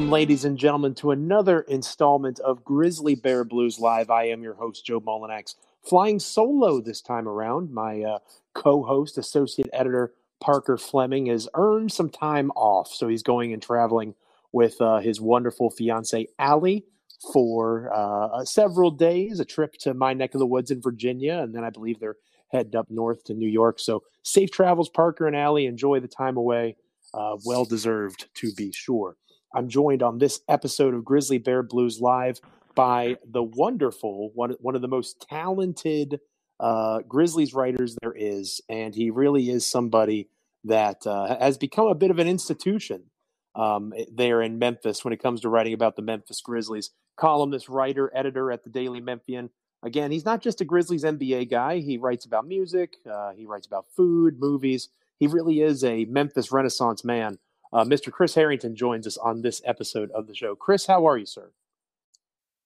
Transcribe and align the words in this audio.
Welcome, 0.00 0.12
ladies 0.12 0.46
and 0.46 0.56
gentlemen, 0.56 0.94
to 0.94 1.10
another 1.10 1.60
installment 1.60 2.40
of 2.40 2.64
Grizzly 2.64 3.14
Bear 3.14 3.44
Blues 3.44 3.78
Live. 3.78 4.08
I 4.08 4.28
am 4.28 4.42
your 4.42 4.54
host, 4.54 4.86
Joe 4.86 4.98
Mullinax, 4.98 5.56
flying 5.82 6.18
solo 6.18 6.80
this 6.80 7.02
time 7.02 7.28
around. 7.28 7.70
My 7.70 8.02
uh, 8.02 8.18
co 8.54 8.82
host, 8.82 9.18
associate 9.18 9.68
editor 9.74 10.14
Parker 10.40 10.78
Fleming, 10.78 11.26
has 11.26 11.50
earned 11.52 11.92
some 11.92 12.08
time 12.08 12.50
off. 12.52 12.88
So 12.88 13.08
he's 13.08 13.22
going 13.22 13.52
and 13.52 13.62
traveling 13.62 14.14
with 14.52 14.80
uh, 14.80 15.00
his 15.00 15.20
wonderful 15.20 15.68
fiance, 15.68 16.28
Allie, 16.38 16.86
for 17.34 17.92
uh, 17.92 18.42
several 18.46 18.90
days, 18.90 19.38
a 19.38 19.44
trip 19.44 19.74
to 19.80 19.92
my 19.92 20.14
neck 20.14 20.32
of 20.32 20.38
the 20.38 20.46
woods 20.46 20.70
in 20.70 20.80
Virginia. 20.80 21.40
And 21.40 21.54
then 21.54 21.62
I 21.62 21.68
believe 21.68 22.00
they're 22.00 22.16
heading 22.48 22.74
up 22.74 22.90
north 22.90 23.24
to 23.24 23.34
New 23.34 23.48
York. 23.50 23.78
So 23.78 24.02
safe 24.22 24.50
travels, 24.50 24.88
Parker 24.88 25.26
and 25.26 25.36
Allie. 25.36 25.66
Enjoy 25.66 26.00
the 26.00 26.08
time 26.08 26.38
away. 26.38 26.76
Uh, 27.12 27.36
well 27.44 27.66
deserved, 27.66 28.28
to 28.36 28.50
be 28.54 28.72
sure. 28.72 29.18
I'm 29.54 29.68
joined 29.68 30.02
on 30.02 30.18
this 30.18 30.40
episode 30.48 30.94
of 30.94 31.04
Grizzly 31.04 31.38
Bear 31.38 31.62
Blues 31.62 32.00
Live 32.00 32.40
by 32.74 33.16
the 33.28 33.42
wonderful 33.42 34.30
one, 34.34 34.54
one 34.60 34.76
of 34.76 34.82
the 34.82 34.88
most 34.88 35.26
talented 35.28 36.20
uh, 36.60 37.00
Grizzlies 37.08 37.52
writers 37.54 37.96
there 38.00 38.14
is, 38.16 38.60
and 38.68 38.94
he 38.94 39.10
really 39.10 39.50
is 39.50 39.66
somebody 39.66 40.28
that 40.64 41.06
uh, 41.06 41.38
has 41.38 41.58
become 41.58 41.86
a 41.86 41.94
bit 41.94 42.10
of 42.10 42.18
an 42.18 42.28
institution 42.28 43.04
um, 43.54 43.92
there 44.12 44.42
in 44.42 44.58
Memphis 44.58 45.04
when 45.04 45.12
it 45.12 45.22
comes 45.22 45.40
to 45.40 45.48
writing 45.48 45.72
about 45.72 45.96
the 45.96 46.02
Memphis 46.02 46.40
Grizzlies. 46.40 46.90
Columnist, 47.16 47.68
writer, 47.68 48.10
editor 48.14 48.52
at 48.52 48.62
the 48.62 48.70
Daily 48.70 49.00
Memphian. 49.00 49.50
Again, 49.82 50.10
he's 50.10 50.24
not 50.24 50.42
just 50.42 50.60
a 50.60 50.64
Grizzlies 50.64 51.04
NBA 51.04 51.50
guy. 51.50 51.78
He 51.78 51.98
writes 51.98 52.24
about 52.24 52.46
music. 52.46 52.96
Uh, 53.10 53.32
he 53.32 53.46
writes 53.46 53.66
about 53.66 53.86
food, 53.96 54.38
movies. 54.38 54.88
He 55.18 55.26
really 55.26 55.60
is 55.60 55.82
a 55.82 56.04
Memphis 56.04 56.52
Renaissance 56.52 57.04
man. 57.04 57.38
Uh, 57.72 57.84
Mr. 57.84 58.10
Chris 58.10 58.34
Herrington 58.34 58.74
joins 58.74 59.06
us 59.06 59.16
on 59.16 59.42
this 59.42 59.62
episode 59.64 60.10
of 60.10 60.26
the 60.26 60.34
show. 60.34 60.54
Chris, 60.54 60.86
how 60.86 61.06
are 61.06 61.16
you, 61.16 61.26
sir? 61.26 61.50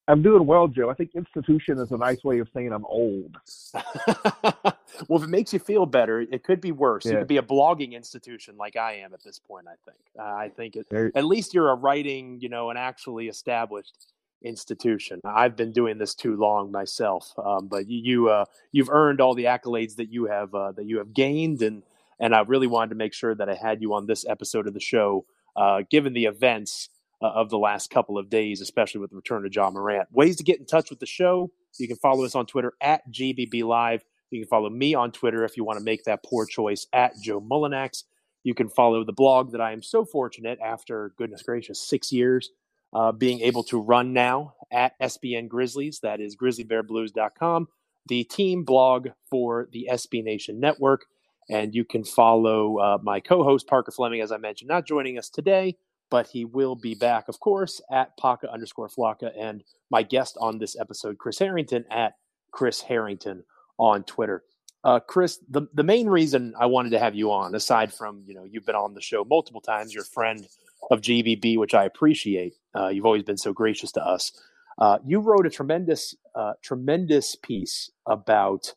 I'm 0.07 0.23
doing 0.23 0.47
well, 0.47 0.69
Joe. 0.69 0.91
I 0.91 0.95
think 0.95 1.15
institution 1.15 1.79
is 1.79 1.91
a 1.91 1.97
nice 1.97 2.23
way 2.25 2.39
of 2.39 2.49
saying 2.53 2.73
I'm 2.73 2.85
old. 2.85 3.39
well, 3.75 5.19
if 5.19 5.23
it 5.23 5.29
makes 5.29 5.53
you 5.53 5.59
feel 5.59 5.87
better, 5.87 6.21
it 6.21 6.45
could 6.45 6.61
be 6.61 6.73
worse. 6.73 7.07
Yeah. 7.07 7.13
You 7.13 7.19
could 7.19 7.29
be 7.29 7.39
a 7.39 7.43
blogging 7.43 7.93
institution 7.93 8.57
like 8.59 8.77
I 8.77 8.97
am 8.97 9.15
at 9.15 9.23
this 9.25 9.39
point. 9.39 9.67
I 9.67 9.77
think. 9.87 9.99
Uh, 10.19 10.23
I 10.23 10.51
think 10.55 10.77
it, 10.77 11.13
at 11.15 11.25
least 11.25 11.55
you're 11.55 11.71
a 11.71 11.75
writing, 11.75 12.39
you 12.41 12.51
know, 12.51 12.69
an 12.69 12.77
actually 12.77 13.29
established 13.29 14.13
institution. 14.43 15.21
I've 15.25 15.57
been 15.57 15.73
doing 15.73 15.97
this 15.97 16.15
too 16.15 16.37
long 16.37 16.71
myself, 16.71 17.33
um, 17.43 17.69
but 17.69 17.89
you, 17.89 17.99
you 17.99 18.29
uh, 18.29 18.45
you've 18.73 18.91
earned 18.91 19.23
all 19.23 19.35
the 19.35 19.45
accolades 19.45 19.97
that 19.97 20.13
you 20.13 20.27
have 20.27 20.55
uh, 20.55 20.73
that 20.73 20.85
you 20.85 20.99
have 20.99 21.15
gained, 21.15 21.63
and 21.63 21.83
and 22.21 22.35
I 22.35 22.41
really 22.41 22.67
wanted 22.67 22.91
to 22.91 22.97
make 22.97 23.15
sure 23.15 23.35
that 23.35 23.49
I 23.49 23.55
had 23.55 23.81
you 23.81 23.95
on 23.95 24.07
this 24.07 24.25
episode 24.27 24.67
of 24.67 24.75
the 24.75 24.81
show, 24.81 25.25
uh, 25.57 25.83
given 25.91 26.13
the 26.13 26.25
events 26.25 26.89
uh, 27.23 27.29
of 27.29 27.51
the 27.51 27.59
last 27.59 27.91
couple 27.91 28.19
of 28.19 28.29
days, 28.29 28.61
especially 28.61 29.01
with 29.01 29.11
the 29.11 29.17
return 29.17 29.47
of 29.47 29.55
Ja 29.55 29.71
Morant. 29.71 30.09
Ways 30.13 30.37
to 30.37 30.45
get 30.45 30.59
in 30.59 30.67
touch 30.67 30.91
with 30.91 31.01
the 31.01 31.07
show: 31.07 31.51
you 31.79 31.89
can 31.89 31.97
follow 31.97 32.25
us 32.25 32.35
on 32.35 32.47
Twitter 32.47 32.75
at 32.81 33.03
GBB 33.11 33.65
Live. 33.65 34.05
You 34.31 34.41
can 34.41 34.49
follow 34.49 34.71
me 34.71 34.95
on 34.95 35.13
Twitter 35.13 35.45
if 35.45 35.57
you 35.57 35.65
want 35.65 35.79
to 35.79 35.85
make 35.85 36.05
that 36.05 36.25
poor 36.25 36.47
choice 36.47 36.87
at 36.93 37.13
Joe 37.23 37.41
Mullinax. 37.41 38.05
You 38.43 38.55
can 38.55 38.69
follow 38.69 39.05
the 39.05 39.13
blog 39.13 39.53
that 39.53 39.61
I 39.61 39.73
am 39.73 39.83
so 39.83 40.05
fortunate 40.05 40.59
after 40.63 41.13
goodness 41.17 41.43
gracious 41.43 41.81
six 41.81 42.13
years 42.13 42.51
uh, 42.95 43.13
being 43.13 43.41
able 43.41 43.65
to 43.65 43.81
run 43.81 44.13
now 44.13 44.55
at 44.71 44.99
SBN 45.01 45.49
Grizzlies. 45.49 46.01
That 46.01 46.21
is 46.21 46.37
grizzlybearblues.com, 46.37 47.69
the 48.07 48.25
team 48.25 48.65
blog 48.65 49.09
for 49.31 49.69
the 49.73 49.89
SB 49.91 50.23
Nation 50.23 50.61
Network. 50.61 51.07
And 51.51 51.75
you 51.75 51.85
can 51.85 52.05
follow 52.05 52.79
uh, 52.79 52.99
my 53.03 53.21
co 53.21 53.43
host, 53.43 53.67
Parker 53.67 53.93
Fleming, 53.93 54.21
as 54.21 54.33
I 54.33 54.39
mentioned, 54.39 54.69
not 54.69 54.87
joining 54.87 55.19
us 55.19 55.29
today, 55.29 55.77
but 56.11 56.27
he 56.29 56.45
will 56.45 56.75
be 56.75 56.95
back, 56.95 57.29
of 57.29 57.41
course, 57.41 57.81
at 57.91 58.17
Paka 58.17 58.51
underscore 58.51 58.89
Flocka. 58.89 59.31
And 59.39 59.63
my 59.91 60.03
guest 60.03 60.37
on 60.41 60.59
this 60.59 60.79
episode, 60.79 61.19
Chris 61.19 61.39
Herrington, 61.39 61.85
at 61.91 62.15
Chris 62.51 62.81
Herrington 62.81 63.45
on 63.79 64.05
Twitter. 64.05 64.45
Uh, 64.85 65.01
Chris, 65.01 65.39
the, 65.49 65.67
the 65.73 65.83
main 65.83 66.07
reason 66.09 66.55
I 66.59 66.67
wanted 66.67 66.91
to 66.91 66.99
have 66.99 67.15
you 67.15 67.33
on, 67.33 67.55
aside 67.55 67.93
from, 67.93 68.23
you 68.27 68.35
know, 68.35 68.45
you've 68.45 68.67
been 68.67 68.75
on 68.75 68.95
the 68.95 69.01
show 69.01 69.25
multiple 69.25 69.63
times, 69.63 69.95
your 69.95 70.05
friend 70.05 70.47
of 70.91 71.01
GBB, 71.01 71.59
which 71.59 71.75
I 71.75 71.85
appreciate. 71.85 72.55
Uh, 72.75 72.89
you've 72.89 73.07
always 73.07 73.23
been 73.23 73.39
so 73.39 73.53
gracious 73.53 73.93
to 73.93 74.07
us. 74.07 74.33
Uh, 74.79 74.99
you 75.07 75.21
wrote 75.21 75.47
a 75.47 75.51
tremendous, 75.51 76.15
uh, 76.35 76.53
tremendous 76.63 77.35
piece 77.37 77.91
about 78.07 78.75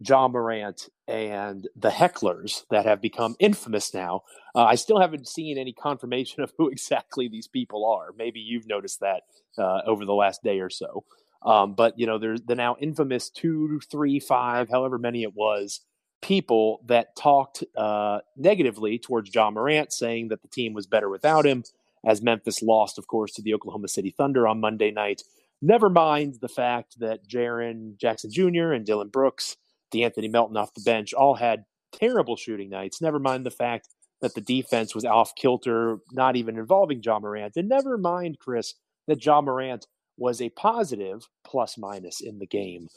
Ja 0.00 0.28
Morant 0.28 0.88
and 1.10 1.68
the 1.74 1.90
hecklers 1.90 2.64
that 2.70 2.86
have 2.86 3.00
become 3.00 3.34
infamous 3.40 3.92
now. 3.92 4.22
Uh, 4.54 4.64
I 4.64 4.76
still 4.76 5.00
haven't 5.00 5.28
seen 5.28 5.58
any 5.58 5.72
confirmation 5.72 6.42
of 6.42 6.52
who 6.56 6.68
exactly 6.68 7.28
these 7.28 7.48
people 7.48 7.84
are. 7.84 8.14
Maybe 8.16 8.40
you've 8.40 8.68
noticed 8.68 9.00
that 9.00 9.22
uh, 9.58 9.80
over 9.86 10.04
the 10.04 10.14
last 10.14 10.42
day 10.42 10.60
or 10.60 10.70
so. 10.70 11.04
Um, 11.42 11.74
but 11.74 11.98
you 11.98 12.06
know, 12.06 12.18
there's 12.18 12.42
the 12.42 12.54
now 12.54 12.76
infamous 12.80 13.30
two, 13.30 13.80
three, 13.90 14.20
five, 14.20 14.68
however 14.68 14.98
many 14.98 15.22
it 15.22 15.34
was, 15.34 15.80
people 16.22 16.82
that 16.86 17.16
talked 17.16 17.64
uh, 17.76 18.20
negatively 18.36 18.98
towards 18.98 19.34
Ja 19.34 19.50
Morant, 19.50 19.92
saying 19.92 20.28
that 20.28 20.42
the 20.42 20.48
team 20.48 20.74
was 20.74 20.86
better 20.86 21.08
without 21.08 21.46
him, 21.46 21.64
as 22.04 22.22
Memphis 22.22 22.62
lost, 22.62 22.98
of 22.98 23.06
course, 23.06 23.32
to 23.32 23.42
the 23.42 23.54
Oklahoma 23.54 23.88
City 23.88 24.10
Thunder 24.10 24.46
on 24.46 24.60
Monday 24.60 24.90
night. 24.90 25.22
Never 25.62 25.90
mind 25.90 26.36
the 26.40 26.48
fact 26.48 27.00
that 27.00 27.26
Jaren 27.26 27.96
Jackson 27.98 28.30
Jr. 28.30 28.72
and 28.72 28.84
Dillon 28.86 29.08
Brooks 29.08 29.56
De'Anthony 29.92 30.30
Melton 30.30 30.56
off 30.56 30.74
the 30.74 30.82
bench 30.82 31.12
all 31.12 31.34
had 31.34 31.64
terrible 31.92 32.36
shooting 32.36 32.70
nights. 32.70 33.00
Never 33.00 33.18
mind 33.18 33.44
the 33.44 33.50
fact 33.50 33.88
that 34.20 34.34
the 34.34 34.40
defense 34.40 34.94
was 34.94 35.04
off 35.04 35.34
kilter, 35.34 35.98
not 36.12 36.36
even 36.36 36.58
involving 36.58 37.02
Ja 37.02 37.18
Morant. 37.18 37.56
And 37.56 37.68
never 37.68 37.96
mind, 37.96 38.38
Chris, 38.38 38.74
that 39.06 39.24
Ja 39.24 39.40
Morant 39.40 39.86
was 40.16 40.40
a 40.40 40.50
positive 40.50 41.26
plus 41.44 41.78
minus 41.78 42.20
in 42.20 42.38
the 42.38 42.46
game. 42.46 42.88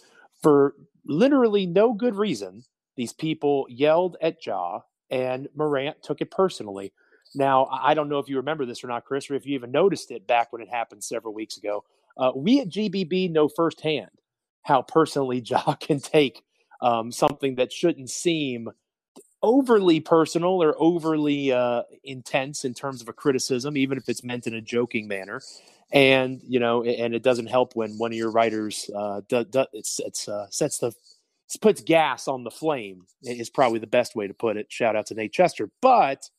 For 0.42 0.76
literally 1.06 1.66
no 1.66 1.94
good 1.94 2.16
reason, 2.16 2.64
these 2.98 3.14
people 3.14 3.66
yelled 3.70 4.18
at 4.22 4.46
Ja, 4.46 4.82
and 5.10 5.48
Morant 5.56 6.04
took 6.04 6.22
it 6.22 6.32
personally. 6.32 6.92
Now, 7.34 7.68
I 7.72 7.94
don't 7.94 8.10
know 8.10 8.20
if 8.20 8.30
you 8.30 8.38
remember 8.38 8.66
this 8.66 8.84
or 8.84 8.88
not, 8.88 9.06
Chris, 9.06 9.32
or 9.32 9.36
if 9.36 9.46
you 9.46 9.56
even 9.56 9.72
noticed 9.72 10.12
it 10.12 10.28
back 10.28 10.52
when 10.52 10.62
it 10.62 10.70
happened 10.70 11.04
several 11.04 11.34
weeks 11.34 11.58
ago. 11.58 11.84
Uh, 12.18 12.32
we 12.36 12.60
at 12.60 12.70
GBB 12.70 13.32
know 13.32 13.48
firsthand 13.48 14.12
how 14.64 14.82
personally 14.82 15.40
Ja 15.46 15.74
can 15.76 16.00
take 16.00 16.44
um, 16.84 17.12
something 17.12 17.56
that 17.56 17.72
shouldn't 17.72 18.10
seem 18.10 18.70
overly 19.42 20.00
personal 20.00 20.62
or 20.62 20.76
overly 20.78 21.52
uh, 21.52 21.84
intense 22.04 22.66
in 22.66 22.74
terms 22.74 23.02
of 23.02 23.08
a 23.08 23.14
criticism, 23.14 23.76
even 23.78 23.98
if 23.98 24.08
it's 24.10 24.24
meant 24.24 24.48
in 24.48 24.54
a 24.54 24.62
joking 24.62 25.08
manner. 25.08 25.42
And 25.92 26.42
you 26.48 26.60
know, 26.60 26.84
and 26.84 27.16
it 27.16 27.24
doesn't 27.24 27.48
help 27.48 27.76
when 27.76 27.98
one 27.98 28.12
of 28.12 28.18
your 28.18 28.32
writers 28.32 28.90
uh, 28.96 29.22
do, 29.28 29.44
do, 29.46 29.66
it's, 29.74 30.00
it's 30.00 30.28
uh, 30.28 30.48
sets 30.50 30.80
the 30.80 30.94
puts 31.62 31.82
gas 31.82 32.28
on 32.28 32.44
the 32.44 32.52
flame 32.52 33.06
is 33.22 33.50
probably 33.50 33.80
the 33.80 33.88
best 33.88 34.16
way 34.16 34.28
to 34.28 34.34
put 34.34 34.58
it. 34.58 34.72
Shout 34.72 34.96
out 34.96 35.06
to 35.08 35.14
Nate 35.14 35.32
Chester, 35.32 35.70
but 35.82 36.30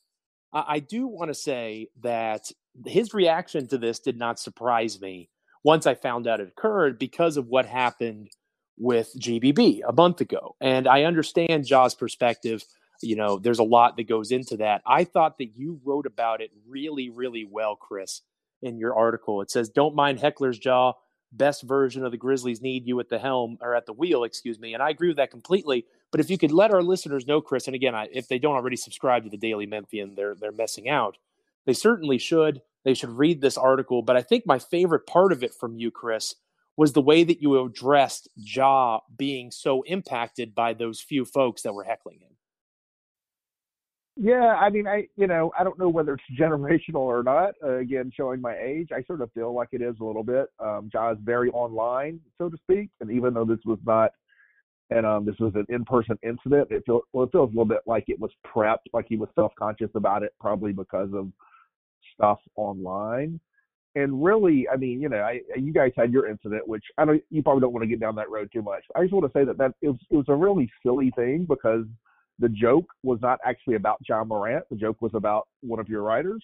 I, 0.53 0.65
I 0.69 0.79
do 0.81 1.07
want 1.07 1.29
to 1.29 1.35
say 1.35 1.89
that 2.03 2.51
his 2.85 3.15
reaction 3.15 3.69
to 3.69 3.79
this 3.79 4.01
did 4.01 4.19
not 4.19 4.41
surprise 4.41 5.01
me 5.01 5.31
once 5.63 5.87
I 5.87 5.95
found 5.95 6.27
out 6.27 6.41
it 6.41 6.49
occurred 6.49 6.99
because 6.99 7.37
of 7.37 7.47
what 7.47 7.65
happened 7.65 8.31
with 8.77 9.13
GBB 9.19 9.81
a 9.87 9.93
month 9.93 10.21
ago. 10.21 10.57
And 10.61 10.89
I 10.89 11.05
understand 11.05 11.67
Ja's 11.67 11.95
perspective. 11.95 12.65
You 13.03 13.17
know, 13.17 13.39
there's 13.39 13.59
a 13.59 13.65
lot 13.65 13.97
that 13.97 14.09
goes 14.09 14.31
into 14.31 14.57
that. 14.59 14.83
I 14.87 15.05
thought 15.05 15.39
that 15.39 15.57
you 15.57 15.81
wrote 15.85 16.07
about 16.07 16.41
it 16.41 16.51
really, 16.67 17.11
really 17.11 17.45
well, 17.45 17.77
Chris, 17.77 18.23
in 18.63 18.79
your 18.79 18.95
article. 18.95 19.41
It 19.41 19.51
says, 19.51 19.69
Don't 19.69 19.95
mind 19.95 20.21
Heckler's 20.21 20.65
Ja, 20.65 20.95
Best 21.37 21.65
version 21.65 22.05
of 22.05 22.13
the 22.13 22.17
Grizzlies 22.17 22.63
need 22.63 22.87
you 22.87 23.01
at 23.01 23.09
the 23.09 23.19
helm 23.19 23.59
or 23.61 23.75
at 23.75 23.87
the 23.87 23.93
wheel, 23.93 24.23
excuse 24.23 24.61
me. 24.61 24.73
And 24.73 24.81
I 24.81 24.91
agree 24.91 25.09
with 25.09 25.17
that 25.17 25.33
completely. 25.33 25.85
But 26.13 26.21
if 26.21 26.31
you 26.31 26.39
could 26.39 26.53
let 26.53 26.73
our 26.73 26.83
listeners 26.83 27.27
know, 27.27 27.41
Chris, 27.41 27.67
and 27.67 27.75
again, 27.75 27.93
I, 27.93 28.09
if 28.13 28.29
they 28.29 28.39
don't 28.39 28.55
already 28.55 28.77
subscribe 28.77 29.25
to 29.25 29.31
the 29.31 29.37
Daily 29.37 29.67
Memphian, 29.67 30.15
they're 30.15 30.37
they're 30.37 30.53
messing 30.53 30.89
out. 30.89 31.17
They 31.67 31.73
certainly 31.73 32.19
should. 32.19 32.63
They 32.85 32.95
should 32.95 33.11
read 33.11 33.41
this 33.41 33.59
article. 33.59 34.03
But 34.03 34.17
I 34.17 34.23
think 34.23 34.47
my 34.47 34.61
favorite 34.61 35.09
part 35.09 35.33
of 35.33 35.43
it 35.43 35.55
from 35.55 35.77
you, 35.77 35.91
Chris, 35.91 36.37
was 36.77 36.93
the 36.93 37.03
way 37.03 37.25
that 37.25 37.41
you 37.41 37.63
addressed 37.65 38.29
Ja 38.37 39.01
being 39.17 39.51
so 39.51 39.83
impacted 39.83 40.55
by 40.55 40.75
those 40.75 41.01
few 41.01 41.25
folks 41.25 41.63
that 41.63 41.75
were 41.75 41.85
heckling 41.85 42.21
him. 42.21 42.31
Yeah, 44.17 44.57
I 44.61 44.71
mean, 44.71 44.87
I 44.87 45.09
you 45.17 45.27
know, 45.27 45.53
I 45.59 45.65
don't 45.65 45.79
know 45.79 45.89
whether 45.89 46.15
it's 46.15 46.23
generational 46.41 47.01
or 47.01 47.23
not. 47.23 47.55
Uh, 47.63 47.79
again, 47.79 48.13
showing 48.15 48.41
my 48.41 48.57
age, 48.57 48.89
I 48.93 49.03
sort 49.05 49.21
of 49.21 49.33
feel 49.33 49.53
like 49.53 49.69
it 49.73 49.83
is 49.83 49.97
a 50.01 50.05
little 50.05 50.23
bit. 50.23 50.47
Um, 50.61 50.89
Ja 50.93 51.13
is 51.13 51.19
very 51.23 51.51
online, 51.51 52.21
so 52.39 52.49
to 52.49 52.57
speak, 52.59 52.91
and 53.01 53.11
even 53.11 53.35
though 53.35 53.45
this 53.45 53.59
was 53.65 53.79
not, 53.85 54.13
and 54.91 55.05
um, 55.05 55.25
this 55.25 55.35
was 55.41 55.53
an 55.57 55.67
in-person 55.69 56.19
incident, 56.23 56.69
it 56.71 56.85
feels 56.87 57.03
well, 57.13 57.25
it 57.25 57.33
feels 57.33 57.49
a 57.49 57.53
little 57.53 57.65
bit 57.65 57.81
like 57.87 58.05
it 58.07 58.21
was 58.21 58.31
prepped, 58.47 58.87
like 58.93 59.07
he 59.09 59.17
was 59.17 59.29
self-conscious 59.35 59.91
about 59.97 60.23
it, 60.23 60.33
probably 60.41 60.73
because 60.73 61.11
of 61.13 61.33
stuff 62.15 62.39
online 62.57 63.41
and 63.95 64.25
really, 64.25 64.69
I 64.69 64.77
mean, 64.77 65.01
you 65.01 65.09
know, 65.09 65.21
I, 65.21 65.41
you 65.57 65.73
guys 65.73 65.93
had 65.97 66.13
your 66.13 66.29
incident, 66.29 66.67
which 66.67 66.85
I 66.99 67.05
don't, 67.05 67.23
you 67.31 67.43
probably 67.43 67.61
don't 67.61 67.73
want 67.73 67.85
to 67.85 67.89
get 67.89 68.01
down 68.01 68.17
that 68.17 68.31
road 68.31 68.51
too 68.53 68.63
much. 68.63 68.83
I 68.97 69.03
just 69.03 69.13
want 69.13 69.33
to 69.33 69.39
say 69.39 69.45
that 69.45 69.59
that 69.59 69.73
it 69.83 69.89
was, 69.89 69.99
it 70.11 70.17
was 70.17 70.27
a 70.29 70.35
really 70.35 70.71
silly 70.85 71.13
thing 71.17 71.47
because 71.49 71.85
the 72.39 72.49
joke 72.49 72.87
was 73.03 73.21
not 73.23 73.39
actually 73.45 73.77
about 73.77 73.99
Ja 74.09 74.25
Morant. 74.25 74.65
The 74.71 74.77
joke 74.77 75.01
was 75.01 75.13
about 75.15 75.47
one 75.61 75.79
of 75.79 75.89
your 75.89 76.03
writers. 76.03 76.43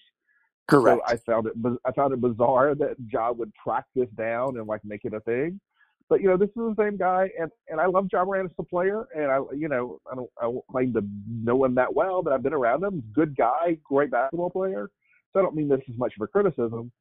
Correct. 0.67 1.01
So 1.05 1.13
I 1.13 1.17
found 1.17 1.47
it 1.47 1.53
I 1.85 1.91
found 1.91 2.13
it 2.13 2.21
bizarre 2.21 2.75
that 2.75 2.95
Ja 3.11 3.31
would 3.31 3.51
track 3.61 3.85
this 3.95 4.09
down 4.17 4.57
and 4.57 4.67
like 4.67 4.81
make 4.85 5.03
it 5.03 5.13
a 5.13 5.19
thing. 5.21 5.59
But 6.07 6.21
you 6.21 6.27
know, 6.27 6.37
this 6.37 6.49
is 6.49 6.55
the 6.55 6.75
same 6.77 6.97
guy, 6.97 7.29
and 7.39 7.51
and 7.67 7.81
I 7.81 7.87
love 7.87 8.07
Ja 8.11 8.23
Morant 8.23 8.49
as 8.49 8.55
a 8.57 8.63
player, 8.63 9.07
and 9.13 9.25
I 9.25 9.39
you 9.53 9.67
know 9.67 9.99
I 10.09 10.15
don't 10.15 10.29
I 10.39 10.43
don't 10.43 10.65
claim 10.71 10.93
to 10.93 11.03
know 11.29 11.65
him 11.65 11.75
that 11.75 11.93
well, 11.93 12.21
but 12.21 12.31
I've 12.31 12.43
been 12.43 12.53
around 12.53 12.83
him. 12.83 13.03
Good 13.13 13.35
guy, 13.35 13.77
great 13.83 14.11
basketball 14.11 14.49
player. 14.49 14.89
So 15.33 15.39
I 15.39 15.43
don't 15.43 15.55
mean 15.55 15.69
this 15.69 15.81
as 15.89 15.97
much 15.97 16.13
of 16.17 16.21
a 16.21 16.27
criticism. 16.27 16.91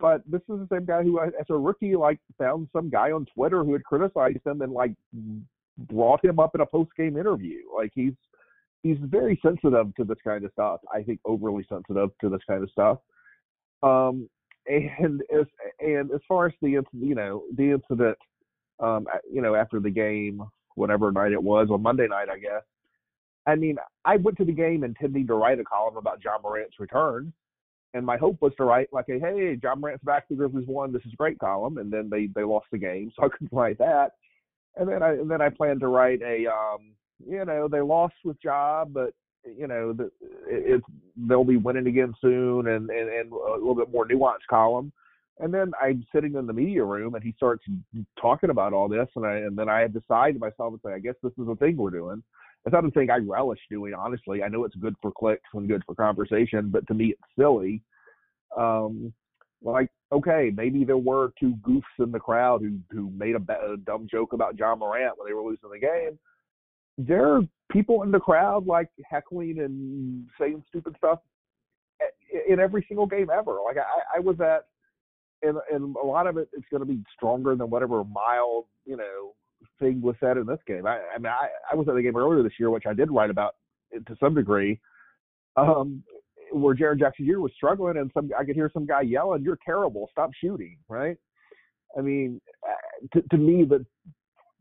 But 0.00 0.22
this 0.26 0.40
is 0.48 0.58
the 0.60 0.68
same 0.72 0.84
guy 0.84 1.02
who, 1.02 1.20
as 1.20 1.46
a 1.50 1.56
rookie, 1.56 1.94
like 1.94 2.18
found 2.36 2.68
some 2.72 2.90
guy 2.90 3.12
on 3.12 3.26
Twitter 3.34 3.64
who 3.64 3.72
had 3.72 3.84
criticized 3.84 4.44
him 4.44 4.62
and 4.62 4.72
like 4.72 4.92
brought 5.76 6.24
him 6.24 6.40
up 6.40 6.54
in 6.54 6.60
a 6.60 6.66
post 6.66 6.90
game 6.96 7.16
interview. 7.16 7.60
Like 7.74 7.92
he's 7.94 8.14
he's 8.82 8.98
very 9.00 9.38
sensitive 9.42 9.94
to 9.96 10.04
this 10.04 10.18
kind 10.24 10.44
of 10.44 10.52
stuff. 10.52 10.80
I 10.92 11.02
think 11.02 11.20
overly 11.24 11.64
sensitive 11.68 12.10
to 12.20 12.28
this 12.28 12.40
kind 12.48 12.62
of 12.62 12.70
stuff. 12.70 12.98
Um, 13.82 14.28
and 14.66 15.22
as 15.32 15.46
and 15.80 16.10
as 16.10 16.20
far 16.26 16.46
as 16.46 16.52
the 16.60 16.82
you 16.92 17.14
know 17.14 17.44
the 17.56 17.72
incident, 17.72 18.18
um, 18.80 19.06
you 19.32 19.42
know 19.42 19.54
after 19.54 19.80
the 19.80 19.90
game, 19.90 20.42
whatever 20.74 21.12
night 21.12 21.32
it 21.32 21.42
was, 21.42 21.68
on 21.70 21.82
Monday 21.82 22.08
night, 22.08 22.28
I 22.28 22.38
guess. 22.38 22.62
I 23.46 23.54
mean, 23.54 23.76
I 24.04 24.16
went 24.16 24.36
to 24.38 24.44
the 24.44 24.52
game 24.52 24.84
intending 24.84 25.26
to 25.28 25.34
write 25.34 25.58
a 25.58 25.64
column 25.64 25.96
about 25.96 26.22
Ja 26.22 26.38
Morant's 26.42 26.78
return, 26.78 27.32
and 27.94 28.04
my 28.04 28.16
hope 28.16 28.40
was 28.40 28.52
to 28.56 28.64
write 28.64 28.88
like 28.92 29.08
a 29.08 29.18
hey, 29.18 29.58
Ja 29.62 29.74
Morant's 29.74 30.04
back, 30.04 30.28
the 30.28 30.34
Grizzlies 30.34 30.66
won, 30.66 30.92
this 30.92 31.04
is 31.06 31.12
great 31.16 31.38
column, 31.38 31.78
and 31.78 31.92
then 31.92 32.08
they 32.10 32.26
they 32.34 32.42
lost 32.42 32.66
the 32.70 32.78
game, 32.78 33.10
so 33.16 33.24
I 33.24 33.28
couldn't 33.28 33.52
write 33.52 33.78
that. 33.78 34.12
And 34.76 34.88
then 34.88 35.02
I 35.02 35.12
and 35.12 35.30
then 35.30 35.40
I 35.40 35.48
planned 35.48 35.80
to 35.80 35.88
write 35.88 36.22
a 36.22 36.46
um, 36.46 36.92
you 37.26 37.44
know, 37.44 37.68
they 37.68 37.80
lost 37.80 38.14
with 38.24 38.36
Ja, 38.42 38.84
but 38.84 39.12
you 39.44 39.66
know, 39.66 39.92
the, 39.92 40.10
it, 40.46 40.82
they'll 41.16 41.44
be 41.44 41.56
winning 41.56 41.86
again 41.86 42.14
soon, 42.20 42.68
and, 42.68 42.90
and 42.90 43.08
and 43.08 43.32
a 43.32 43.52
little 43.52 43.74
bit 43.74 43.90
more 43.92 44.06
nuanced 44.06 44.46
column. 44.48 44.92
And 45.40 45.54
then 45.54 45.70
I'm 45.80 46.04
sitting 46.12 46.34
in 46.34 46.46
the 46.46 46.52
media 46.52 46.84
room, 46.84 47.14
and 47.14 47.22
he 47.22 47.32
starts 47.36 47.64
talking 48.20 48.50
about 48.50 48.72
all 48.72 48.88
this, 48.88 49.08
and 49.16 49.24
I 49.24 49.36
and 49.36 49.56
then 49.56 49.68
I 49.68 49.80
had 49.80 49.92
decided 49.92 50.34
to 50.34 50.40
myself 50.40 50.72
and 50.72 50.80
say, 50.84 50.92
I 50.92 50.98
guess 50.98 51.14
this 51.22 51.32
is 51.38 51.46
the 51.46 51.56
thing 51.56 51.76
we're 51.76 51.90
doing. 51.90 52.22
It's 52.64 52.72
not 52.72 52.84
a 52.84 52.90
thing 52.90 53.10
I 53.10 53.18
relish 53.18 53.60
doing, 53.70 53.94
honestly. 53.94 54.42
I 54.42 54.48
know 54.48 54.64
it's 54.64 54.74
good 54.76 54.94
for 55.00 55.10
clicks 55.10 55.48
and 55.54 55.68
good 55.68 55.82
for 55.86 55.94
conversation, 55.94 56.70
but 56.70 56.86
to 56.88 56.94
me, 56.94 57.06
it's 57.06 57.22
silly. 57.38 57.82
Um, 58.56 59.12
like, 59.62 59.88
okay, 60.12 60.52
maybe 60.54 60.84
there 60.84 60.98
were 60.98 61.32
two 61.40 61.54
goofs 61.66 61.82
in 61.98 62.12
the 62.12 62.20
crowd 62.20 62.60
who 62.60 62.78
who 62.90 63.10
made 63.10 63.36
a, 63.36 63.72
a 63.72 63.76
dumb 63.78 64.06
joke 64.10 64.32
about 64.32 64.58
Ja 64.58 64.74
Morant 64.74 65.14
when 65.16 65.28
they 65.28 65.34
were 65.34 65.42
losing 65.42 65.70
the 65.70 65.78
game 65.78 66.18
there 66.98 67.32
are 67.32 67.42
people 67.70 68.02
in 68.02 68.10
the 68.10 68.18
crowd 68.18 68.66
like 68.66 68.88
heckling 69.08 69.60
and 69.60 70.26
saying 70.38 70.62
stupid 70.68 70.94
stuff 70.98 71.20
in 72.48 72.58
every 72.58 72.84
single 72.88 73.06
game 73.06 73.30
ever. 73.30 73.58
Like 73.64 73.76
I, 73.78 74.16
I 74.16 74.20
was 74.20 74.40
at, 74.40 74.66
and 75.42 75.56
and 75.72 75.94
a 75.96 76.04
lot 76.04 76.26
of 76.26 76.36
it, 76.36 76.48
it 76.52 76.58
is 76.58 76.64
going 76.70 76.80
to 76.80 76.86
be 76.86 77.00
stronger 77.16 77.54
than 77.54 77.70
whatever 77.70 78.02
mild 78.02 78.66
you 78.84 78.96
know 78.96 79.34
thing 79.78 80.00
was 80.00 80.16
said 80.20 80.36
in 80.36 80.46
this 80.46 80.60
game. 80.66 80.86
I, 80.86 81.00
I 81.14 81.18
mean, 81.18 81.32
I, 81.32 81.48
I 81.70 81.76
was 81.76 81.88
at 81.88 81.94
the 81.94 82.02
game 82.02 82.16
earlier 82.16 82.42
this 82.42 82.58
year, 82.58 82.70
which 82.70 82.86
I 82.86 82.94
did 82.94 83.10
write 83.10 83.30
about 83.30 83.56
to 83.92 84.16
some 84.20 84.34
degree, 84.34 84.80
um, 85.56 86.02
where 86.52 86.74
Jaren 86.74 86.98
Jackson 86.98 87.26
Jr. 87.26 87.40
was 87.40 87.52
struggling, 87.56 87.96
and 87.96 88.10
some 88.14 88.30
I 88.38 88.44
could 88.44 88.54
hear 88.54 88.70
some 88.72 88.86
guy 88.86 89.02
yelling, 89.02 89.42
"You're 89.42 89.58
terrible! 89.64 90.08
Stop 90.12 90.30
shooting!" 90.40 90.78
Right? 90.88 91.16
I 91.96 92.00
mean, 92.00 92.40
uh, 92.66 93.06
to, 93.14 93.22
to 93.28 93.36
me, 93.36 93.64
the 93.64 93.84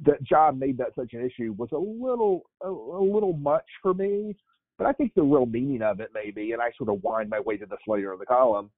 that 0.06 0.20
Ja 0.30 0.52
made 0.52 0.78
that 0.78 0.94
such 0.96 1.14
an 1.14 1.26
issue 1.26 1.56
was 1.58 1.70
a 1.72 1.78
little 1.78 2.44
a, 2.64 2.70
a, 2.70 3.04
little 3.04 3.34
much 3.34 3.66
for 3.82 3.94
me. 3.94 4.36
But 4.78 4.88
I 4.88 4.94
think 4.94 5.14
the 5.16 5.24
real 5.24 5.48
meaning 5.48 5.82
of 5.82 6.00
it 6.00 6.12
maybe, 6.14 6.52
and 6.52 6.62
I 6.62 6.70
sort 6.78 6.90
of 6.90 7.04
wind 7.04 7.30
my 7.30 7.40
way 7.40 7.58
to 7.58 7.66
this 7.66 7.80
later 7.88 8.14
in 8.14 8.20
the 8.20 8.26
column, 8.26 8.70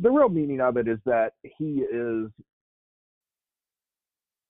the 0.00 0.10
real 0.10 0.28
meaning 0.28 0.60
of 0.60 0.76
it 0.76 0.86
is 0.86 0.98
that 1.04 1.32
he 1.42 1.80
is 1.80 2.30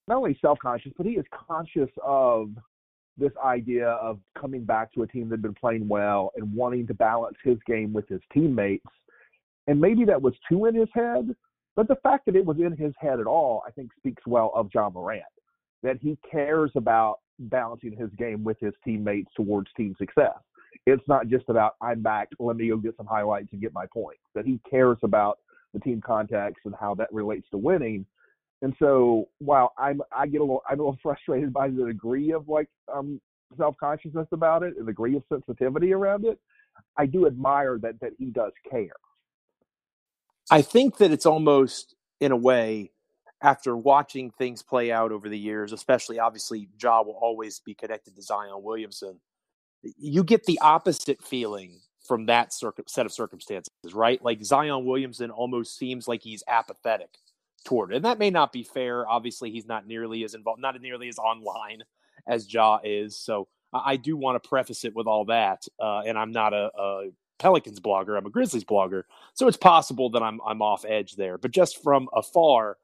not 0.09 0.17
only 0.17 0.37
self-conscious, 0.41 0.91
but 0.97 1.05
he 1.05 1.13
is 1.13 1.25
conscious 1.47 1.89
of 2.03 2.49
this 3.17 3.31
idea 3.43 3.87
of 3.89 4.19
coming 4.39 4.63
back 4.63 4.91
to 4.93 5.03
a 5.03 5.07
team 5.07 5.29
that 5.29 5.35
had 5.35 5.41
been 5.41 5.53
playing 5.53 5.87
well 5.87 6.31
and 6.35 6.53
wanting 6.53 6.87
to 6.87 6.93
balance 6.93 7.37
his 7.43 7.57
game 7.67 7.93
with 7.93 8.07
his 8.09 8.21
teammates. 8.33 8.85
And 9.67 9.79
maybe 9.79 10.03
that 10.05 10.21
was 10.21 10.33
too 10.49 10.65
in 10.65 10.75
his 10.75 10.89
head, 10.93 11.35
but 11.75 11.87
the 11.87 11.97
fact 12.01 12.25
that 12.25 12.35
it 12.35 12.45
was 12.45 12.57
in 12.57 12.75
his 12.75 12.93
head 12.99 13.19
at 13.19 13.27
all, 13.27 13.61
I 13.67 13.71
think 13.71 13.91
speaks 13.97 14.23
well 14.25 14.51
of 14.55 14.69
Ja 14.73 14.89
Morant 14.89 15.23
that 15.83 15.97
he 16.01 16.17
cares 16.29 16.71
about 16.75 17.19
balancing 17.39 17.95
his 17.95 18.09
game 18.17 18.43
with 18.43 18.59
his 18.59 18.73
teammates 18.83 19.31
towards 19.35 19.69
team 19.77 19.95
success. 19.97 20.37
It's 20.85 21.07
not 21.07 21.27
just 21.27 21.45
about 21.49 21.75
I'm 21.81 22.01
back, 22.01 22.29
let 22.39 22.57
me 22.57 22.69
go 22.69 22.77
get 22.77 22.97
some 22.97 23.05
highlights 23.05 23.49
and 23.51 23.61
get 23.61 23.73
my 23.73 23.85
points. 23.93 24.21
That 24.35 24.45
he 24.45 24.59
cares 24.69 24.97
about 25.03 25.39
the 25.73 25.79
team 25.79 26.01
context 26.01 26.61
and 26.65 26.73
how 26.79 26.95
that 26.95 27.13
relates 27.13 27.47
to 27.51 27.57
winning. 27.57 28.05
And 28.61 28.75
so 28.79 29.29
while 29.39 29.73
I'm 29.77 30.01
I 30.15 30.27
get 30.27 30.41
a 30.41 30.43
little 30.43 30.63
I'm 30.69 30.79
a 30.79 30.83
little 30.83 30.99
frustrated 31.03 31.53
by 31.53 31.69
the 31.69 31.85
degree 31.85 32.31
of 32.31 32.47
like 32.47 32.69
um 32.93 33.21
self 33.57 33.75
consciousness 33.79 34.27
about 34.31 34.63
it, 34.63 34.75
and 34.77 34.87
the 34.87 34.91
degree 34.91 35.15
of 35.15 35.23
sensitivity 35.31 35.93
around 35.93 36.25
it, 36.25 36.39
I 36.97 37.05
do 37.05 37.27
admire 37.27 37.77
that 37.81 37.99
that 38.01 38.11
he 38.17 38.25
does 38.25 38.51
care. 38.69 38.95
I 40.51 40.61
think 40.61 40.97
that 40.97 41.11
it's 41.11 41.25
almost 41.25 41.95
in 42.19 42.31
a 42.31 42.37
way 42.37 42.91
after 43.41 43.77
watching 43.77 44.31
things 44.31 44.61
play 44.61 44.91
out 44.91 45.11
over 45.11 45.29
the 45.29 45.37
years, 45.37 45.71
especially 45.71 46.19
obviously 46.19 46.67
Ja 46.81 47.01
will 47.01 47.17
always 47.21 47.59
be 47.59 47.73
connected 47.73 48.15
to 48.15 48.21
Zion 48.21 48.61
Williamson. 48.63 49.19
You 49.81 50.23
get 50.25 50.43
the 50.43 50.59
opposite 50.59 51.23
feeling 51.23 51.79
from 52.05 52.25
that 52.25 52.53
circ- 52.53 52.89
set 52.89 53.05
of 53.05 53.13
circumstances, 53.13 53.69
right? 53.93 54.21
Like 54.21 54.43
Zion 54.43 54.85
Williamson 54.85 55.31
almost 55.31 55.77
seems 55.77 56.07
like 56.07 56.21
he's 56.23 56.43
apathetic 56.49 57.11
toward 57.59 57.91
it. 57.91 57.97
And 57.97 58.05
that 58.05 58.19
may 58.19 58.29
not 58.29 58.51
be 58.51 58.63
fair. 58.63 59.07
Obviously, 59.07 59.51
he's 59.51 59.65
not 59.65 59.87
nearly 59.87 60.23
as 60.23 60.33
involved, 60.33 60.61
not 60.61 60.79
nearly 60.81 61.09
as 61.09 61.17
online 61.17 61.83
as 62.27 62.51
Ja 62.51 62.79
is. 62.83 63.17
So 63.17 63.47
I 63.73 63.97
do 63.97 64.17
want 64.17 64.41
to 64.41 64.47
preface 64.47 64.85
it 64.85 64.95
with 64.95 65.07
all 65.07 65.25
that. 65.25 65.65
Uh, 65.79 66.01
and 66.05 66.17
I'm 66.17 66.31
not 66.31 66.53
a, 66.53 66.71
a 66.77 67.09
Pelicans 67.37 67.79
blogger. 67.79 68.17
I'm 68.17 68.25
a 68.25 68.29
Grizzlies 68.29 68.65
blogger. 68.65 69.03
So 69.33 69.47
it's 69.47 69.57
possible 69.57 70.09
that 70.11 70.23
I'm 70.23 70.39
I'm 70.45 70.61
off 70.61 70.85
edge 70.85 71.15
there. 71.15 71.37
But 71.37 71.51
just 71.51 71.81
from 71.81 72.09
afar, 72.13 72.77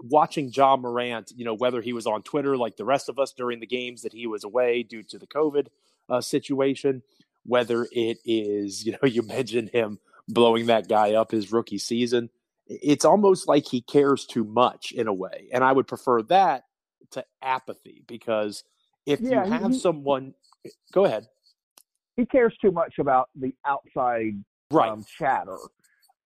watching 0.00 0.50
Ja 0.52 0.76
Morant, 0.76 1.32
you 1.36 1.44
know, 1.44 1.54
whether 1.54 1.80
he 1.80 1.92
was 1.92 2.06
on 2.06 2.22
Twitter 2.22 2.56
like 2.56 2.76
the 2.76 2.84
rest 2.84 3.08
of 3.08 3.18
us 3.18 3.32
during 3.32 3.60
the 3.60 3.66
games 3.66 4.02
that 4.02 4.12
he 4.12 4.26
was 4.26 4.44
away 4.44 4.82
due 4.82 5.02
to 5.04 5.18
the 5.18 5.26
COVID 5.26 5.68
uh, 6.08 6.20
situation, 6.20 7.02
whether 7.44 7.86
it 7.92 8.18
is, 8.24 8.84
you 8.86 8.92
know, 8.92 9.06
you 9.08 9.22
mentioned 9.22 9.70
him 9.70 9.98
blowing 10.28 10.66
that 10.66 10.88
guy 10.88 11.14
up 11.14 11.30
his 11.30 11.52
rookie 11.52 11.78
season. 11.78 12.30
It's 12.68 13.04
almost 13.04 13.48
like 13.48 13.66
he 13.66 13.80
cares 13.80 14.26
too 14.26 14.44
much 14.44 14.92
in 14.92 15.08
a 15.08 15.12
way. 15.12 15.48
And 15.52 15.64
I 15.64 15.72
would 15.72 15.86
prefer 15.86 16.22
that 16.22 16.64
to 17.12 17.24
apathy 17.42 18.02
because 18.06 18.64
if 19.06 19.20
yeah, 19.20 19.44
you 19.44 19.52
have 19.52 19.72
he, 19.72 19.78
someone, 19.78 20.34
go 20.92 21.06
ahead. 21.06 21.26
He 22.16 22.26
cares 22.26 22.54
too 22.60 22.70
much 22.70 22.94
about 22.98 23.30
the 23.34 23.54
outside 23.64 24.34
right. 24.70 24.90
um, 24.90 25.04
chatter. 25.18 25.56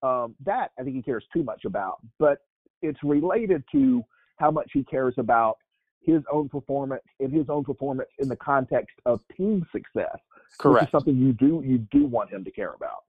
Um, 0.02 0.34
that 0.44 0.72
I 0.78 0.82
think 0.82 0.96
he 0.96 1.02
cares 1.02 1.24
too 1.32 1.44
much 1.44 1.64
about. 1.64 1.98
But 2.18 2.38
it's 2.80 2.98
related 3.04 3.62
to 3.72 4.02
how 4.36 4.50
much 4.50 4.70
he 4.72 4.82
cares 4.82 5.14
about 5.18 5.58
his 6.00 6.22
own 6.32 6.48
performance 6.48 7.04
and 7.20 7.32
his 7.32 7.48
own 7.48 7.62
performance 7.62 8.08
in 8.18 8.28
the 8.28 8.36
context 8.36 8.96
of 9.06 9.20
team 9.36 9.64
success. 9.70 10.16
Correct. 10.58 10.82
Which 10.82 10.88
is 10.88 10.90
something 10.90 11.16
you 11.16 11.32
do 11.32 11.62
you 11.64 11.78
do 11.92 12.06
want 12.06 12.30
him 12.30 12.44
to 12.44 12.50
care 12.50 12.74
about. 12.74 13.04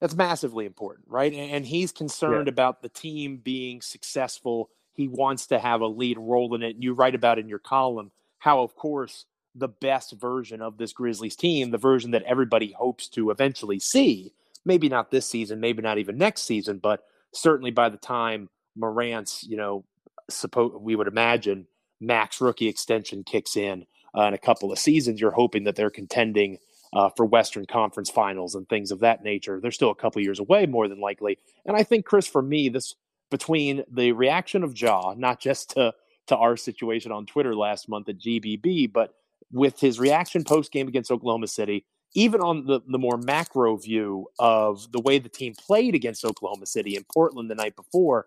That's 0.00 0.14
massively 0.14 0.64
important, 0.64 1.08
right? 1.08 1.32
And 1.32 1.66
he's 1.66 1.90
concerned 1.90 2.46
yeah. 2.46 2.52
about 2.52 2.82
the 2.82 2.88
team 2.88 3.38
being 3.38 3.80
successful. 3.80 4.70
He 4.92 5.08
wants 5.08 5.46
to 5.48 5.58
have 5.58 5.80
a 5.80 5.86
lead 5.86 6.18
role 6.18 6.54
in 6.54 6.62
it. 6.62 6.76
You 6.78 6.94
write 6.94 7.14
about 7.14 7.38
in 7.38 7.48
your 7.48 7.58
column 7.58 8.12
how, 8.38 8.62
of 8.62 8.76
course, 8.76 9.26
the 9.54 9.68
best 9.68 10.12
version 10.12 10.62
of 10.62 10.78
this 10.78 10.92
Grizzlies 10.92 11.34
team, 11.34 11.70
the 11.70 11.78
version 11.78 12.12
that 12.12 12.22
everybody 12.22 12.72
hopes 12.72 13.08
to 13.08 13.30
eventually 13.30 13.80
see, 13.80 14.32
maybe 14.64 14.88
not 14.88 15.10
this 15.10 15.26
season, 15.26 15.58
maybe 15.58 15.82
not 15.82 15.98
even 15.98 16.16
next 16.16 16.42
season, 16.42 16.78
but 16.78 17.02
certainly 17.32 17.72
by 17.72 17.88
the 17.88 17.96
time 17.96 18.48
Morant's, 18.76 19.42
you 19.42 19.56
know, 19.56 19.84
suppose 20.30 20.72
we 20.78 20.94
would 20.94 21.08
imagine 21.08 21.66
max 22.00 22.40
rookie 22.40 22.68
extension 22.68 23.24
kicks 23.24 23.56
in 23.56 23.84
uh, 24.16 24.22
in 24.22 24.34
a 24.34 24.38
couple 24.38 24.72
of 24.72 24.78
seasons, 24.78 25.20
you're 25.20 25.30
hoping 25.30 25.64
that 25.64 25.76
they're 25.76 25.90
contending 25.90 26.58
uh, 26.92 27.10
for 27.16 27.26
Western 27.26 27.66
Conference 27.66 28.10
Finals 28.10 28.54
and 28.54 28.68
things 28.68 28.90
of 28.90 29.00
that 29.00 29.22
nature. 29.22 29.60
They're 29.60 29.70
still 29.70 29.90
a 29.90 29.94
couple 29.94 30.22
years 30.22 30.40
away, 30.40 30.66
more 30.66 30.88
than 30.88 31.00
likely. 31.00 31.38
And 31.66 31.76
I 31.76 31.82
think, 31.82 32.04
Chris, 32.04 32.26
for 32.26 32.42
me, 32.42 32.68
this 32.68 32.94
between 33.30 33.84
the 33.90 34.12
reaction 34.12 34.62
of 34.62 34.80
Ja, 34.80 35.14
not 35.16 35.40
just 35.40 35.70
to 35.70 35.94
to 36.28 36.36
our 36.36 36.56
situation 36.56 37.10
on 37.10 37.26
Twitter 37.26 37.54
last 37.54 37.88
month 37.88 38.08
at 38.08 38.18
GBB, 38.18 38.92
but 38.92 39.14
with 39.50 39.80
his 39.80 39.98
reaction 39.98 40.44
post 40.44 40.70
game 40.72 40.86
against 40.86 41.10
Oklahoma 41.10 41.46
City, 41.46 41.86
even 42.14 42.40
on 42.40 42.66
the, 42.66 42.80
the 42.86 42.98
more 42.98 43.16
macro 43.16 43.76
view 43.76 44.26
of 44.38 44.90
the 44.92 45.00
way 45.00 45.18
the 45.18 45.28
team 45.28 45.54
played 45.54 45.94
against 45.94 46.24
Oklahoma 46.24 46.66
City 46.66 46.96
and 46.96 47.08
Portland 47.08 47.50
the 47.50 47.54
night 47.54 47.76
before, 47.76 48.26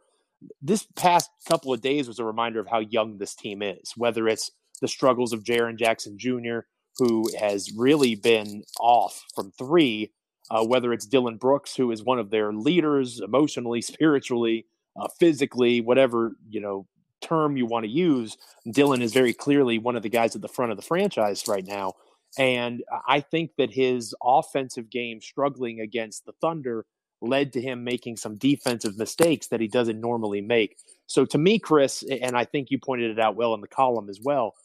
this 0.62 0.88
past 0.96 1.30
couple 1.48 1.74
of 1.74 1.82
days 1.82 2.08
was 2.08 2.20
a 2.20 2.26
reminder 2.26 2.60
of 2.60 2.68
how 2.68 2.80
young 2.80 3.18
this 3.18 3.36
team 3.36 3.62
is, 3.62 3.94
whether 3.96 4.28
it's 4.28 4.52
the 4.82 4.88
struggles 4.88 5.34
of 5.34 5.44
Jaren 5.44 5.78
Jackson 5.78 6.18
Jr., 6.18 6.60
who 6.98 7.30
has 7.40 7.72
really 7.76 8.16
been 8.16 8.64
off 8.80 9.24
from 9.34 9.52
three, 9.52 10.12
uh, 10.50 10.66
whether 10.66 10.94
it's 10.94 11.06
Dillon 11.06 11.38
Brooks, 11.38 11.76
who 11.76 11.92
is 11.92 12.04
one 12.04 12.20
of 12.20 12.30
their 12.30 12.54
leaders 12.54 13.20
emotionally, 13.20 13.82
spiritually, 13.82 14.66
uh, 14.96 15.08
physically, 15.20 15.82
whatever 15.82 16.36
you 16.50 16.60
know 16.60 16.88
term 17.22 17.56
you 17.56 17.66
want 17.66 17.86
to 17.86 17.92
use. 17.92 18.38
Dillon 18.70 19.02
is 19.02 19.14
very 19.14 19.34
clearly 19.34 19.78
one 19.78 19.96
of 19.96 20.04
the 20.04 20.10
guys 20.10 20.36
at 20.36 20.42
the 20.42 20.48
front 20.48 20.72
of 20.72 20.78
the 20.78 20.84
franchise 20.84 21.48
right 21.48 21.66
now. 21.66 21.94
And 22.38 22.84
I 23.08 23.20
think 23.20 23.52
that 23.58 23.72
his 23.72 24.16
offensive 24.24 24.90
game 24.90 25.22
struggling 25.22 25.82
against 25.82 26.26
the 26.26 26.34
Thunder 26.42 26.86
led 27.22 27.54
to 27.54 27.62
him 27.62 27.84
making 27.84 28.18
some 28.18 28.36
defensive 28.36 28.98
mistakes 28.98 29.48
that 29.48 29.60
he 29.60 29.68
doesn't 29.68 30.00
normally 30.00 30.42
make. 30.42 30.78
So 31.08 31.26
to 31.26 31.38
me, 31.38 31.60
Chris, 31.60 32.04
and 32.04 32.36
I 32.36 32.46
think 32.46 32.72
you 32.72 32.80
pointed 32.80 33.12
it 33.12 33.20
out 33.20 33.36
well 33.36 33.54
in 33.54 33.62
the 33.62 33.68
column 33.68 34.10
as 34.10 34.20
well, 34.22 34.56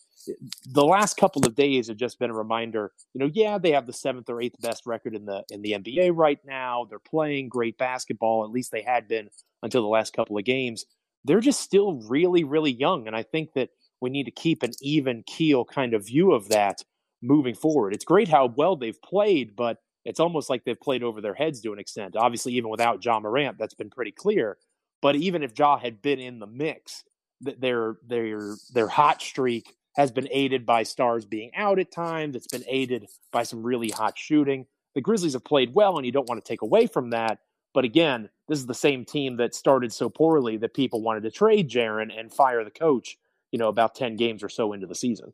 the 0.67 0.85
last 0.85 1.17
couple 1.17 1.47
of 1.47 1.55
days 1.55 1.89
have 1.89 1.97
just 1.97 2.19
been 2.19 2.31
a 2.31 2.35
reminder, 2.35 2.93
you 3.15 3.21
know, 3.21 3.31
yeah, 3.33 3.59
they 3.59 3.73
have 3.73 3.87
the 3.87 3.93
seventh 3.93 4.29
or 4.29 4.41
eighth 4.41 4.61
best 4.61 4.87
record 4.87 5.15
in 5.15 5.25
the 5.27 5.45
in 5.51 5.63
the 5.63 5.73
NBA 5.73 6.13
right 6.15 6.39
now. 6.45 6.87
They're 6.89 6.99
playing 6.99 7.49
great 7.49 7.79
basketball, 7.79 8.45
at 8.45 8.51
least 8.51 8.73
they 8.73 8.83
had 8.83 9.09
been 9.09 9.29
until 9.63 9.83
the 9.83 9.89
last 9.89 10.13
couple 10.13 10.39
of 10.39 10.45
games. 10.45 10.85
They're 11.25 11.41
just 11.41 11.61
still 11.61 11.95
really, 12.09 12.45
really 12.45 12.73
young. 12.73 13.07
And 13.07 13.17
I 13.17 13.23
think 13.23 13.53
that 13.55 13.71
we 14.01 14.11
need 14.11 14.25
to 14.25 14.31
keep 14.31 14.63
an 14.63 14.73
even 14.81 15.25
keel 15.27 15.65
kind 15.65 15.95
of 15.95 16.07
view 16.07 16.33
of 16.33 16.49
that 16.51 16.83
moving 17.23 17.55
forward. 17.55 17.95
It's 17.95 18.05
great 18.05 18.29
how 18.29 18.47
well 18.57 18.77
they've 18.77 19.01
played, 19.03 19.57
but 19.57 19.79
it's 20.05 20.21
almost 20.21 20.49
like 20.49 20.65
they've 20.65 20.81
played 20.81 21.03
over 21.03 21.21
their 21.21 21.35
heads 21.35 21.61
to 21.63 21.73
an 21.73 21.79
extent. 21.79 22.15
Obviously, 22.17 22.53
even 22.53 22.71
without 22.71 23.05
Ja 23.05 23.19
Morant, 23.19 23.59
that's 23.59 23.75
been 23.75 23.91
pretty 23.91 24.13
clear. 24.13 24.57
But 25.03 25.17
even 25.17 25.43
if 25.43 25.59
Ja 25.59 25.79
had 25.79 26.01
been 26.01 26.21
in 26.21 26.39
the 26.39 26.47
mix, 26.47 27.03
their 27.41 27.97
their 28.07 28.55
their 28.73 28.89
hot 28.89 29.21
streak 29.21 29.75
has 29.97 30.11
been 30.13 30.29
aided 30.31 30.67
by 30.67 30.83
stars 30.83 31.25
being 31.25 31.51
out 31.55 31.79
at 31.79 31.91
times. 31.91 32.37
It's 32.37 32.47
been 32.47 32.65
aided 32.69 33.07
by 33.33 33.43
some 33.43 33.63
really 33.63 33.91
hot 33.91 34.19
shooting. 34.19 34.67
The 34.95 35.01
Grizzlies 35.01 35.33
have 35.33 35.45
played 35.45 35.75
well, 35.75 35.97
and 35.97 36.07
you 36.07 36.13
don't 36.13 36.29
want 36.29 36.43
to 36.43 36.49
take 36.49 36.63
away 36.63 36.87
from 36.87 37.11
that. 37.11 37.39
But 37.75 37.85
again, 37.85 38.31
this 38.49 38.59
is 38.59 38.67
the 38.67 38.75
same 38.75 39.05
team 39.05 39.37
that 39.37 39.55
started 39.55 39.93
so 39.93 40.09
poorly 40.09 40.57
that 40.59 40.75
people 40.75 41.03
wanted 41.03 41.23
to 41.25 41.31
trade 41.31 41.71
Jaren 41.71 42.11
and 42.17 42.33
fire 42.33 42.65
the 42.65 42.71
coach. 42.71 43.19
You 43.53 43.59
know, 43.59 43.69
about 43.69 43.95
ten 43.95 44.17
games 44.17 44.43
or 44.43 44.49
so 44.49 44.73
into 44.73 44.87
the 44.87 44.95
season. 44.95 45.33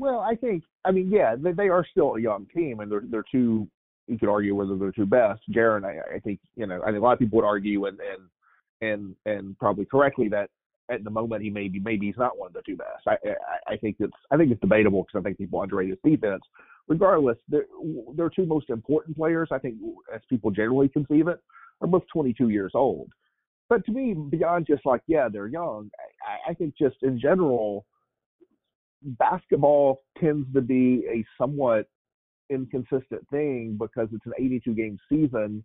Well, 0.00 0.20
I 0.20 0.34
think 0.34 0.64
I 0.84 0.90
mean, 0.90 1.10
yeah, 1.10 1.36
they, 1.36 1.52
they 1.52 1.68
are 1.68 1.84
still 1.84 2.14
a 2.14 2.20
young 2.20 2.46
team, 2.46 2.80
and 2.80 2.90
they're 2.90 3.02
they're 3.04 3.24
two. 3.30 3.68
You 4.06 4.18
could 4.18 4.30
argue 4.30 4.54
whether 4.54 4.76
they're 4.76 4.92
two 4.92 5.06
best. 5.06 5.42
Jaren, 5.50 5.84
I, 5.84 6.16
I 6.16 6.18
think 6.20 6.40
you 6.56 6.66
know, 6.66 6.80
I 6.82 6.86
think 6.86 6.98
a 6.98 7.00
lot 7.00 7.12
of 7.12 7.18
people 7.18 7.36
would 7.36 7.44
argue, 7.44 7.86
and 7.86 7.98
and 8.00 8.22
and 8.80 9.16
and 9.26 9.58
probably 9.58 9.84
correctly 9.84 10.28
that 10.28 10.50
at 10.90 11.04
the 11.04 11.10
moment 11.10 11.42
he 11.42 11.50
maybe 11.50 11.78
maybe 11.78 12.06
he's 12.06 12.16
not 12.16 12.38
one 12.38 12.48
of 12.48 12.54
the 12.54 12.62
two 12.62 12.76
best. 12.76 13.06
I 13.06 13.12
I, 13.12 13.74
I 13.74 13.76
think 13.76 13.96
it's 14.00 14.12
I 14.30 14.36
think 14.36 14.50
it's 14.50 14.60
debatable 14.60 15.02
because 15.02 15.20
I 15.20 15.22
think 15.22 15.38
people 15.38 15.62
underrate 15.62 15.90
his 15.90 15.98
defense. 16.04 16.42
Regardless, 16.88 17.36
they're, 17.48 17.66
they're 18.16 18.30
two 18.30 18.46
most 18.46 18.70
important 18.70 19.14
players, 19.14 19.50
I 19.52 19.58
think, 19.58 19.76
as 20.14 20.22
people 20.30 20.50
generally 20.50 20.88
conceive 20.88 21.28
it, 21.28 21.38
are 21.82 21.86
both 21.86 22.04
22 22.10 22.48
years 22.48 22.72
old. 22.74 23.10
But 23.68 23.84
to 23.84 23.92
me, 23.92 24.14
beyond 24.14 24.66
just 24.66 24.86
like 24.86 25.02
yeah, 25.06 25.28
they're 25.30 25.48
young, 25.48 25.90
I, 26.26 26.52
I 26.52 26.54
think 26.54 26.74
just 26.78 26.96
in 27.02 27.20
general, 27.20 27.84
basketball 29.02 30.00
tends 30.18 30.50
to 30.54 30.62
be 30.62 31.04
a 31.10 31.24
somewhat 31.36 31.88
inconsistent 32.50 33.28
thing 33.30 33.76
because 33.78 34.08
it's 34.12 34.24
an 34.24 34.32
82 34.38 34.74
game 34.74 34.98
season 35.10 35.64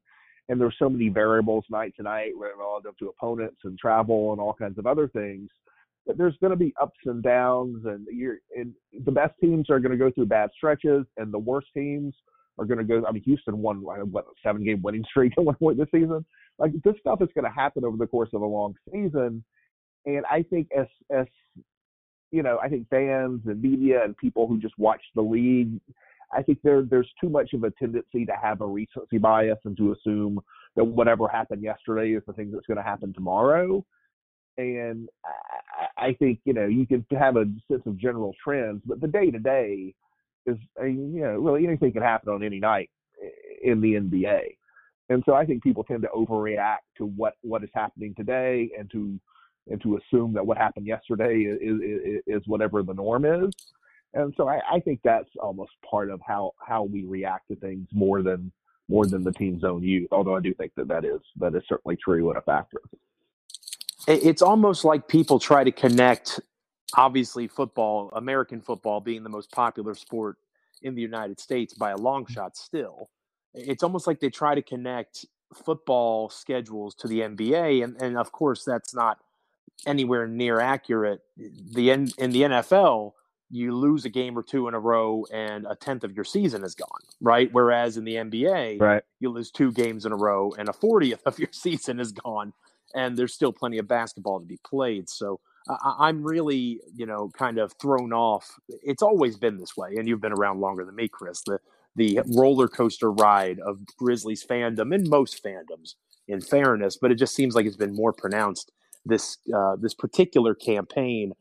and 0.49 0.59
there's 0.59 0.75
so 0.77 0.89
many 0.89 1.09
variables 1.09 1.65
night 1.69 1.93
to 1.95 2.03
night 2.03 2.31
relative 2.37 2.97
to 2.97 3.09
opponents 3.09 3.61
and 3.63 3.77
travel 3.77 4.31
and 4.31 4.41
all 4.41 4.53
kinds 4.53 4.77
of 4.77 4.85
other 4.85 5.07
things 5.07 5.49
that 6.05 6.17
there's 6.17 6.35
going 6.41 6.51
to 6.51 6.57
be 6.57 6.73
ups 6.81 6.99
and 7.05 7.23
downs 7.23 7.85
and 7.85 8.05
you're 8.11 8.37
and 8.55 8.73
the 9.05 9.11
best 9.11 9.33
teams 9.41 9.69
are 9.69 9.79
going 9.79 9.91
to 9.91 9.97
go 9.97 10.11
through 10.11 10.25
bad 10.25 10.49
stretches 10.55 11.05
and 11.17 11.33
the 11.33 11.39
worst 11.39 11.67
teams 11.73 12.13
are 12.59 12.65
going 12.65 12.77
to 12.77 12.83
go 12.83 13.03
i 13.07 13.11
mean 13.11 13.23
houston 13.23 13.57
won 13.59 13.81
what 13.81 13.99
a 13.99 14.27
seven 14.43 14.63
game 14.63 14.81
winning 14.81 15.05
streak 15.09 15.33
at 15.37 15.43
one 15.43 15.55
point 15.55 15.77
this 15.77 15.87
season? 15.91 16.25
Like 16.59 16.71
this 16.83 16.95
stuff 16.99 17.21
is 17.21 17.29
going 17.33 17.45
to 17.45 17.51
happen 17.51 17.83
over 17.83 17.97
the 17.97 18.05
course 18.05 18.29
of 18.33 18.41
a 18.41 18.45
long 18.45 18.75
season 18.91 19.43
and 20.05 20.23
i 20.29 20.43
think 20.43 20.67
as 20.77 20.87
as 21.09 21.25
you 22.33 22.41
know, 22.41 22.57
I 22.61 22.67
think 22.67 22.89
fans 22.89 23.41
and 23.45 23.61
media 23.61 24.03
and 24.03 24.17
people 24.17 24.47
who 24.47 24.59
just 24.59 24.73
watch 24.79 25.01
the 25.13 25.21
league, 25.21 25.79
I 26.35 26.41
think 26.43 26.59
there 26.63 26.83
there's 26.83 27.09
too 27.19 27.29
much 27.29 27.53
of 27.53 27.63
a 27.63 27.71
tendency 27.71 28.25
to 28.25 28.33
have 28.41 28.61
a 28.61 28.67
recency 28.67 29.17
bias 29.17 29.59
and 29.65 29.77
to 29.77 29.93
assume 29.93 30.39
that 30.75 30.83
whatever 30.83 31.27
happened 31.27 31.63
yesterday 31.63 32.11
is 32.11 32.23
the 32.25 32.33
thing 32.33 32.51
that's 32.51 32.65
going 32.65 32.77
to 32.77 32.83
happen 32.83 33.13
tomorrow. 33.13 33.85
And 34.57 35.09
I, 35.25 36.07
I 36.07 36.13
think 36.13 36.39
you 36.45 36.53
know 36.53 36.65
you 36.65 36.85
can 36.85 37.05
have 37.17 37.37
a 37.37 37.45
sense 37.69 37.83
of 37.85 37.97
general 37.97 38.33
trends, 38.43 38.81
but 38.85 39.01
the 39.01 39.07
day 39.07 39.31
to 39.31 39.39
day 39.39 39.93
is 40.45 40.57
you 40.81 41.21
know 41.21 41.37
really 41.37 41.65
anything 41.65 41.91
can 41.91 42.03
happen 42.03 42.29
on 42.33 42.43
any 42.43 42.59
night 42.59 42.89
in 43.63 43.81
the 43.81 43.93
NBA. 43.93 44.57
And 45.09 45.23
so 45.25 45.33
I 45.33 45.45
think 45.45 45.63
people 45.63 45.83
tend 45.83 46.01
to 46.03 46.09
overreact 46.09 46.85
to 46.97 47.05
what 47.05 47.35
what 47.41 47.63
is 47.63 47.69
happening 47.73 48.13
today 48.15 48.69
and 48.77 48.89
to 48.91 49.19
and 49.69 49.81
to 49.81 49.97
assume 49.97 50.33
that 50.33 50.45
what 50.45 50.57
happened 50.57 50.85
yesterday 50.85 51.41
is, 51.41 51.57
is, 51.61 52.21
is 52.27 52.41
whatever 52.47 52.83
the 52.83 52.93
norm 52.93 53.25
is. 53.25 53.51
And 54.13 54.33
so 54.37 54.47
I, 54.47 54.61
I, 54.71 54.79
think 54.79 54.99
that's 55.03 55.29
almost 55.39 55.71
part 55.89 56.11
of 56.11 56.21
how, 56.25 56.53
how 56.59 56.83
we 56.83 57.03
react 57.03 57.47
to 57.47 57.55
things 57.55 57.87
more 57.91 58.21
than 58.21 58.51
more 58.89 59.05
than 59.05 59.23
the 59.23 59.31
team's 59.31 59.63
own 59.63 59.81
youth. 59.81 60.09
Although 60.11 60.35
I 60.35 60.41
do 60.41 60.53
think 60.53 60.73
that 60.75 60.87
that 60.89 61.05
is 61.05 61.21
that 61.37 61.55
is 61.55 61.63
certainly 61.67 61.95
true 61.95 62.29
and 62.29 62.37
a 62.37 62.41
factor. 62.41 62.79
It's 64.07 64.41
almost 64.41 64.83
like 64.83 65.07
people 65.07 65.39
try 65.39 65.63
to 65.63 65.71
connect, 65.71 66.41
obviously, 66.95 67.47
football, 67.47 68.11
American 68.13 68.59
football, 68.59 68.99
being 68.99 69.23
the 69.23 69.29
most 69.29 69.49
popular 69.51 69.95
sport 69.95 70.37
in 70.81 70.93
the 70.93 71.01
United 71.01 71.39
States 71.39 71.73
by 71.73 71.91
a 71.91 71.97
long 71.97 72.25
mm-hmm. 72.25 72.33
shot. 72.33 72.57
Still, 72.57 73.09
it's 73.53 73.83
almost 73.83 74.05
like 74.05 74.19
they 74.19 74.29
try 74.29 74.55
to 74.55 74.61
connect 74.61 75.25
football 75.53 76.29
schedules 76.29 76.95
to 76.95 77.07
the 77.07 77.21
NBA, 77.21 77.83
and 77.83 77.99
and 78.01 78.17
of 78.17 78.31
course 78.31 78.65
that's 78.65 78.93
not 78.93 79.19
anywhere 79.85 80.27
near 80.27 80.59
accurate. 80.59 81.21
The 81.37 81.91
in, 81.91 82.11
in 82.17 82.31
the 82.31 82.41
NFL, 82.41 83.13
you 83.49 83.75
lose 83.75 84.05
a 84.05 84.09
game 84.09 84.37
or 84.37 84.43
two 84.43 84.67
in 84.67 84.73
a 84.73 84.79
row, 84.79 85.25
and 85.31 85.65
a 85.69 85.75
tenth 85.75 86.03
of 86.03 86.13
your 86.13 86.25
season 86.25 86.63
is 86.63 86.75
gone, 86.75 87.01
right? 87.21 87.49
Whereas 87.51 87.97
in 87.97 88.03
the 88.03 88.15
NBA, 88.15 88.81
right. 88.81 89.03
you 89.19 89.29
lose 89.29 89.51
two 89.51 89.71
games 89.71 90.05
in 90.05 90.11
a 90.11 90.15
row, 90.15 90.53
and 90.57 90.69
a 90.69 90.73
fortieth 90.73 91.21
of 91.25 91.39
your 91.39 91.49
season 91.51 91.99
is 91.99 92.11
gone, 92.11 92.53
and 92.95 93.17
there's 93.17 93.33
still 93.33 93.53
plenty 93.53 93.77
of 93.77 93.87
basketball 93.87 94.39
to 94.39 94.45
be 94.45 94.59
played. 94.65 95.09
So 95.09 95.39
I, 95.69 96.09
am 96.09 96.23
really, 96.23 96.81
you 96.95 97.05
know, 97.05 97.31
kind 97.37 97.57
of 97.57 97.73
thrown 97.81 98.11
off. 98.11 98.49
It's 98.67 99.01
always 99.01 99.37
been 99.37 99.57
this 99.57 99.77
way, 99.77 99.95
and 99.97 100.07
you've 100.07 100.21
been 100.21 100.33
around 100.33 100.59
longer 100.59 100.83
than 100.85 100.95
me, 100.95 101.07
Chris. 101.07 101.41
The 101.45 101.59
the 101.95 102.21
roller 102.35 102.67
coaster 102.67 103.11
ride 103.11 103.59
of 103.59 103.79
Grizzlies 103.97 104.43
fandom 104.43 104.95
and 104.95 105.07
most 105.07 105.43
fandoms, 105.43 105.93
in 106.27 106.41
fairness, 106.41 106.97
but 106.99 107.11
it 107.11 107.15
just 107.15 107.35
seems 107.35 107.55
like 107.55 107.65
it's 107.65 107.77
been 107.77 107.95
more 107.95 108.13
pronounced 108.13 108.71
this 109.05 109.37
uh, 109.55 109.75
this 109.79 109.93
particular 109.93 110.55
campaign. 110.55 111.33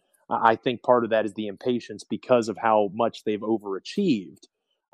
I 0.43 0.57
think 0.57 0.83
part 0.83 1.05
of 1.05 1.11
that 1.11 1.27
is 1.27 1.35
the 1.35 1.47
impatience 1.47 2.05
because 2.05 2.49
of 2.49 2.57
how 2.57 2.91
much 2.95 3.25
they've 3.25 3.41
overachieved. 3.41 4.47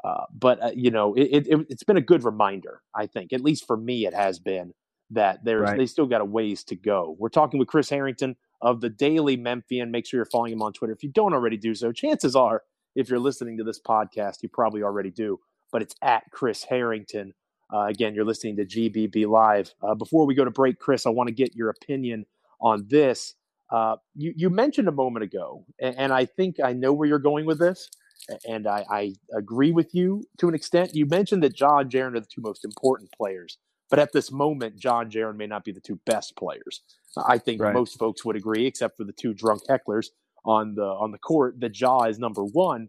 Uh, 0.03 0.25
but 0.33 0.63
uh, 0.63 0.71
you 0.75 0.91
know, 0.91 1.15
it, 1.15 1.47
it, 1.47 1.67
has 1.71 1.83
been 1.83 1.97
a 1.97 2.03
good 2.03 2.25
reminder. 2.25 2.83
I 2.95 3.07
think, 3.07 3.33
at 3.33 3.41
least 3.41 3.67
for 3.67 3.77
me, 3.77 4.07
it 4.07 4.15
has 4.15 4.39
been 4.39 4.73
that 5.11 5.45
there's 5.45 5.63
right. 5.63 5.79
they 5.79 5.87
still 5.87 6.07
got 6.07 6.21
a 6.21 6.25
ways 6.25 6.65
to 6.65 6.77
go. 6.77 7.17
We're 7.19 7.31
talking 7.31 7.59
with 7.59 7.69
Chris 7.69 7.91
Herrington 7.91 8.37
of 8.61 8.81
the 8.81 8.91
Daily 8.91 9.37
Memphian. 9.37 9.91
Make 9.91 10.07
sure 10.07 10.19
you're 10.19 10.27
following 10.27 10.53
him 10.53 10.63
on 10.63 10.73
Twitter. 10.73 10.93
If 10.93 11.03
you 11.03 11.11
don't 11.11 11.35
already 11.35 11.57
do 11.57 11.75
so, 11.75 11.93
chances 11.93 12.37
are, 12.37 12.63
if 12.95 13.09
you're 13.09 13.19
listening 13.19 13.59
to 13.59 13.65
this 13.65 13.81
podcast, 13.81 14.43
you 14.43 14.49
probably 14.49 14.83
already 14.83 15.11
do. 15.11 15.41
But 15.73 15.83
it's 15.83 15.95
at 16.03 16.25
Chris 16.31 16.65
Herrington. 16.65 17.35
Uh, 17.73 17.85
again, 17.85 18.15
you're 18.15 18.25
listening 18.25 18.57
to 18.57 18.65
GBB 18.65 19.27
Live. 19.27 19.75
Uh, 19.83 19.95
before 19.95 20.27
we 20.27 20.35
go 20.35 20.45
to 20.45 20.51
break, 20.51 20.79
Chris, 20.79 21.07
I 21.07 21.11
want 21.11 21.29
to 21.29 21.35
get 21.35 21.55
your 21.55 21.71
opinion 21.71 22.25
on 22.61 22.87
this. 22.89 23.35
Uh, 23.71 23.97
you, 24.15 24.33
you 24.37 24.51
mentioned 24.51 24.89
a 24.89 24.93
moment 24.93 25.23
ago, 25.23 25.65
and, 25.81 25.97
and, 25.99 26.13
I 26.13 26.25
think 26.25 26.57
I 26.63 26.73
know 26.73 26.93
where 26.93 27.07
you're 27.07 27.19
going 27.19 27.45
with 27.45 27.59
this, 27.59 27.91
and 28.49 28.67
I, 28.67 28.85
I, 28.91 29.15
agree 29.37 29.73
with 29.73 29.95
you 29.95 30.25
to 30.39 30.49
an 30.49 30.55
extent. 30.55 30.95
You 30.95 31.05
mentioned 31.05 31.43
that 31.43 31.59
Ja 31.61 31.79
and 31.79 31.91
Jaren 31.91 32.17
are 32.17 32.21
the 32.21 32.27
two 32.27 32.41
most 32.41 32.65
important 32.65 33.11
players, 33.13 33.59
but 33.91 33.99
at 33.99 34.13
this 34.13 34.33
moment, 34.33 34.83
Ja 34.83 35.01
and 35.01 35.13
Jaren 35.13 35.37
may 35.37 35.47
not 35.47 35.65
be 35.65 35.73
the 35.73 35.81
two 35.81 36.01
best 36.07 36.35
players. 36.37 36.83
I 37.27 37.37
think 37.37 37.61
right. 37.61 37.75
most 37.75 37.99
folks 37.99 38.25
would 38.25 38.37
agree, 38.37 38.67
except 38.67 38.97
for 38.97 39.05
the 39.05 39.13
two 39.13 39.35
drunk 39.35 39.63
hecklers 39.69 40.07
on 40.47 40.75
the 40.75 40.87
on 40.87 41.11
the 41.11 41.19
court, 41.19 41.61
that 41.61 41.79
Ja 41.79 42.05
is 42.05 42.19
number 42.19 42.45
one. 42.45 42.89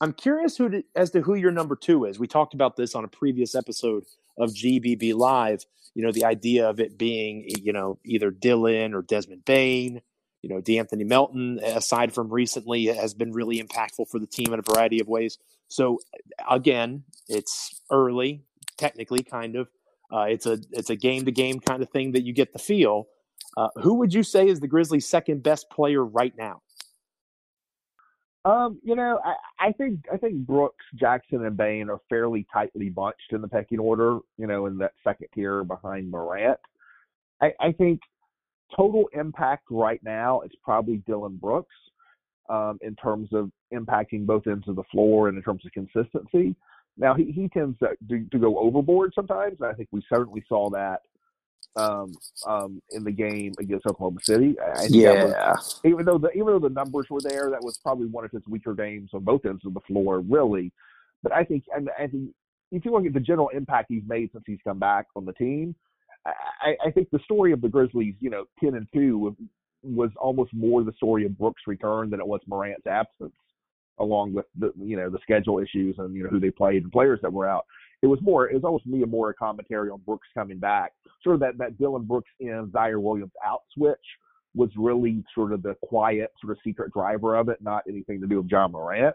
I'm 0.00 0.12
curious 0.12 0.56
who 0.56 0.68
to, 0.68 0.82
as 0.94 1.10
to 1.10 1.22
who 1.22 1.34
your 1.34 1.50
number 1.50 1.74
two 1.76 2.04
is. 2.04 2.18
We 2.18 2.26
talked 2.26 2.54
about 2.54 2.76
this 2.76 2.94
on 2.94 3.04
a 3.04 3.08
previous 3.08 3.54
episode 3.54 4.04
of 4.38 4.50
GBB 4.50 5.14
Live 5.14 5.64
you 5.94 6.04
know, 6.04 6.12
the 6.12 6.24
idea 6.24 6.68
of 6.68 6.80
it 6.80 6.98
being, 6.98 7.44
you 7.62 7.72
know, 7.72 7.98
either 8.04 8.30
Dillon 8.30 8.94
or 8.94 9.02
Desmond 9.02 9.44
Bane, 9.44 10.00
you 10.42 10.48
know, 10.48 10.60
De'Anthony 10.60 11.06
Melton, 11.06 11.58
aside 11.62 12.12
from 12.12 12.32
recently, 12.32 12.86
has 12.86 13.14
been 13.14 13.32
really 13.32 13.62
impactful 13.62 14.08
for 14.08 14.18
the 14.18 14.26
team 14.26 14.52
in 14.52 14.58
a 14.58 14.62
variety 14.62 15.00
of 15.00 15.08
ways. 15.08 15.38
So 15.68 16.00
again, 16.48 17.04
it's 17.28 17.80
early, 17.90 18.42
technically, 18.76 19.22
kind 19.22 19.56
of. 19.56 19.68
Uh, 20.12 20.22
it's 20.22 20.46
a 20.46 20.58
it's 20.72 20.90
a 20.90 20.96
game 20.96 21.24
to 21.24 21.30
game 21.30 21.60
kind 21.60 21.82
of 21.82 21.90
thing 21.90 22.12
that 22.12 22.22
you 22.22 22.32
get 22.32 22.52
the 22.52 22.58
feel. 22.58 23.06
Uh, 23.56 23.68
who 23.76 23.94
would 23.94 24.12
you 24.12 24.22
say 24.22 24.48
is 24.48 24.60
the 24.60 24.66
Grizzlies' 24.66 25.08
second 25.08 25.42
best 25.42 25.70
player 25.70 26.04
right 26.04 26.32
now? 26.36 26.62
Um, 28.44 28.80
you 28.82 28.96
know, 28.96 29.20
I, 29.24 29.68
I 29.68 29.72
think 29.72 30.06
I 30.12 30.16
think 30.16 30.46
Brooks, 30.46 30.84
Jackson, 30.94 31.44
and 31.44 31.56
Bane 31.56 31.90
are 31.90 32.00
fairly 32.08 32.46
tightly 32.52 32.88
bunched 32.88 33.32
in 33.32 33.42
the 33.42 33.48
pecking 33.48 33.78
order. 33.78 34.18
You 34.38 34.46
know, 34.46 34.66
in 34.66 34.78
that 34.78 34.92
second 35.04 35.28
tier 35.34 35.62
behind 35.62 36.10
Morant. 36.10 36.58
I, 37.40 37.52
I 37.60 37.72
think 37.72 38.00
total 38.76 39.08
impact 39.12 39.64
right 39.70 40.00
now 40.02 40.40
it's 40.40 40.54
probably 40.62 40.98
Dillon 41.06 41.36
Brooks 41.36 41.74
um, 42.48 42.78
in 42.82 42.96
terms 42.96 43.28
of 43.32 43.50
impacting 43.72 44.26
both 44.26 44.46
ends 44.46 44.68
of 44.68 44.76
the 44.76 44.82
floor 44.90 45.28
and 45.28 45.36
in 45.36 45.42
terms 45.42 45.64
of 45.64 45.72
consistency. 45.72 46.54
Now 46.96 47.14
he, 47.14 47.30
he 47.30 47.48
tends 47.48 47.78
to, 47.78 47.90
to, 48.08 48.24
to 48.30 48.38
go 48.38 48.58
overboard 48.58 49.12
sometimes. 49.14 49.56
And 49.60 49.70
I 49.70 49.72
think 49.72 49.88
we 49.92 50.02
certainly 50.08 50.44
saw 50.48 50.68
that 50.70 51.00
um, 51.76 52.12
um, 52.46 52.82
in 52.90 53.04
the 53.04 53.12
game 53.12 53.54
against 53.58 53.86
Oklahoma 53.86 54.18
City. 54.22 54.56
I 54.60 54.86
yeah. 54.88 55.52
Was, 55.52 55.80
even 55.84 56.04
though 56.04 56.18
the 56.18 56.30
even 56.32 56.46
though 56.46 56.58
the 56.58 56.68
numbers 56.68 57.06
were 57.08 57.20
there, 57.20 57.50
that 57.50 57.62
was 57.62 57.78
probably 57.78 58.06
one 58.06 58.24
of 58.24 58.30
his 58.32 58.42
weaker 58.48 58.74
games 58.74 59.10
on 59.14 59.22
both 59.24 59.44
ends 59.46 59.64
of 59.64 59.74
the 59.74 59.80
floor, 59.80 60.20
really. 60.20 60.72
But 61.22 61.32
I 61.32 61.44
think 61.44 61.64
and 61.74 61.88
I 61.98 62.06
think 62.08 62.30
if 62.72 62.84
you 62.84 62.92
look 62.92 63.06
at 63.06 63.12
the 63.12 63.20
general 63.20 63.48
impact 63.48 63.86
he's 63.88 64.02
made 64.06 64.30
since 64.32 64.44
he's 64.46 64.58
come 64.64 64.78
back 64.78 65.06
on 65.14 65.24
the 65.24 65.32
team, 65.34 65.74
I, 66.26 66.76
I 66.84 66.90
think 66.90 67.08
the 67.10 67.20
story 67.24 67.52
of 67.52 67.60
the 67.60 67.68
Grizzlies, 67.68 68.14
you 68.20 68.30
know, 68.30 68.44
ten 68.62 68.74
and 68.74 68.86
two 68.92 69.36
was 69.82 70.10
almost 70.16 70.52
more 70.52 70.84
the 70.84 70.92
story 70.92 71.24
of 71.24 71.38
Brooks' 71.38 71.62
return 71.66 72.10
than 72.10 72.20
it 72.20 72.26
was 72.26 72.40
Morant's 72.46 72.86
absence, 72.86 73.34
along 73.98 74.34
with 74.34 74.46
the 74.58 74.72
you 74.78 74.96
know 74.96 75.08
the 75.08 75.18
schedule 75.22 75.58
issues 75.58 75.96
and 75.98 76.14
you 76.14 76.24
know 76.24 76.28
who 76.28 76.40
they 76.40 76.50
played 76.50 76.82
and 76.82 76.92
players 76.92 77.20
that 77.22 77.32
were 77.32 77.48
out. 77.48 77.64
It 78.02 78.06
was 78.06 78.20
more 78.22 78.48
it 78.48 78.54
was 78.54 78.64
almost 78.64 78.86
me 78.86 79.04
more 79.04 79.30
a 79.30 79.34
commentary 79.34 79.90
on 79.90 80.00
Brooks 80.06 80.28
coming 80.34 80.58
back. 80.58 80.92
Sort 81.22 81.34
of 81.34 81.40
that 81.40 81.58
that 81.58 81.78
Dillon 81.78 82.04
Brooks 82.04 82.30
in 82.40 82.70
Ziaire 82.72 83.00
Williams 83.00 83.32
out 83.44 83.62
switch 83.74 83.98
was 84.54 84.70
really 84.76 85.22
sort 85.34 85.52
of 85.52 85.62
the 85.62 85.76
quiet 85.82 86.32
sort 86.40 86.52
of 86.52 86.58
secret 86.64 86.92
driver 86.92 87.36
of 87.36 87.48
it, 87.48 87.62
not 87.62 87.84
anything 87.88 88.20
to 88.20 88.26
do 88.26 88.38
with 88.42 88.50
Ja 88.50 88.66
Morant. 88.66 89.14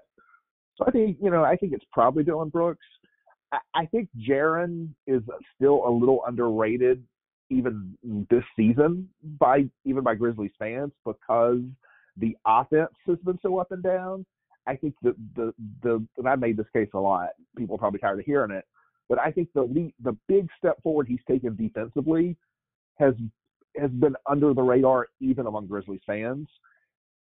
So 0.77 0.85
I 0.87 0.91
think 0.91 1.17
you 1.21 1.29
know 1.29 1.43
I 1.43 1.55
think 1.55 1.73
it's 1.73 1.85
probably 1.91 2.23
Dillon 2.23 2.49
Brooks. 2.49 2.85
I, 3.51 3.85
think 3.85 4.09
Jaren 4.17 4.89
is 5.07 5.21
still 5.55 5.87
a 5.87 5.89
little 5.89 6.21
underrated 6.27 7.03
even 7.49 7.95
this 8.29 8.43
season 8.55 9.07
by 9.39 9.65
even 9.85 10.03
by 10.03 10.15
Grizzlies 10.15 10.51
fans 10.57 10.91
because 11.05 11.61
the 12.17 12.35
offense 12.45 12.91
has 13.07 13.17
been 13.19 13.37
so 13.41 13.57
up 13.59 13.71
and 13.71 13.83
down. 13.83 14.25
I 14.67 14.75
think 14.75 14.95
the 15.01 15.15
the 15.35 15.53
the 15.83 16.05
and 16.17 16.27
I 16.27 16.35
made 16.35 16.57
this 16.57 16.65
case 16.73 16.89
a 16.93 16.99
lot. 16.99 17.29
People 17.57 17.75
are 17.75 17.79
probably 17.79 17.99
tired 17.99 18.19
of 18.19 18.25
hearing 18.25 18.51
it, 18.51 18.65
but 19.07 19.19
I 19.19 19.31
think 19.31 19.49
the 19.53 19.91
the 20.03 20.17
big 20.27 20.47
step 20.57 20.81
forward 20.81 21.07
he's 21.07 21.19
taken 21.27 21.55
defensively 21.55 22.35
has 22.97 23.13
has 23.77 23.91
been 23.91 24.15
under 24.27 24.53
the 24.53 24.61
radar 24.61 25.07
even 25.19 25.45
among 25.45 25.67
Grizzlies 25.67 26.01
fans. 26.07 26.47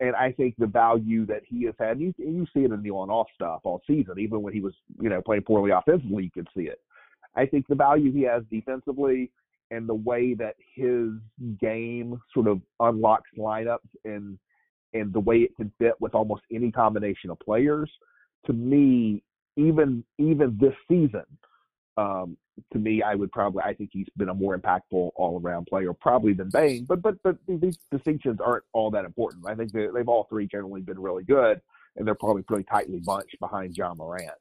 And 0.03 0.17
I 0.17 0.33
think 0.33 0.57
the 0.59 0.67
value 0.67 1.25
that 1.27 1.43
he 1.47 1.65
has 1.67 1.77
had, 1.79 2.01
you, 2.01 2.13
you 2.19 2.45
see 2.53 2.65
it 2.65 2.73
in 2.73 2.83
the 2.83 2.91
on-off 2.91 3.29
stuff 3.37 3.61
all 3.63 3.81
season. 3.87 4.19
Even 4.19 4.43
when 4.43 4.53
he 4.53 4.61
was, 4.61 4.75
you 5.01 5.09
know, 5.09 5.23
playing 5.23 5.45
poorly 5.45 5.71
offensively, 5.71 6.25
you 6.25 6.31
could 6.31 6.49
see 6.57 6.65
it. 6.65 6.81
I 7.37 7.47
think 7.47 7.69
the 7.69 7.77
value 7.77 8.13
he 8.13 8.23
has 8.23 8.43
defensively 8.51 9.31
and 9.71 9.89
the 9.89 9.95
way 9.95 10.35
that 10.35 10.57
his 10.75 11.11
game 11.61 12.21
sort 12.35 12.49
of 12.49 12.61
unlocks 12.81 13.31
lineups 13.39 13.79
and 14.05 14.39
and 14.93 15.13
the 15.13 15.21
way 15.21 15.39
it 15.39 15.57
can 15.57 15.73
fit 15.79 15.95
with 16.01 16.15
almost 16.15 16.43
any 16.53 16.71
combination 16.71 17.31
of 17.31 17.39
players, 17.39 17.91
to 18.47 18.53
me, 18.53 19.23
even 19.57 20.05
even 20.19 20.59
this 20.61 20.75
season, 20.89 21.25
um, 21.97 22.37
to 22.73 22.79
me, 22.79 23.03
I 23.03 23.15
would 23.15 23.33
probably 23.33 23.63
I 23.63 23.75
think 23.75 23.91
he's 23.93 24.09
been 24.17 24.29
a 24.29 24.35
more 24.35 24.59
impactful 24.59 25.11
all 25.17 25.41
around 25.43 25.67
player 25.67 25.93
probably 25.93 26.33
than 26.33 26.51
Bane. 26.51 26.85
But 26.85 27.03
but 27.03 27.17
but 27.23 27.37
these 27.49 27.79
distinctions 27.91 28.41
aren't 28.41 28.65
all 28.73 28.91
that 28.91 29.05
important. 29.05 29.47
I 29.47 29.55
think 29.55 29.73
they, 29.73 29.89
they've 29.95 30.09
all 30.09 30.25
three 30.25 30.47
generally 30.47 30.83
been 30.83 31.01
really 31.01 31.25
good, 31.25 31.61
and 31.97 32.07
they're 32.07 32.15
probably 32.15 32.43
pretty 32.43 32.65
tightly 32.65 33.01
bunched 33.01 33.39
behind 33.41 33.77
Ja 33.77 33.95
Morant. 33.95 34.33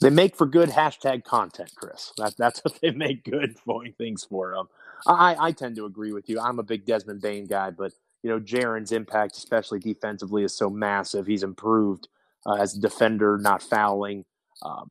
They 0.00 0.10
make 0.10 0.34
for 0.34 0.46
good 0.46 0.70
hashtag 0.70 1.24
content, 1.24 1.72
Chris. 1.76 2.12
That, 2.16 2.34
that's 2.38 2.60
what 2.64 2.80
they 2.80 2.90
make 2.90 3.24
good 3.24 3.58
flowing 3.58 3.92
things 3.98 4.24
for. 4.24 4.56
Um, 4.56 4.68
I, 5.06 5.36
I 5.38 5.52
tend 5.52 5.76
to 5.76 5.84
agree 5.84 6.12
with 6.12 6.28
you. 6.28 6.40
I'm 6.40 6.58
a 6.58 6.62
big 6.62 6.86
Desmond 6.86 7.20
Bane 7.20 7.46
guy, 7.46 7.70
but 7.70 7.92
you 8.22 8.30
know 8.30 8.40
Jaren's 8.40 8.92
impact, 8.92 9.36
especially 9.36 9.78
defensively, 9.78 10.42
is 10.42 10.56
so 10.56 10.70
massive. 10.70 11.26
He's 11.26 11.42
improved 11.42 12.08
uh, 12.46 12.54
as 12.54 12.76
a 12.76 12.80
defender, 12.80 13.38
not 13.38 13.62
fouling. 13.62 14.24
Um, 14.62 14.90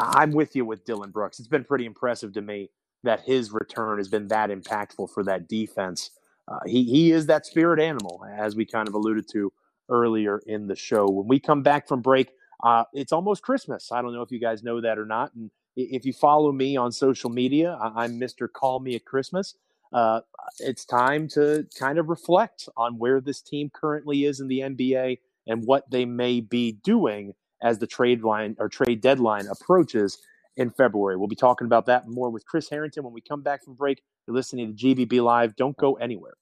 I'm 0.00 0.32
with 0.32 0.54
you 0.54 0.64
with 0.64 0.84
Dillon 0.84 1.10
Brooks. 1.10 1.38
It's 1.38 1.48
been 1.48 1.64
pretty 1.64 1.86
impressive 1.86 2.32
to 2.34 2.42
me 2.42 2.70
that 3.02 3.20
his 3.20 3.52
return 3.52 3.98
has 3.98 4.08
been 4.08 4.28
that 4.28 4.50
impactful 4.50 5.10
for 5.10 5.22
that 5.24 5.48
defense. 5.48 6.10
Uh, 6.48 6.58
he 6.66 6.84
he 6.84 7.12
is 7.12 7.26
that 7.26 7.46
spirit 7.46 7.80
animal, 7.80 8.24
as 8.36 8.54
we 8.54 8.64
kind 8.64 8.88
of 8.88 8.94
alluded 8.94 9.26
to 9.32 9.52
earlier 9.88 10.40
in 10.46 10.66
the 10.66 10.76
show. 10.76 11.08
When 11.08 11.28
we 11.28 11.40
come 11.40 11.62
back 11.62 11.88
from 11.88 12.02
break, 12.02 12.30
uh, 12.62 12.84
it's 12.92 13.12
almost 13.12 13.42
Christmas. 13.42 13.90
I 13.92 14.02
don't 14.02 14.12
know 14.12 14.22
if 14.22 14.30
you 14.30 14.40
guys 14.40 14.62
know 14.62 14.80
that 14.80 14.98
or 14.98 15.06
not. 15.06 15.34
And 15.34 15.50
if 15.76 16.04
you 16.04 16.12
follow 16.12 16.52
me 16.52 16.76
on 16.76 16.92
social 16.92 17.30
media, 17.30 17.78
I'm 17.80 18.18
Mr. 18.18 18.50
Call 18.50 18.80
Me 18.80 18.94
at 18.94 19.04
Christmas. 19.04 19.54
Uh, 19.92 20.20
it's 20.58 20.84
time 20.84 21.28
to 21.28 21.66
kind 21.78 21.98
of 21.98 22.08
reflect 22.08 22.68
on 22.76 22.98
where 22.98 23.20
this 23.20 23.40
team 23.40 23.70
currently 23.72 24.24
is 24.24 24.40
in 24.40 24.48
the 24.48 24.60
NBA 24.60 25.18
and 25.46 25.64
what 25.64 25.90
they 25.90 26.04
may 26.04 26.40
be 26.40 26.72
doing 26.72 27.34
as 27.62 27.78
the 27.78 27.86
trade 27.86 28.22
line 28.22 28.56
or 28.58 28.68
trade 28.68 29.00
deadline 29.00 29.46
approaches 29.48 30.18
in 30.56 30.70
February. 30.70 31.16
We'll 31.16 31.28
be 31.28 31.36
talking 31.36 31.66
about 31.66 31.86
that 31.86 32.08
more 32.08 32.30
with 32.30 32.46
Chris 32.46 32.68
Herrington 32.68 33.04
when 33.04 33.12
we 33.12 33.20
come 33.20 33.42
back 33.42 33.64
from 33.64 33.74
break. 33.74 34.02
You're 34.26 34.36
listening 34.36 34.74
to 34.74 34.84
GBB 34.86 35.22
Live. 35.22 35.56
Don't 35.56 35.76
go 35.76 35.94
anywhere. 35.94 36.34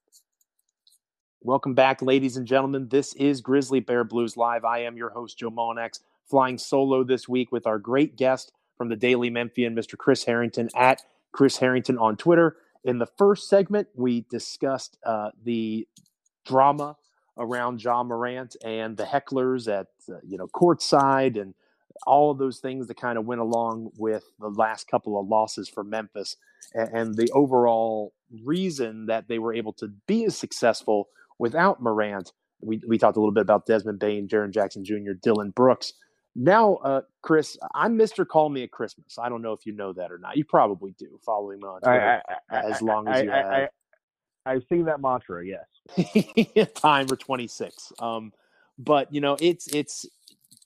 Welcome 1.43 1.75
back, 1.75 2.01
ladies 2.01 2.37
and 2.37 2.47
gentlemen. 2.47 2.89
This 2.89 3.15
is 3.17 3.41
Grizzly 3.43 3.81
Bear 3.81 4.03
Blues 4.03 4.37
Live. 4.37 4.65
I 4.65 4.79
am 4.81 4.97
your 4.97 5.11
host, 5.11 5.39
Joe 5.39 5.51
Mullinax, 5.51 6.01
flying 6.29 6.57
solo 6.57 7.05
this 7.05 7.29
week 7.29 7.53
with 7.53 7.67
our 7.67 7.79
great 7.79 8.17
guest 8.17 8.53
from 8.79 8.89
the 8.89 8.97
Daily 8.97 9.31
Memphian, 9.31 9.75
Mr. 9.75 9.99
Chris 9.99 10.25
Herrington 10.25 10.71
at 10.75 11.03
Chris 11.33 11.59
Herrington 11.59 11.99
on 11.99 12.17
Twitter. 12.17 12.57
In 12.85 12.99
the 12.99 13.07
first 13.19 13.49
segment, 13.49 13.89
we 13.95 14.25
discussed 14.31 14.97
uh, 15.05 15.31
the 15.45 15.87
drama 16.47 16.97
around 17.39 17.83
Ja 17.83 18.03
Morant 18.03 18.57
and 18.65 18.97
the 18.97 19.05
hecklers 19.05 19.69
at 19.69 19.89
uh, 20.09 20.19
you 20.27 20.39
know 20.39 20.47
courtside 20.49 21.41
and 21.41 21.55
all 22.07 22.31
of 22.31 22.39
those 22.39 22.59
things 22.59 22.89
that 22.89 22.97
kind 22.97 23.19
of 23.19 23.25
went 23.25 23.41
along 23.41 23.91
with 23.97 24.25
the 24.41 24.49
last 24.49 24.89
couple 24.89 25.19
of 25.19 25.27
losses 25.27 25.69
for 25.69 25.85
Memphis 25.85 26.37
and, 26.75 26.89
and 26.93 27.15
the 27.15 27.31
overall 27.33 28.13
reason 28.45 29.07
that 29.07 29.29
they 29.29 29.39
were 29.39 29.55
able 29.55 29.73
to 29.75 29.89
be 30.07 30.25
as 30.25 30.37
successful 30.37 31.09
without 31.39 31.81
Morant. 31.81 32.33
We, 32.61 32.81
we 32.87 32.99
talked 32.99 33.17
a 33.17 33.21
little 33.21 33.35
bit 33.35 33.43
about 33.43 33.67
Desmond 33.67 33.99
Bane, 33.99 34.27
Jaren 34.29 34.51
Jackson 34.51 34.85
Jr., 34.85 35.13
Dillon 35.21 35.51
Brooks. 35.51 35.93
Now, 36.37 36.77
uh, 36.77 37.03
Chris, 37.23 37.57
I'm 37.75 37.97
Mr. 37.97 38.27
Call 38.27 38.49
Me 38.49 38.65
at 38.65 38.73
Christmas. 38.73 39.19
I 39.19 39.29
don't 39.29 39.43
know 39.43 39.53
if 39.53 39.67
you 39.67 39.73
know 39.73 39.93
that 39.93 40.11
or 40.11 40.19
not. 40.19 40.37
You 40.37 40.45
probably 40.45 40.95
do, 40.99 41.21
following 41.25 41.61
me 41.61 41.69
on 41.69 41.81
Twitter 41.81 42.23
I, 42.29 42.57
I, 42.57 42.57
I, 42.59 42.71
as 42.71 42.83
long 42.83 43.07
as 43.07 43.23
you 43.23 43.31
have. 43.31 43.69
I, 44.47 44.55
have 44.55 44.63
seen 44.69 44.85
that 44.85 45.01
mantra, 45.01 45.45
yes. 45.45 46.73
Time 46.75 47.09
for 47.09 47.17
26. 47.17 47.93
Um, 47.99 48.33
but 48.79 49.13
you 49.13 49.21
know, 49.21 49.37
it's 49.41 49.69
it's 49.69 50.07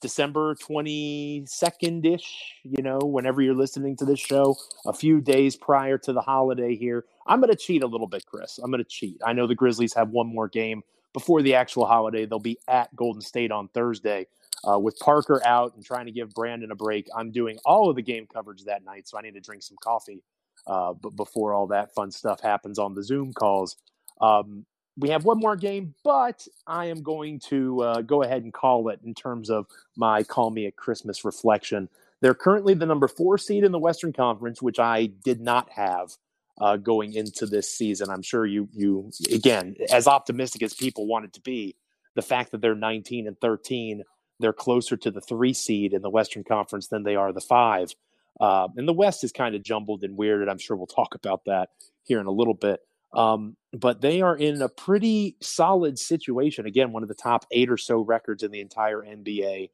December 0.01 0.55
22nd 0.55 2.05
ish, 2.05 2.55
you 2.63 2.81
know, 2.81 2.99
whenever 2.99 3.41
you're 3.41 3.53
listening 3.53 3.97
to 3.97 4.05
this 4.05 4.19
show, 4.19 4.55
a 4.85 4.93
few 4.93 5.19
days 5.19 5.55
prior 5.55 5.97
to 5.97 6.13
the 6.13 6.21
holiday 6.21 6.75
here. 6.75 7.05
I'm 7.27 7.41
going 7.41 7.51
to 7.51 7.57
cheat 7.57 7.83
a 7.83 7.87
little 7.87 8.07
bit, 8.07 8.25
Chris. 8.25 8.59
I'm 8.59 8.71
going 8.71 8.83
to 8.83 8.89
cheat. 8.89 9.19
I 9.25 9.33
know 9.33 9.45
the 9.45 9.55
Grizzlies 9.55 9.93
have 9.95 10.09
one 10.09 10.27
more 10.27 10.47
game 10.47 10.83
before 11.13 11.41
the 11.41 11.55
actual 11.55 11.85
holiday. 11.85 12.25
They'll 12.25 12.39
be 12.39 12.59
at 12.67 12.95
Golden 12.95 13.21
State 13.21 13.51
on 13.51 13.67
Thursday. 13.69 14.27
Uh, 14.67 14.77
with 14.77 14.97
Parker 14.99 15.41
out 15.45 15.73
and 15.75 15.85
trying 15.85 16.05
to 16.05 16.11
give 16.11 16.33
Brandon 16.33 16.71
a 16.71 16.75
break, 16.75 17.07
I'm 17.15 17.31
doing 17.31 17.59
all 17.63 17.89
of 17.89 17.95
the 17.95 18.01
game 18.01 18.27
coverage 18.31 18.65
that 18.65 18.83
night. 18.83 19.07
So 19.07 19.17
I 19.17 19.21
need 19.21 19.35
to 19.35 19.39
drink 19.39 19.63
some 19.63 19.77
coffee 19.81 20.21
uh, 20.67 20.93
b- 20.93 21.09
before 21.15 21.53
all 21.53 21.67
that 21.67 21.93
fun 21.93 22.11
stuff 22.11 22.41
happens 22.41 22.79
on 22.79 22.95
the 22.95 23.03
Zoom 23.03 23.33
calls. 23.33 23.77
Um, 24.21 24.65
we 24.97 25.09
have 25.09 25.23
one 25.23 25.39
more 25.39 25.55
game, 25.55 25.95
but 26.03 26.45
I 26.67 26.85
am 26.85 27.01
going 27.01 27.39
to 27.49 27.81
uh, 27.81 28.01
go 28.01 28.21
ahead 28.23 28.43
and 28.43 28.53
call 28.53 28.89
it 28.89 28.99
in 29.03 29.13
terms 29.13 29.49
of 29.49 29.65
my 29.95 30.23
call 30.23 30.49
me 30.51 30.67
at 30.67 30.75
Christmas 30.75 31.23
reflection. 31.23 31.89
They're 32.21 32.33
currently 32.33 32.73
the 32.73 32.85
number 32.85 33.07
four 33.07 33.37
seed 33.37 33.63
in 33.63 33.71
the 33.71 33.79
Western 33.79 34.11
Conference, 34.11 34.61
which 34.61 34.79
I 34.79 35.05
did 35.05 35.39
not 35.39 35.69
have 35.71 36.11
uh, 36.59 36.77
going 36.77 37.13
into 37.13 37.45
this 37.45 37.71
season. 37.71 38.09
I'm 38.09 38.21
sure 38.21 38.45
you 38.45 38.67
you 38.73 39.11
again 39.31 39.75
as 39.91 40.07
optimistic 40.07 40.63
as 40.63 40.73
people 40.73 41.07
wanted 41.07 41.33
to 41.33 41.41
be. 41.41 41.75
The 42.15 42.21
fact 42.21 42.51
that 42.51 42.59
they're 42.61 42.75
19 42.75 43.27
and 43.27 43.39
13, 43.39 44.03
they're 44.39 44.51
closer 44.51 44.97
to 44.97 45.11
the 45.11 45.21
three 45.21 45.53
seed 45.53 45.93
in 45.93 46.01
the 46.01 46.09
Western 46.09 46.43
Conference 46.43 46.87
than 46.87 47.03
they 47.03 47.15
are 47.15 47.31
the 47.31 47.39
five. 47.39 47.93
Uh, 48.39 48.67
and 48.77 48.87
the 48.87 48.93
West 48.93 49.23
is 49.23 49.31
kind 49.31 49.55
of 49.55 49.63
jumbled 49.63 50.03
and 50.03 50.17
weird, 50.17 50.41
and 50.41 50.49
I'm 50.49 50.57
sure 50.57 50.77
we'll 50.77 50.87
talk 50.87 51.15
about 51.15 51.45
that 51.45 51.69
here 52.03 52.19
in 52.19 52.25
a 52.25 52.31
little 52.31 52.53
bit. 52.53 52.79
Um, 53.13 53.57
but 53.73 54.01
they 54.01 54.21
are 54.21 54.35
in 54.35 54.61
a 54.61 54.69
pretty 54.69 55.35
solid 55.41 55.97
situation. 55.97 56.65
Again, 56.65 56.91
one 56.91 57.03
of 57.03 57.09
the 57.09 57.15
top 57.15 57.45
eight 57.51 57.69
or 57.69 57.77
so 57.77 57.99
records 58.01 58.43
in 58.43 58.51
the 58.51 58.61
entire 58.61 59.01
NBA. 59.01 59.71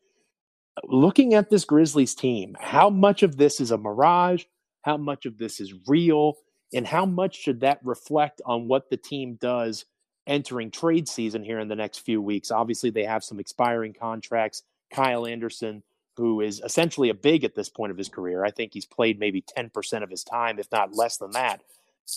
Looking 0.85 1.33
at 1.33 1.49
this 1.49 1.65
Grizzlies 1.65 2.15
team, 2.15 2.55
how 2.59 2.89
much 2.89 3.23
of 3.23 3.37
this 3.37 3.59
is 3.59 3.71
a 3.71 3.77
mirage? 3.77 4.43
How 4.81 4.97
much 4.97 5.25
of 5.25 5.37
this 5.37 5.59
is 5.59 5.73
real? 5.87 6.35
And 6.73 6.87
how 6.87 7.05
much 7.05 7.37
should 7.37 7.61
that 7.61 7.79
reflect 7.83 8.41
on 8.45 8.67
what 8.67 8.89
the 8.89 8.97
team 8.97 9.37
does 9.39 9.85
entering 10.27 10.71
trade 10.71 11.07
season 11.07 11.43
here 11.43 11.59
in 11.59 11.67
the 11.67 11.75
next 11.75 11.99
few 11.99 12.21
weeks. 12.21 12.51
Obviously, 12.51 12.89
they 12.89 13.03
have 13.03 13.23
some 13.23 13.39
expiring 13.39 13.93
contracts. 13.93 14.63
Kyle 14.91 15.25
Anderson, 15.25 15.83
who 16.17 16.41
is 16.41 16.61
essentially 16.63 17.09
a 17.09 17.13
big 17.13 17.43
at 17.43 17.55
this 17.55 17.69
point 17.69 17.91
of 17.91 17.97
his 17.97 18.09
career, 18.09 18.45
I 18.45 18.51
think 18.51 18.73
he's 18.73 18.85
played 18.85 19.19
maybe 19.19 19.43
10% 19.57 20.03
of 20.03 20.09
his 20.09 20.23
time, 20.23 20.59
if 20.59 20.71
not 20.71 20.95
less 20.95 21.17
than 21.17 21.31
that, 21.31 21.61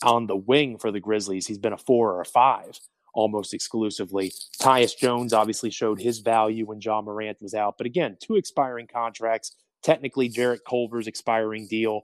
on 0.02 0.26
the 0.26 0.36
wing 0.36 0.78
for 0.78 0.90
the 0.90 1.00
Grizzlies. 1.00 1.46
He's 1.46 1.58
been 1.58 1.72
a 1.72 1.78
four 1.78 2.12
or 2.12 2.20
a 2.20 2.26
five 2.26 2.78
almost 3.14 3.52
exclusively. 3.52 4.32
Tyus 4.60 4.96
Jones 4.96 5.32
obviously 5.32 5.70
showed 5.70 6.00
his 6.00 6.20
value 6.20 6.66
when 6.66 6.80
Ja 6.80 7.02
Morant 7.02 7.42
was 7.42 7.54
out. 7.54 7.76
But 7.76 7.86
again, 7.86 8.16
two 8.20 8.36
expiring 8.36 8.86
contracts. 8.86 9.56
Technically, 9.82 10.28
Jarrett 10.28 10.64
Culver's 10.68 11.06
expiring 11.06 11.66
deal. 11.66 12.02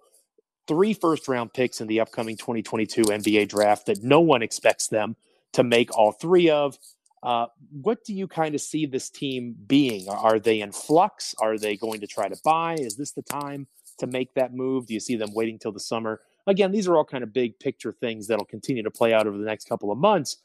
Three 0.66 0.94
first 0.94 1.28
round 1.28 1.52
picks 1.52 1.80
in 1.80 1.86
the 1.86 2.00
upcoming 2.00 2.36
2022 2.36 3.02
NBA 3.02 3.48
draft 3.48 3.86
that 3.86 4.02
no 4.02 4.20
one 4.20 4.42
expects 4.42 4.88
them 4.88 5.16
to 5.52 5.62
make 5.62 5.96
all 5.96 6.12
three 6.12 6.50
of. 6.50 6.78
Uh, 7.24 7.46
what 7.82 8.04
do 8.04 8.12
you 8.12 8.28
kind 8.28 8.54
of 8.54 8.60
see 8.60 8.86
this 8.86 9.10
team 9.10 9.56
being? 9.66 10.08
Are 10.08 10.38
they 10.38 10.60
in 10.60 10.72
flux? 10.72 11.34
Are 11.38 11.58
they 11.58 11.76
going 11.76 12.00
to 12.00 12.06
try 12.06 12.28
to 12.28 12.36
buy? 12.44 12.74
Is 12.74 12.96
this 12.96 13.12
the 13.12 13.22
time 13.22 13.66
to 13.98 14.06
make 14.06 14.34
that 14.34 14.54
move? 14.54 14.86
Do 14.86 14.94
you 14.94 15.00
see 15.00 15.16
them 15.16 15.32
waiting 15.32 15.58
till 15.58 15.72
the 15.72 15.80
summer? 15.80 16.20
Again, 16.46 16.70
these 16.70 16.86
are 16.86 16.96
all 16.96 17.04
kind 17.04 17.24
of 17.24 17.32
big 17.32 17.58
picture 17.58 17.92
things 17.92 18.26
that'll 18.26 18.44
continue 18.44 18.82
to 18.82 18.90
play 18.90 19.14
out 19.14 19.26
over 19.26 19.38
the 19.38 19.46
next 19.46 19.68
couple 19.68 19.90
of 19.90 19.98
months 19.98 20.36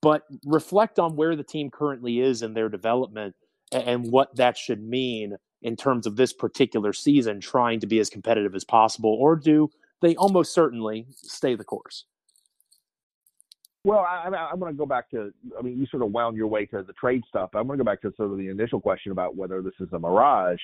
but 0.00 0.24
reflect 0.44 0.98
on 0.98 1.16
where 1.16 1.36
the 1.36 1.42
team 1.42 1.70
currently 1.70 2.20
is 2.20 2.42
in 2.42 2.54
their 2.54 2.68
development 2.68 3.34
and 3.72 4.10
what 4.10 4.34
that 4.36 4.56
should 4.56 4.82
mean 4.82 5.36
in 5.62 5.76
terms 5.76 6.06
of 6.06 6.16
this 6.16 6.32
particular 6.32 6.92
season 6.92 7.40
trying 7.40 7.80
to 7.80 7.86
be 7.86 7.98
as 7.98 8.08
competitive 8.08 8.54
as 8.54 8.64
possible 8.64 9.16
or 9.20 9.36
do 9.36 9.68
they 10.00 10.14
almost 10.16 10.54
certainly 10.54 11.06
stay 11.10 11.54
the 11.54 11.64
course 11.64 12.04
well 13.84 14.00
I, 14.00 14.26
am 14.52 14.58
going 14.58 14.72
to 14.72 14.78
go 14.78 14.86
back 14.86 15.10
to 15.10 15.32
i 15.58 15.62
mean 15.62 15.78
you 15.78 15.86
sort 15.86 16.02
of 16.02 16.12
wound 16.12 16.36
your 16.36 16.48
way 16.48 16.66
to 16.66 16.82
the 16.82 16.92
trade 16.94 17.22
stuff 17.28 17.50
i'm 17.54 17.66
going 17.66 17.78
to 17.78 17.84
go 17.84 17.90
back 17.90 18.02
to 18.02 18.12
sort 18.16 18.32
of 18.32 18.38
the 18.38 18.48
initial 18.48 18.80
question 18.80 19.12
about 19.12 19.36
whether 19.36 19.62
this 19.62 19.74
is 19.80 19.88
a 19.92 19.98
mirage. 19.98 20.60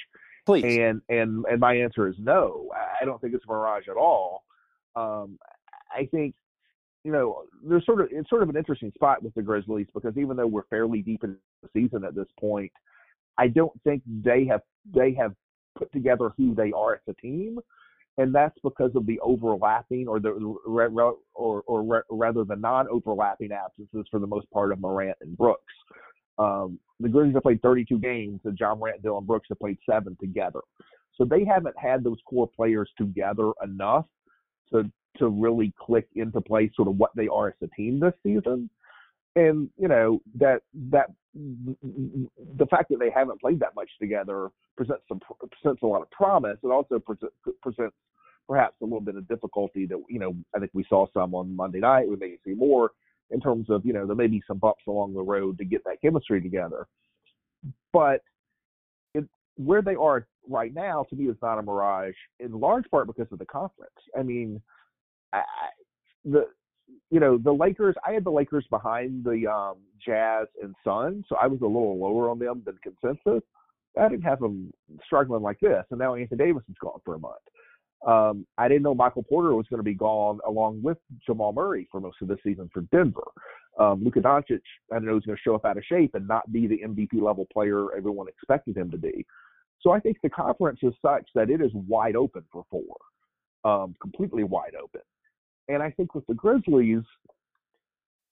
Please. 0.46 0.78
And 0.78 1.00
and 1.08 1.44
and 1.50 1.58
my 1.58 1.74
answer 1.74 2.06
is 2.06 2.16
no. 2.18 2.70
I 3.00 3.06
don't 3.06 3.18
think 3.20 3.32
it's 3.32 3.44
a 3.48 3.50
mirage 3.50 3.88
at 3.88 3.96
all. 3.96 4.44
Um, 4.94 5.38
i 5.90 6.06
think 6.10 6.34
you 7.04 7.12
know, 7.12 7.42
there's 7.62 7.84
sort 7.84 8.00
of 8.00 8.08
it's 8.10 8.28
sort 8.30 8.42
of 8.42 8.48
an 8.48 8.56
interesting 8.56 8.90
spot 8.94 9.22
with 9.22 9.34
the 9.34 9.42
Grizzlies 9.42 9.86
because 9.94 10.16
even 10.16 10.36
though 10.36 10.46
we're 10.46 10.64
fairly 10.64 11.02
deep 11.02 11.22
in 11.22 11.36
the 11.62 11.68
season 11.74 12.02
at 12.02 12.14
this 12.14 12.26
point, 12.40 12.72
I 13.36 13.48
don't 13.48 13.72
think 13.82 14.02
they 14.06 14.46
have 14.46 14.62
they 14.92 15.12
have 15.14 15.34
put 15.76 15.92
together 15.92 16.32
who 16.36 16.54
they 16.54 16.72
are 16.72 16.94
as 16.94 17.00
a 17.08 17.14
team, 17.14 17.58
and 18.18 18.34
that's 18.34 18.56
because 18.62 18.92
of 18.94 19.06
the 19.06 19.18
overlapping 19.20 20.06
or 20.06 20.20
the 20.20 20.30
or 21.34 21.62
or 21.66 22.04
rather 22.10 22.44
the 22.44 22.56
non-overlapping 22.56 23.50
absences 23.52 24.06
for 24.10 24.20
the 24.20 24.26
most 24.26 24.50
part 24.50 24.72
of 24.72 24.80
Morant 24.80 25.16
and 25.20 25.36
Brooks. 25.36 25.72
Um, 26.38 26.78
the 27.00 27.08
Grizzlies 27.08 27.34
have 27.34 27.42
played 27.42 27.62
32 27.62 27.98
games, 27.98 28.40
and 28.44 28.58
Ja 28.58 28.74
Morant, 28.74 29.02
Dillon 29.02 29.24
Brooks 29.24 29.48
have 29.48 29.58
played 29.58 29.78
seven 29.88 30.16
together. 30.20 30.60
So 31.16 31.24
they 31.24 31.44
haven't 31.44 31.78
had 31.78 32.02
those 32.02 32.18
core 32.28 32.48
players 32.54 32.90
together 32.96 33.52
enough 33.62 34.06
to 34.72 34.90
to 35.18 35.28
really 35.28 35.72
click 35.80 36.08
into 36.16 36.40
place 36.40 36.72
sort 36.74 36.88
of 36.88 36.96
what 36.96 37.10
they 37.14 37.28
are 37.28 37.48
as 37.48 37.54
a 37.62 37.68
team 37.68 38.00
this 38.00 38.14
season. 38.22 38.68
And 39.36 39.68
you 39.76 39.88
know 39.88 40.20
that 40.38 40.62
that 40.90 41.10
the 41.34 42.66
fact 42.70 42.88
that 42.90 42.98
they 43.00 43.10
haven't 43.10 43.40
played 43.40 43.58
that 43.60 43.74
much 43.74 43.90
together 44.00 44.50
presents 44.76 45.02
some 45.08 45.20
presents 45.60 45.82
a 45.82 45.86
lot 45.86 46.02
of 46.02 46.10
promise. 46.10 46.58
It 46.62 46.68
also 46.68 46.98
present, 46.98 47.32
presents 47.60 47.96
perhaps 48.48 48.76
a 48.80 48.84
little 48.84 49.00
bit 49.00 49.16
of 49.16 49.26
difficulty 49.26 49.86
that 49.86 50.00
you 50.08 50.18
know 50.20 50.36
I 50.54 50.60
think 50.60 50.70
we 50.74 50.84
saw 50.88 51.06
some 51.12 51.34
on 51.34 51.54
Monday 51.54 51.80
night. 51.80 52.08
We 52.08 52.16
may 52.16 52.36
see 52.44 52.54
more 52.54 52.92
in 53.30 53.40
terms 53.40 53.70
of 53.70 53.84
you 53.84 53.92
know 53.92 54.06
there 54.06 54.16
may 54.16 54.28
be 54.28 54.42
some 54.46 54.58
bumps 54.58 54.82
along 54.86 55.14
the 55.14 55.22
road 55.22 55.58
to 55.58 55.64
get 55.64 55.82
that 55.84 56.00
chemistry 56.00 56.40
together. 56.40 56.86
But 57.92 58.22
it, 59.14 59.24
where 59.56 59.82
they 59.82 59.94
are 59.94 60.26
right 60.48 60.72
now 60.74 61.06
to 61.10 61.16
me 61.16 61.26
is 61.28 61.36
not 61.42 61.58
a 61.58 61.62
mirage 61.62 62.14
in 62.38 62.52
large 62.52 62.88
part 62.90 63.06
because 63.06 63.32
of 63.32 63.38
the 63.38 63.46
conference. 63.46 63.94
I 64.18 64.22
mean, 64.22 64.60
I, 65.32 65.42
the 66.24 66.46
you 67.10 67.20
know 67.20 67.38
the 67.38 67.52
Lakers. 67.52 67.94
I 68.06 68.12
had 68.12 68.24
the 68.24 68.30
Lakers 68.30 68.66
behind 68.70 69.24
the 69.24 69.46
um, 69.50 69.76
Jazz 70.04 70.46
and 70.62 70.74
Suns, 70.84 71.24
so 71.28 71.36
I 71.40 71.46
was 71.46 71.60
a 71.60 71.66
little 71.66 71.98
lower 71.98 72.30
on 72.30 72.38
them 72.38 72.62
than 72.64 72.78
consensus. 72.82 73.42
I 73.98 74.08
didn't 74.08 74.24
have 74.24 74.40
them 74.40 74.72
struggling 75.04 75.42
like 75.42 75.60
this, 75.60 75.84
and 75.90 75.98
now 76.00 76.14
Anthony 76.14 76.44
Davis 76.44 76.64
is 76.68 76.76
gone 76.80 77.00
for 77.04 77.14
a 77.14 77.18
month. 77.18 77.34
Um, 78.06 78.46
I 78.58 78.68
didn't 78.68 78.82
know 78.82 78.94
Michael 78.94 79.22
Porter 79.22 79.54
was 79.54 79.66
going 79.70 79.78
to 79.78 79.84
be 79.84 79.94
gone 79.94 80.40
along 80.46 80.82
with 80.82 80.98
Jamal 81.24 81.52
Murray 81.52 81.88
for 81.90 82.00
most 82.00 82.16
of 82.20 82.28
the 82.28 82.36
season 82.42 82.68
for 82.72 82.82
Denver. 82.92 83.28
Um, 83.78 84.04
Luka 84.04 84.20
Doncic, 84.20 84.60
I 84.92 84.96
didn't 84.96 85.06
know 85.06 85.14
he's 85.14 85.24
going 85.24 85.36
to 85.36 85.42
show 85.42 85.54
up 85.54 85.64
out 85.64 85.78
of 85.78 85.84
shape 85.84 86.14
and 86.14 86.28
not 86.28 86.52
be 86.52 86.66
the 86.66 86.80
MVP 86.84 87.20
level 87.20 87.46
player 87.52 87.94
everyone 87.96 88.28
expected 88.28 88.76
him 88.76 88.90
to 88.90 88.98
be. 88.98 89.24
So 89.80 89.90
I 89.90 90.00
think 90.00 90.18
the 90.22 90.30
conference 90.30 90.80
is 90.82 90.92
such 91.02 91.28
that 91.34 91.50
it 91.50 91.60
is 91.60 91.70
wide 91.74 92.16
open 92.16 92.44
for 92.52 92.64
four, 92.70 92.96
um, 93.64 93.94
completely 94.00 94.44
wide 94.44 94.74
open. 94.80 95.00
And 95.68 95.82
I 95.82 95.90
think 95.90 96.14
with 96.14 96.26
the 96.26 96.34
Grizzlies, 96.34 97.02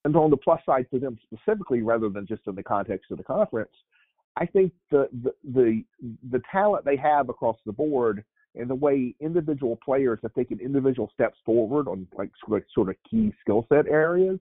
and 0.05 0.17
on 0.17 0.31
the 0.31 0.37
plus 0.37 0.61
side 0.67 0.87
for 0.91 0.99
them 0.99 1.19
specifically, 1.23 1.83
rather 1.83 2.09
than 2.09 2.27
just 2.27 2.43
in 2.47 2.55
the 2.55 2.63
context 2.63 3.11
of 3.11 3.19
the 3.19 3.25
conference, 3.25 3.71
I 4.37 4.47
think 4.47 4.73
the 4.91 5.09
the 5.23 5.33
the, 5.45 5.85
the 6.31 6.43
talent 6.51 6.85
they 6.85 6.97
have 6.97 7.29
across 7.29 7.57
the 7.65 7.73
board 7.73 8.25
and 8.55 8.69
the 8.69 8.75
way 8.75 9.15
individual 9.21 9.79
players 9.83 10.19
have 10.23 10.35
taken 10.35 10.61
individual 10.61 11.11
steps 11.15 11.39
forward 11.45 11.89
on 11.89 12.07
like 12.17 12.31
sort 12.75 12.91
of, 12.91 12.97
key 13.09 13.33
skill 13.41 13.67
set 13.73 13.87
areas, 13.87 14.39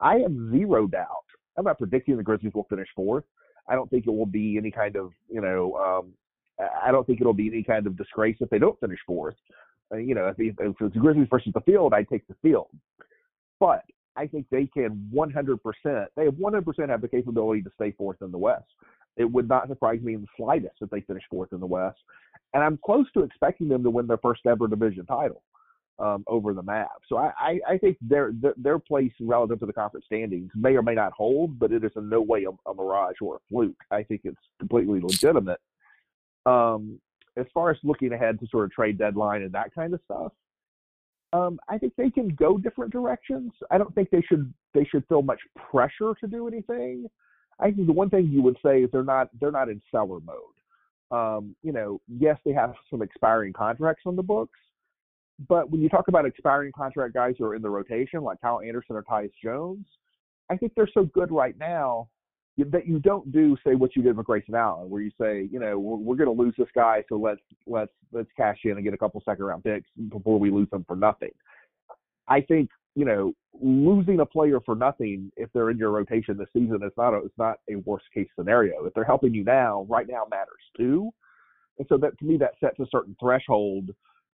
I 0.00 0.16
have 0.16 0.32
zero 0.50 0.86
doubt. 0.86 1.24
I'm 1.56 1.64
not 1.64 1.78
predicting 1.78 2.16
the 2.16 2.22
Grizzlies 2.22 2.52
will 2.54 2.64
finish 2.64 2.88
fourth. 2.94 3.24
I 3.68 3.74
don't 3.74 3.88
think 3.88 4.06
it 4.06 4.10
will 4.10 4.26
be 4.26 4.58
any 4.58 4.70
kind 4.70 4.96
of 4.96 5.12
you 5.30 5.40
know 5.40 5.74
um, 5.76 6.12
I 6.82 6.90
don't 6.90 7.06
think 7.06 7.20
it'll 7.20 7.32
be 7.32 7.48
any 7.48 7.62
kind 7.62 7.86
of 7.86 7.96
disgrace 7.96 8.36
if 8.40 8.50
they 8.50 8.58
don't 8.58 8.78
finish 8.80 8.98
fourth. 9.06 9.36
Uh, 9.92 9.98
you 9.98 10.14
know, 10.14 10.28
if, 10.28 10.36
if, 10.38 10.54
it's 10.58 10.94
the 10.94 11.00
Grizzlies 11.00 11.28
versus 11.30 11.52
the 11.54 11.60
field, 11.60 11.92
I'd 11.92 12.08
take 12.08 12.26
the 12.26 12.36
field. 12.42 12.68
But 13.60 13.82
I 14.16 14.26
think 14.26 14.46
they 14.50 14.66
can 14.66 15.10
100%. 15.14 16.06
They 16.16 16.24
have 16.24 16.34
100% 16.34 16.88
have 16.88 17.00
the 17.00 17.08
capability 17.08 17.62
to 17.62 17.70
stay 17.74 17.92
fourth 17.92 18.22
in 18.22 18.30
the 18.30 18.38
West. 18.38 18.64
It 19.16 19.24
would 19.24 19.48
not 19.48 19.68
surprise 19.68 20.00
me 20.02 20.14
in 20.14 20.22
the 20.22 20.26
slightest 20.36 20.76
if 20.80 20.90
they 20.90 21.00
finish 21.02 21.22
fourth 21.30 21.52
in 21.52 21.60
the 21.60 21.66
West. 21.66 21.98
And 22.52 22.62
I'm 22.62 22.78
close 22.84 23.06
to 23.14 23.22
expecting 23.22 23.68
them 23.68 23.82
to 23.82 23.90
win 23.90 24.06
their 24.06 24.18
first 24.18 24.42
ever 24.46 24.66
division 24.68 25.06
title 25.06 25.42
um, 25.98 26.24
over 26.26 26.54
the 26.54 26.62
map. 26.62 26.90
So 27.08 27.16
I, 27.16 27.32
I, 27.38 27.60
I 27.68 27.78
think 27.78 27.96
their, 28.00 28.32
their, 28.40 28.54
their 28.56 28.78
place 28.78 29.12
relative 29.20 29.60
to 29.60 29.66
the 29.66 29.72
conference 29.72 30.06
standings 30.06 30.50
may 30.54 30.74
or 30.74 30.82
may 30.82 30.94
not 30.94 31.12
hold, 31.12 31.58
but 31.58 31.72
it 31.72 31.84
is 31.84 31.92
in 31.96 32.08
no 32.08 32.20
way 32.20 32.44
a, 32.44 32.70
a 32.70 32.74
mirage 32.74 33.16
or 33.20 33.36
a 33.36 33.38
fluke. 33.48 33.76
I 33.90 34.02
think 34.02 34.22
it's 34.24 34.36
completely 34.58 35.00
legitimate. 35.00 35.60
Um, 36.46 37.00
as 37.36 37.46
far 37.52 37.70
as 37.70 37.76
looking 37.82 38.12
ahead 38.12 38.38
to 38.40 38.46
sort 38.48 38.64
of 38.64 38.72
trade 38.72 38.98
deadline 38.98 39.42
and 39.42 39.52
that 39.52 39.74
kind 39.74 39.94
of 39.94 40.00
stuff, 40.04 40.32
um, 41.32 41.58
I 41.68 41.78
think 41.78 41.94
they 41.96 42.10
can 42.10 42.28
go 42.28 42.58
different 42.58 42.92
directions. 42.92 43.52
I 43.70 43.78
don't 43.78 43.94
think 43.94 44.10
they 44.10 44.22
should 44.22 44.52
they 44.72 44.84
should 44.84 45.04
feel 45.08 45.22
much 45.22 45.40
pressure 45.70 46.14
to 46.20 46.26
do 46.28 46.46
anything. 46.46 47.06
I 47.58 47.70
think 47.70 47.86
the 47.86 47.92
one 47.92 48.10
thing 48.10 48.28
you 48.28 48.42
would 48.42 48.56
say 48.64 48.82
is 48.82 48.90
they're 48.92 49.02
not 49.02 49.28
they're 49.40 49.50
not 49.50 49.68
in 49.68 49.82
seller 49.90 50.20
mode. 50.20 50.38
Um, 51.10 51.56
you 51.62 51.72
know, 51.72 52.00
yes, 52.08 52.38
they 52.44 52.52
have 52.52 52.74
some 52.90 53.02
expiring 53.02 53.52
contracts 53.52 54.02
on 54.06 54.16
the 54.16 54.22
books, 54.22 54.58
but 55.48 55.70
when 55.70 55.80
you 55.80 55.88
talk 55.88 56.08
about 56.08 56.24
expiring 56.24 56.72
contract 56.72 57.14
guys 57.14 57.34
who 57.38 57.44
are 57.44 57.54
in 57.54 57.62
the 57.62 57.70
rotation, 57.70 58.22
like 58.22 58.40
Kyle 58.40 58.60
Anderson 58.60 58.96
or 58.96 59.02
Tyus 59.02 59.30
Jones, 59.42 59.86
I 60.50 60.56
think 60.56 60.72
they're 60.74 60.88
so 60.92 61.04
good 61.04 61.30
right 61.30 61.56
now 61.58 62.08
that 62.58 62.86
you 62.86 63.00
don't 63.00 63.32
do 63.32 63.56
say 63.66 63.74
what 63.74 63.96
you 63.96 64.02
did 64.02 64.16
with 64.16 64.26
Grayson 64.26 64.54
Allen, 64.54 64.88
where 64.88 65.02
you 65.02 65.10
say, 65.20 65.48
you 65.50 65.58
know, 65.58 65.78
we're, 65.78 65.96
we're 65.96 66.16
going 66.16 66.34
to 66.34 66.42
lose 66.42 66.54
this 66.56 66.68
guy, 66.74 67.02
so 67.08 67.16
let's 67.16 67.40
let's 67.66 67.92
let's 68.12 68.30
cash 68.36 68.58
in 68.64 68.72
and 68.72 68.84
get 68.84 68.94
a 68.94 68.98
couple 68.98 69.20
second 69.24 69.44
round 69.44 69.64
picks 69.64 69.90
before 70.08 70.38
we 70.38 70.50
lose 70.50 70.70
them 70.70 70.84
for 70.86 70.94
nothing. 70.94 71.32
I 72.28 72.40
think 72.40 72.70
you 72.94 73.04
know 73.04 73.32
losing 73.60 74.20
a 74.20 74.26
player 74.26 74.60
for 74.64 74.76
nothing 74.76 75.32
if 75.36 75.50
they're 75.52 75.70
in 75.70 75.78
your 75.78 75.90
rotation 75.90 76.36
this 76.36 76.48
season 76.52 76.80
is 76.84 76.92
not 76.96 77.12
a 77.12 77.18
it's 77.18 77.38
not 77.38 77.56
a 77.68 77.76
worst 77.76 78.04
case 78.14 78.28
scenario. 78.38 78.84
If 78.84 78.94
they're 78.94 79.04
helping 79.04 79.34
you 79.34 79.42
now, 79.42 79.86
right 79.88 80.06
now 80.08 80.24
matters 80.30 80.62
too, 80.76 81.10
and 81.78 81.86
so 81.88 81.96
that 81.98 82.16
to 82.20 82.24
me 82.24 82.36
that 82.36 82.52
sets 82.60 82.78
a 82.78 82.86
certain 82.90 83.16
threshold 83.20 83.90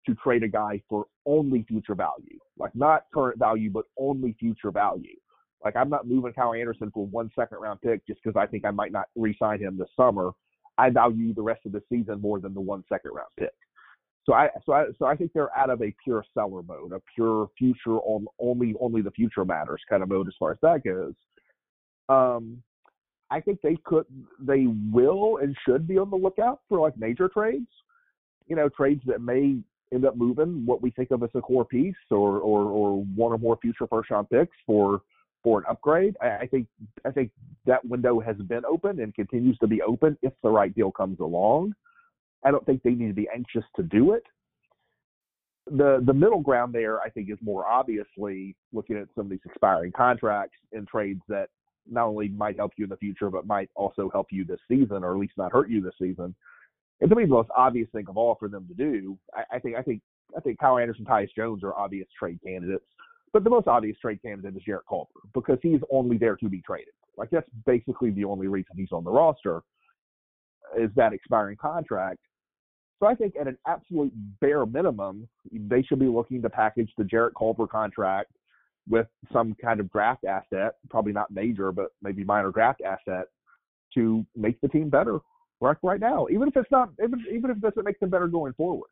to 0.06 0.14
trade 0.14 0.42
a 0.42 0.48
guy 0.48 0.82
for 0.88 1.06
only 1.26 1.62
future 1.62 1.94
value, 1.94 2.38
like 2.58 2.74
not 2.74 3.04
current 3.14 3.38
value, 3.38 3.70
but 3.70 3.84
only 3.98 4.34
future 4.38 4.70
value. 4.70 5.16
Like 5.64 5.76
I'm 5.76 5.90
not 5.90 6.06
moving 6.06 6.32
Kyle 6.32 6.54
Anderson 6.54 6.90
for 6.92 7.06
one 7.06 7.30
second 7.34 7.58
round 7.58 7.80
pick 7.82 8.06
just 8.06 8.20
because 8.22 8.40
I 8.40 8.46
think 8.46 8.64
I 8.64 8.70
might 8.70 8.92
not 8.92 9.06
re-sign 9.14 9.60
him 9.60 9.76
this 9.76 9.88
summer. 9.96 10.30
I 10.78 10.90
value 10.90 11.34
the 11.34 11.42
rest 11.42 11.66
of 11.66 11.72
the 11.72 11.82
season 11.90 12.20
more 12.20 12.40
than 12.40 12.54
the 12.54 12.60
one 12.60 12.84
second 12.88 13.12
round 13.12 13.28
pick. 13.38 13.52
So 14.24 14.34
I 14.34 14.48
so 14.64 14.72
I 14.72 14.84
so 14.98 15.06
I 15.06 15.16
think 15.16 15.32
they're 15.32 15.56
out 15.56 15.70
of 15.70 15.82
a 15.82 15.94
pure 16.02 16.24
seller 16.34 16.62
mode, 16.62 16.92
a 16.92 17.00
pure 17.14 17.48
future 17.58 17.98
on 17.98 18.26
only 18.38 18.74
only 18.80 19.02
the 19.02 19.10
future 19.10 19.44
matters 19.44 19.82
kind 19.88 20.02
of 20.02 20.08
mode 20.08 20.28
as 20.28 20.34
far 20.38 20.52
as 20.52 20.58
that 20.62 20.84
goes. 20.84 21.14
Um, 22.08 22.62
I 23.30 23.40
think 23.40 23.60
they 23.62 23.76
could 23.84 24.06
they 24.40 24.66
will 24.92 25.38
and 25.38 25.56
should 25.66 25.86
be 25.86 25.98
on 25.98 26.10
the 26.10 26.16
lookout 26.16 26.60
for 26.68 26.80
like 26.80 26.96
major 26.98 27.28
trades. 27.28 27.68
You 28.46 28.56
know, 28.56 28.68
trades 28.68 29.02
that 29.06 29.20
may 29.20 29.56
end 29.92 30.04
up 30.04 30.16
moving 30.16 30.64
what 30.66 30.82
we 30.82 30.90
think 30.90 31.10
of 31.10 31.22
as 31.22 31.30
a 31.34 31.40
core 31.40 31.64
piece 31.64 31.94
or 32.10 32.38
or 32.38 32.62
or 32.62 33.04
one 33.14 33.32
or 33.32 33.38
more 33.38 33.58
future 33.60 33.86
first 33.86 34.10
round 34.10 34.28
picks 34.30 34.56
for 34.66 35.02
for 35.42 35.58
an 35.58 35.64
upgrade. 35.68 36.16
I, 36.20 36.38
I 36.38 36.46
think 36.46 36.66
I 37.04 37.10
think 37.10 37.30
that 37.66 37.84
window 37.84 38.20
has 38.20 38.36
been 38.36 38.64
open 38.64 39.00
and 39.00 39.14
continues 39.14 39.58
to 39.58 39.66
be 39.66 39.82
open 39.82 40.16
if 40.22 40.32
the 40.42 40.50
right 40.50 40.74
deal 40.74 40.90
comes 40.90 41.20
along. 41.20 41.74
I 42.44 42.50
don't 42.50 42.64
think 42.64 42.82
they 42.82 42.90
need 42.90 43.08
to 43.08 43.14
be 43.14 43.28
anxious 43.34 43.64
to 43.76 43.82
do 43.82 44.12
it. 44.12 44.22
The 45.66 46.02
the 46.04 46.14
middle 46.14 46.40
ground 46.40 46.74
there, 46.74 47.00
I 47.00 47.10
think, 47.10 47.30
is 47.30 47.38
more 47.40 47.66
obviously 47.66 48.56
looking 48.72 48.96
at 48.96 49.08
some 49.14 49.26
of 49.26 49.30
these 49.30 49.40
expiring 49.44 49.92
contracts 49.92 50.56
and 50.72 50.86
trades 50.88 51.20
that 51.28 51.48
not 51.88 52.06
only 52.06 52.28
might 52.28 52.56
help 52.56 52.72
you 52.76 52.84
in 52.84 52.90
the 52.90 52.96
future, 52.96 53.30
but 53.30 53.46
might 53.46 53.70
also 53.74 54.10
help 54.12 54.28
you 54.30 54.44
this 54.44 54.60
season, 54.68 55.02
or 55.04 55.12
at 55.12 55.18
least 55.18 55.32
not 55.36 55.52
hurt 55.52 55.70
you 55.70 55.80
this 55.80 55.94
season. 55.98 56.34
And 57.00 57.08
to 57.08 57.16
me, 57.16 57.24
the 57.24 57.30
most 57.30 57.50
obvious 57.56 57.88
thing 57.92 58.06
of 58.08 58.16
all 58.16 58.36
for 58.38 58.48
them 58.48 58.66
to 58.68 58.74
do, 58.74 59.18
I, 59.34 59.56
I 59.56 59.58
think, 59.58 59.76
I 59.76 59.82
think, 59.82 60.02
I 60.36 60.40
think 60.40 60.58
Kyle 60.58 60.78
Anderson, 60.78 61.04
Tyus 61.04 61.34
Jones 61.34 61.64
are 61.64 61.74
obvious 61.74 62.06
trade 62.18 62.38
candidates. 62.44 62.84
But 63.32 63.44
the 63.44 63.50
most 63.50 63.68
obvious 63.68 63.96
trade 63.98 64.20
candidate 64.22 64.56
is 64.56 64.62
Jarrett 64.64 64.86
Culver 64.88 65.10
because 65.34 65.58
he's 65.62 65.80
only 65.92 66.18
there 66.18 66.36
to 66.36 66.48
be 66.48 66.60
traded. 66.62 66.94
Like 67.16 67.30
that's 67.30 67.48
basically 67.66 68.10
the 68.10 68.24
only 68.24 68.48
reason 68.48 68.72
he's 68.76 68.92
on 68.92 69.04
the 69.04 69.10
roster 69.10 69.62
is 70.78 70.90
that 70.96 71.12
expiring 71.12 71.56
contract. 71.56 72.18
So 72.98 73.06
I 73.06 73.14
think 73.14 73.34
at 73.40 73.46
an 73.46 73.56
absolute 73.66 74.12
bare 74.40 74.66
minimum, 74.66 75.28
they 75.52 75.82
should 75.82 75.98
be 75.98 76.06
looking 76.06 76.42
to 76.42 76.50
package 76.50 76.90
the 76.98 77.04
Jarrett 77.04 77.34
Culver 77.38 77.66
contract 77.66 78.32
with 78.88 79.06
some 79.32 79.54
kind 79.62 79.80
of 79.80 79.90
draft 79.90 80.24
asset, 80.24 80.74
probably 80.88 81.12
not 81.12 81.30
major, 81.30 81.72
but 81.72 81.90
maybe 82.02 82.24
minor 82.24 82.50
draft 82.50 82.82
asset 82.82 83.26
to 83.94 84.24
make 84.36 84.60
the 84.60 84.68
team 84.68 84.90
better 84.90 85.20
right 85.60 86.00
now. 86.00 86.26
Even 86.30 86.48
if 86.48 86.56
it's 86.56 86.70
not, 86.70 86.90
even 87.02 87.24
even 87.32 87.50
if 87.50 87.58
it 87.58 87.60
doesn't 87.60 87.84
make 87.84 87.98
them 88.00 88.10
better 88.10 88.28
going 88.28 88.52
forward 88.54 88.90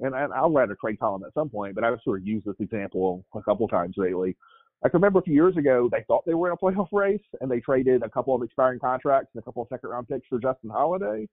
and, 0.00 0.14
I'll 0.14 0.50
write 0.50 0.70
a 0.70 0.76
trade 0.76 0.98
column 0.98 1.24
at 1.24 1.34
some 1.34 1.48
point, 1.48 1.74
but 1.74 1.84
I've 1.84 1.98
sort 2.04 2.20
of 2.20 2.26
used 2.26 2.46
this 2.46 2.56
example 2.60 3.24
a 3.34 3.42
couple 3.42 3.66
times 3.68 3.94
lately. 3.96 4.36
I 4.84 4.88
can 4.88 4.98
remember 4.98 5.18
a 5.18 5.22
few 5.22 5.34
years 5.34 5.56
ago 5.56 5.88
they 5.90 6.04
thought 6.06 6.24
they 6.24 6.34
were 6.34 6.48
in 6.48 6.52
a 6.52 6.56
playoff 6.56 6.88
race 6.92 7.20
and 7.40 7.50
they 7.50 7.58
traded 7.60 8.02
a 8.02 8.08
couple 8.08 8.34
of 8.34 8.42
expiring 8.42 8.78
contracts 8.78 9.30
and 9.34 9.40
a 9.40 9.44
couple 9.44 9.62
of 9.62 9.68
second 9.68 9.90
round 9.90 10.08
picks 10.08 10.28
for 10.28 10.38
Justin 10.38 10.70
Holiday. 10.70 11.28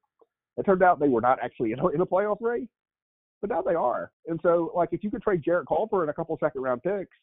It 0.58 0.64
turned 0.66 0.82
out 0.82 1.00
they 1.00 1.10
were 1.10 1.22
not 1.22 1.38
actually 1.44 1.74
in 1.74 1.80
a, 1.80 1.88
in 1.90 2.02
a 2.02 2.06
playoff 2.06 2.38
race, 2.42 2.68
but 3.42 3.50
now 3.50 3.62
they 3.62 3.76
are. 3.76 4.12
And 4.28 4.40
so, 4.42 4.72
like, 4.76 4.90
if 4.94 5.04
you 5.04 5.12
could 5.12 5.22
trade 5.22 5.44
Jarrett 5.44 5.68
Culver 5.68 6.02
and 6.02 6.10
a 6.10 6.14
couple 6.14 6.34
of 6.34 6.40
second 6.40 6.62
round 6.62 6.82
picks 6.82 7.18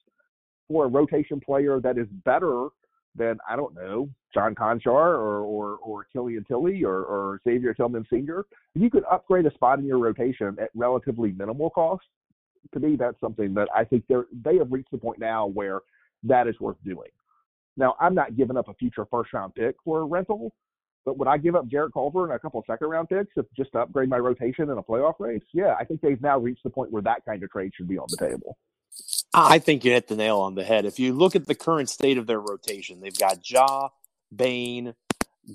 for 0.69 0.85
a 0.85 0.89
rotation 0.89 1.41
player 1.41 1.81
that 1.81 1.99
is 1.99 2.07
better 2.25 2.69
than 3.15 3.39
I 3.49 3.57
don't 3.57 3.75
know 3.75 4.09
John 4.33 4.55
Konchar 4.55 4.87
or 4.87 5.41
or 5.41 5.77
or 5.77 6.07
Killian 6.13 6.45
Tillie 6.45 6.85
or, 6.85 7.03
or 7.05 7.41
Xavier 7.45 7.75
Tillman. 7.75 8.07
If 8.11 8.47
you 8.75 8.91
could 8.91 9.05
upgrade 9.11 9.47
a 9.47 9.53
spot 9.55 9.79
in 9.79 9.85
your 9.85 9.99
rotation 9.99 10.57
at 10.61 10.71
relatively 10.75 11.33
minimal 11.33 11.71
cost, 11.71 12.05
to 12.73 12.81
me 12.81 12.97
that's 12.97 13.21
something 13.21 13.55
that 13.55 13.69
I 13.75 13.85
think 13.85 14.05
they're 14.09 14.27
they 14.45 14.57
have 14.57 14.73
reached 14.73 14.91
the 14.91 14.99
point 14.99 15.19
now 15.19 15.47
where 15.47 15.81
that 16.25 16.47
is 16.47 16.59
worth 16.61 16.79
doing. 16.85 17.11
Now 17.77 17.97
I'm 18.01 18.15
not 18.15 18.37
giving 18.37 18.57
up 18.57 18.69
a 18.69 18.75
future 18.75 19.07
first 19.11 19.33
round 19.33 19.55
pick 19.55 19.77
for 19.85 20.01
a 20.01 20.05
rental, 20.05 20.53
but 21.05 21.19
would 21.19 21.29
I 21.29 21.37
give 21.37 21.55
up 21.55 21.69
Jarrett 21.69 21.93
Culver 21.93 22.25
and 22.25 22.33
a 22.33 22.39
couple 22.39 22.63
second 22.67 22.89
round 22.89 23.09
picks 23.09 23.33
if 23.37 23.47
just 23.57 23.73
to 23.73 23.81
upgrade 23.81 24.09
my 24.09 24.19
rotation 24.19 24.71
in 24.71 24.79
a 24.79 24.83
playoff 24.83 25.15
race? 25.19 25.43
Yeah, 25.53 25.75
I 25.79 25.85
think 25.85 26.01
they've 26.01 26.21
now 26.21 26.39
reached 26.39 26.63
the 26.63 26.71
point 26.71 26.91
where 26.91 27.03
that 27.03 27.25
kind 27.27 27.43
of 27.43 27.51
trade 27.51 27.73
should 27.75 27.89
be 27.89 27.99
on 27.99 28.07
the 28.09 28.17
table. 28.17 28.57
I 29.35 29.57
ah. 29.57 29.59
think 29.59 29.85
you 29.85 29.93
hit 29.93 30.09
the 30.09 30.17
nail 30.17 30.41
on 30.41 30.55
the 30.55 30.65
head. 30.65 30.85
If 30.85 30.99
you 30.99 31.15
look 31.15 31.35
at 31.35 31.47
the 31.47 31.55
current 31.55 31.89
state 31.89 32.19
of 32.19 32.27
their 32.27 32.41
rotation, 32.41 33.01
they've 33.01 33.19
got 33.19 33.49
Ja, 33.49 33.89
Bane, 34.35 34.95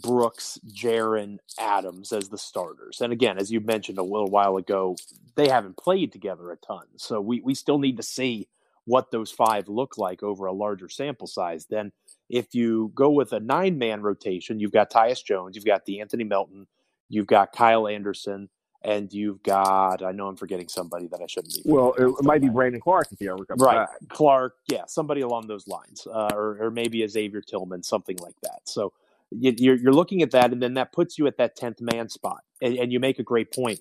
Brooks, 0.02 0.60
Jaren, 0.68 1.38
Adams 1.60 2.12
as 2.12 2.30
the 2.30 2.38
starters. 2.38 3.02
And 3.02 3.14
again, 3.14 3.38
as 3.38 3.52
you 3.52 3.60
mentioned 3.60 3.98
a 3.98 4.04
little 4.04 4.30
while 4.30 4.58
ago, 4.58 4.96
they 5.36 5.48
haven't 5.48 5.78
played 5.78 6.12
together 6.12 6.52
a 6.52 6.58
ton. 6.58 6.86
So 6.98 7.22
we, 7.22 7.42
we 7.42 7.54
still 7.54 7.78
need 7.78 7.98
to 7.98 8.04
see 8.04 8.48
what 8.86 9.12
those 9.12 9.32
five 9.32 9.68
look 9.68 9.98
like 9.98 10.24
over 10.24 10.46
a 10.46 10.54
larger 10.54 10.90
sample 10.90 11.28
size. 11.28 11.66
Then 11.70 11.92
if 12.30 12.56
you 12.56 12.92
go 12.96 13.10
with 13.10 13.32
a 13.34 13.40
nine 13.40 13.78
man 13.78 14.02
rotation, 14.02 14.60
you've 14.60 14.72
got 14.72 14.92
Tyus 14.92 15.24
Jones, 15.24 15.56
you've 15.56 15.66
got 15.66 15.86
De'Anthony 15.86 16.28
Melton, 16.28 16.68
you've 17.10 17.28
got 17.28 17.52
Kyle 17.52 17.88
Anderson, 17.88 18.50
and 18.84 19.12
you've 19.12 19.42
got 19.44 20.04
I 20.04 20.12
know 20.12 20.28
I'm 20.28 20.36
forgetting 20.36 20.68
somebody 20.68 21.08
that 21.08 21.22
I 21.22 21.28
shouldn't 21.28 21.54
be. 21.54 21.62
Well, 21.66 21.94
it, 21.94 22.06
it 22.06 22.24
might 22.24 22.42
be 22.42 22.50
Brandon 22.50 22.82
Clarke 22.82 23.12
if 23.12 23.20
he 23.20 23.28
ever 23.28 23.46
comes 23.46 23.62
right. 23.62 23.88
back. 23.88 24.10
Clarke, 24.10 24.56
yeah, 24.68 24.84
somebody 24.88 25.22
along 25.22 25.48
those 25.48 25.68
lines, 25.68 26.08
uh, 26.08 26.32
or 26.34 26.58
or 26.62 26.72
maybe 26.72 27.04
a 27.04 27.10
Xavier 27.10 27.42
Tillman, 27.42 27.84
something 27.84 28.18
like 28.18 28.36
that. 28.44 28.62
So 28.66 28.94
you're 29.32 29.76
you're 29.76 29.94
looking 29.94 30.22
at 30.22 30.32
that, 30.32 30.52
and 30.52 30.62
then 30.62 30.76
that 30.76 30.92
puts 30.92 31.18
you 31.18 31.28
at 31.28 31.38
that 31.38 31.56
tenth 31.56 31.82
man 31.82 32.10
spot, 32.10 32.42
and, 32.62 32.76
and 32.78 32.92
you 32.92 33.00
make 33.00 33.20
a 33.20 33.24
great 33.24 33.54
point. 33.54 33.80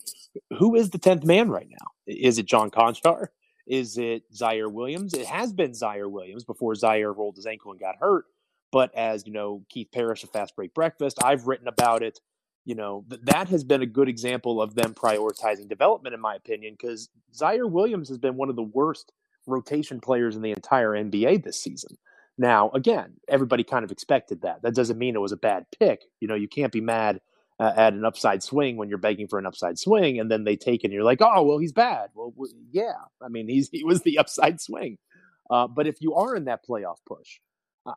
Who 0.59 0.75
is 0.75 0.91
the 0.91 0.99
tenth 0.99 1.25
man 1.25 1.49
right 1.49 1.69
now? 1.69 1.87
Is 2.07 2.39
it 2.39 2.47
John 2.47 2.71
Konchar? 2.71 3.29
Is 3.67 3.99
it 3.99 4.23
Ziaire 4.33 4.71
Williams? 4.71 5.13
It 5.13 5.27
has 5.27 5.53
been 5.53 5.73
Ziaire 5.73 6.11
Williams 6.11 6.45
before 6.45 6.75
Ziaire 6.75 7.17
rolled 7.17 7.37
his 7.37 7.47
ankle 7.47 7.73
and 7.73 7.81
got 7.81 7.97
hurt. 7.99 8.27
But 8.73 8.95
as 8.95 9.27
you 9.27 9.33
know, 9.33 9.65
Keith 9.69 9.89
Parrish 9.93 10.23
of 10.23 10.31
Fast 10.31 10.55
Break 10.55 10.75
Breakfast, 10.75 11.19
I've 11.23 11.47
written 11.47 11.69
about 11.69 12.03
it 12.03 12.21
you 12.67 12.77
know, 12.77 13.07
th- 13.11 13.23
that 13.27 13.51
has 13.51 13.65
been 13.65 13.83
a 13.83 13.87
good 13.87 14.11
example 14.11 14.63
of 14.63 14.77
them 14.77 14.95
prioritizing 14.95 15.69
development, 15.71 16.15
in 16.17 16.23
my 16.23 16.37
opinion, 16.37 16.77
because 16.81 17.11
Ziaire 17.35 17.71
Williams 17.71 18.11
has 18.11 18.19
been 18.19 18.37
one 18.37 18.51
of 18.51 18.57
the 18.57 18.65
worst 18.65 19.13
rotation 19.49 20.01
players 20.01 20.37
in 20.37 20.43
the 20.43 20.53
entire 20.53 20.93
NBA 20.93 21.45
this 21.45 21.63
season. 21.63 21.99
Now, 22.39 22.71
again, 22.73 23.15
everybody 23.29 23.65
kind 23.65 23.85
of 23.85 23.93
expected 23.93 24.43
that. 24.43 24.63
That 24.63 24.77
doesn't 24.77 24.99
mean 24.99 25.17
it 25.17 25.23
was 25.23 25.33
a 25.33 25.39
bad 25.39 25.67
pick. 25.81 26.03
You 26.21 26.29
know, 26.29 26.37
you 26.37 26.49
can't 26.49 26.73
be 26.73 26.83
mad 26.83 27.21
uh, 27.61 27.75
at 27.77 27.95
an 27.95 28.07
upside 28.07 28.43
swing 28.45 28.79
when 28.79 28.91
you're 28.91 28.99
begging 28.99 29.29
for 29.29 29.39
an 29.41 29.47
upside 29.47 29.79
swing, 29.79 30.21
and 30.21 30.31
then 30.31 30.45
they 30.45 30.57
take 30.57 30.83
it, 30.85 30.89
and 30.89 30.95
you're 30.95 31.05
like, 31.05 31.23
oh, 31.23 31.45
well, 31.45 31.59
he's 31.59 31.73
bad. 31.73 32.11
Well, 32.15 32.33
w- 32.33 32.55
yeah, 32.73 32.95
I 33.23 33.29
mean, 33.31 33.49
he's 33.49 33.71
he 33.71 33.85
was 33.85 34.03
the 34.03 34.19
upside 34.21 34.61
swing. 34.63 34.99
Uh, 35.51 35.69
but 35.69 35.89
if 35.89 36.03
you 36.03 36.15
are 36.17 36.37
in 36.37 36.47
that 36.47 36.67
playoff 36.69 36.99
push, 37.07 37.41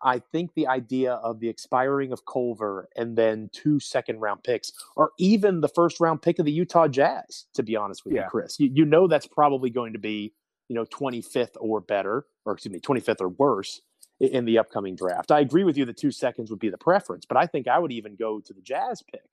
I 0.02 0.19
think 0.32 0.54
the 0.54 0.67
idea 0.67 1.13
of 1.13 1.39
the 1.39 1.49
expiring 1.49 2.12
of 2.12 2.25
Culver 2.25 2.89
and 2.95 3.17
then 3.17 3.49
two 3.52 3.80
second 3.80 4.19
round 4.19 4.43
picks, 4.43 4.71
or 4.95 5.12
even 5.17 5.62
the 5.62 5.67
first 5.67 5.99
round 5.99 6.21
pick 6.21 6.39
of 6.39 6.45
the 6.45 6.52
Utah 6.52 6.88
Jazz, 6.88 7.45
to 7.54 7.63
be 7.63 7.75
honest 7.75 8.06
with 8.06 8.13
yeah. 8.13 8.23
you, 8.23 8.30
Chris, 8.30 8.60
you, 8.60 8.69
you 8.73 8.86
know 8.86 9.08
that's 9.08 9.28
probably 9.28 9.69
going 9.69 9.93
to 9.93 9.99
be, 9.99 10.34
you 10.67 10.75
know, 10.75 10.86
25th 10.86 11.56
or 11.60 11.82
better, 11.82 12.25
or 12.45 12.54
excuse 12.54 12.71
me, 12.71 12.80
25th 12.80 13.21
or 13.21 13.30
worse 13.30 13.82
in 14.19 14.45
the 14.45 14.58
upcoming 14.58 14.95
draft. 14.95 15.32
I 15.32 15.39
agree 15.39 15.63
with 15.63 15.78
you 15.78 15.86
that 15.86 15.97
two 15.97 16.12
seconds 16.12 16.49
would 16.49 16.60
be 16.60 16.69
the 16.69 16.78
preference, 16.78 17.25
but 17.25 17.38
I 17.38 17.45
think 17.45 17.67
I 17.67 17.80
would 17.80 17.91
even 17.91 18.15
go 18.15 18.39
to 18.41 18.54
the 18.54 18.62
Jazz 18.62 19.02
pick 19.02 19.23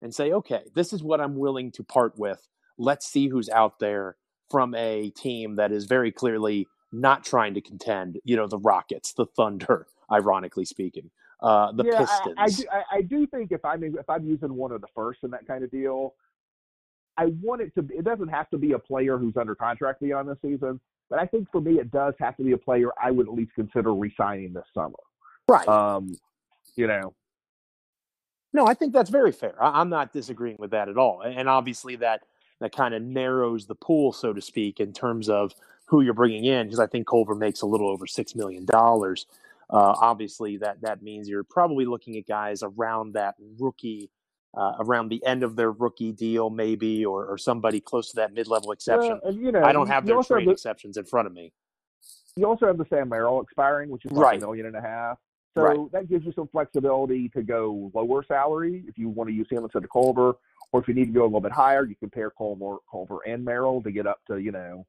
and 0.00 0.14
say, 0.14 0.32
okay, 0.32 0.62
this 0.74 0.92
is 0.92 1.02
what 1.02 1.20
I'm 1.20 1.36
willing 1.36 1.72
to 1.72 1.82
part 1.82 2.18
with. 2.18 2.46
Let's 2.78 3.06
see 3.06 3.28
who's 3.28 3.48
out 3.48 3.80
there 3.80 4.16
from 4.50 4.74
a 4.74 5.10
team 5.10 5.56
that 5.56 5.72
is 5.72 5.86
very 5.86 6.12
clearly 6.12 6.68
not 6.92 7.24
trying 7.24 7.54
to 7.54 7.60
contend, 7.60 8.18
you 8.24 8.36
know, 8.36 8.46
the 8.46 8.58
Rockets, 8.58 9.12
the 9.12 9.26
Thunder, 9.26 9.86
ironically 10.10 10.64
speaking. 10.64 11.10
Uh, 11.40 11.72
the 11.72 11.84
yeah, 11.84 11.98
Pistons. 11.98 12.34
I, 12.36 12.42
I, 12.42 12.48
do, 12.48 12.64
I, 12.72 12.96
I, 12.96 13.02
do 13.02 13.26
think 13.26 13.52
if 13.52 13.64
I'm 13.64 13.82
if 13.84 14.08
I'm 14.08 14.26
using 14.26 14.54
one 14.54 14.72
of 14.72 14.80
the 14.80 14.88
first 14.94 15.20
in 15.22 15.30
that 15.30 15.46
kind 15.46 15.62
of 15.62 15.70
deal, 15.70 16.14
I 17.16 17.26
want 17.40 17.62
it 17.62 17.72
to. 17.76 17.86
It 17.96 18.04
doesn't 18.04 18.28
have 18.28 18.50
to 18.50 18.58
be 18.58 18.72
a 18.72 18.78
player 18.78 19.18
who's 19.18 19.36
under 19.36 19.54
contract 19.54 20.00
beyond 20.00 20.28
this 20.28 20.38
season, 20.42 20.80
but 21.08 21.20
I 21.20 21.26
think 21.26 21.48
for 21.52 21.60
me 21.60 21.78
it 21.78 21.92
does 21.92 22.14
have 22.18 22.36
to 22.38 22.42
be 22.42 22.52
a 22.52 22.58
player 22.58 22.88
I 23.00 23.12
would 23.12 23.28
at 23.28 23.34
least 23.34 23.52
consider 23.54 23.94
resigning 23.94 24.52
this 24.52 24.64
summer. 24.74 24.98
Right. 25.48 25.66
Um, 25.68 26.16
you 26.74 26.86
know. 26.86 27.14
No, 28.52 28.66
I 28.66 28.74
think 28.74 28.92
that's 28.92 29.10
very 29.10 29.32
fair. 29.32 29.62
I, 29.62 29.80
I'm 29.80 29.90
not 29.90 30.12
disagreeing 30.12 30.56
with 30.58 30.72
that 30.72 30.88
at 30.88 30.96
all, 30.96 31.20
and 31.20 31.48
obviously 31.48 31.96
that 31.96 32.22
that 32.60 32.74
kind 32.74 32.94
of 32.94 33.02
narrows 33.02 33.66
the 33.66 33.74
pool, 33.76 34.12
so 34.12 34.32
to 34.32 34.40
speak, 34.40 34.80
in 34.80 34.92
terms 34.92 35.28
of 35.28 35.54
who 35.84 36.00
you're 36.00 36.14
bringing 36.14 36.44
in. 36.44 36.66
Because 36.66 36.80
I 36.80 36.86
think 36.86 37.06
Culver 37.06 37.34
makes 37.34 37.62
a 37.62 37.66
little 37.66 37.88
over 37.88 38.06
six 38.06 38.34
million 38.34 38.64
dollars. 38.64 39.26
Uh, 39.70 39.94
obviously, 40.00 40.56
that 40.56 40.80
that 40.80 41.02
means 41.02 41.28
you're 41.28 41.44
probably 41.44 41.84
looking 41.84 42.16
at 42.16 42.26
guys 42.26 42.62
around 42.62 43.12
that 43.14 43.34
rookie, 43.58 44.10
uh, 44.56 44.72
around 44.80 45.08
the 45.10 45.24
end 45.26 45.42
of 45.42 45.56
their 45.56 45.72
rookie 45.72 46.12
deal, 46.12 46.48
maybe, 46.48 47.04
or, 47.04 47.26
or 47.26 47.36
somebody 47.36 47.80
close 47.80 48.10
to 48.10 48.16
that 48.16 48.32
mid-level 48.32 48.72
exception. 48.72 49.20
You 49.30 49.52
know, 49.52 49.62
I 49.62 49.72
don't 49.72 49.88
have 49.88 50.06
their 50.06 50.22
trade 50.22 50.48
the, 50.48 50.52
exceptions 50.52 50.96
in 50.96 51.04
front 51.04 51.26
of 51.26 51.34
me. 51.34 51.52
You 52.36 52.46
also 52.46 52.66
have 52.66 52.78
the 52.78 52.86
Sam 52.88 53.10
Merrill 53.10 53.42
expiring, 53.42 53.90
which 53.90 54.04
is 54.06 54.12
like 54.12 54.24
right. 54.24 54.38
a 54.38 54.40
million 54.40 54.66
and 54.66 54.76
a 54.76 54.80
half. 54.80 55.18
So 55.54 55.62
right. 55.64 55.92
that 55.92 56.08
gives 56.08 56.24
you 56.24 56.32
some 56.32 56.48
flexibility 56.48 57.28
to 57.30 57.42
go 57.42 57.90
lower 57.92 58.22
salary 58.22 58.84
if 58.86 58.96
you 58.96 59.08
want 59.08 59.28
to 59.28 59.34
use 59.34 59.48
him 59.50 59.64
instead 59.64 59.82
of 59.82 59.90
Culver, 59.90 60.36
or 60.72 60.80
if 60.80 60.86
you 60.86 60.94
need 60.94 61.06
to 61.06 61.12
go 61.12 61.22
a 61.22 61.24
little 61.24 61.40
bit 61.40 61.52
higher, 61.52 61.84
you 61.84 61.96
can 61.96 62.10
pair 62.10 62.30
Culver, 62.30 62.76
Culver 62.90 63.18
and 63.26 63.44
Merrill 63.44 63.82
to 63.82 63.90
get 63.90 64.06
up 64.06 64.20
to 64.28 64.38
you 64.38 64.52
know 64.52 64.86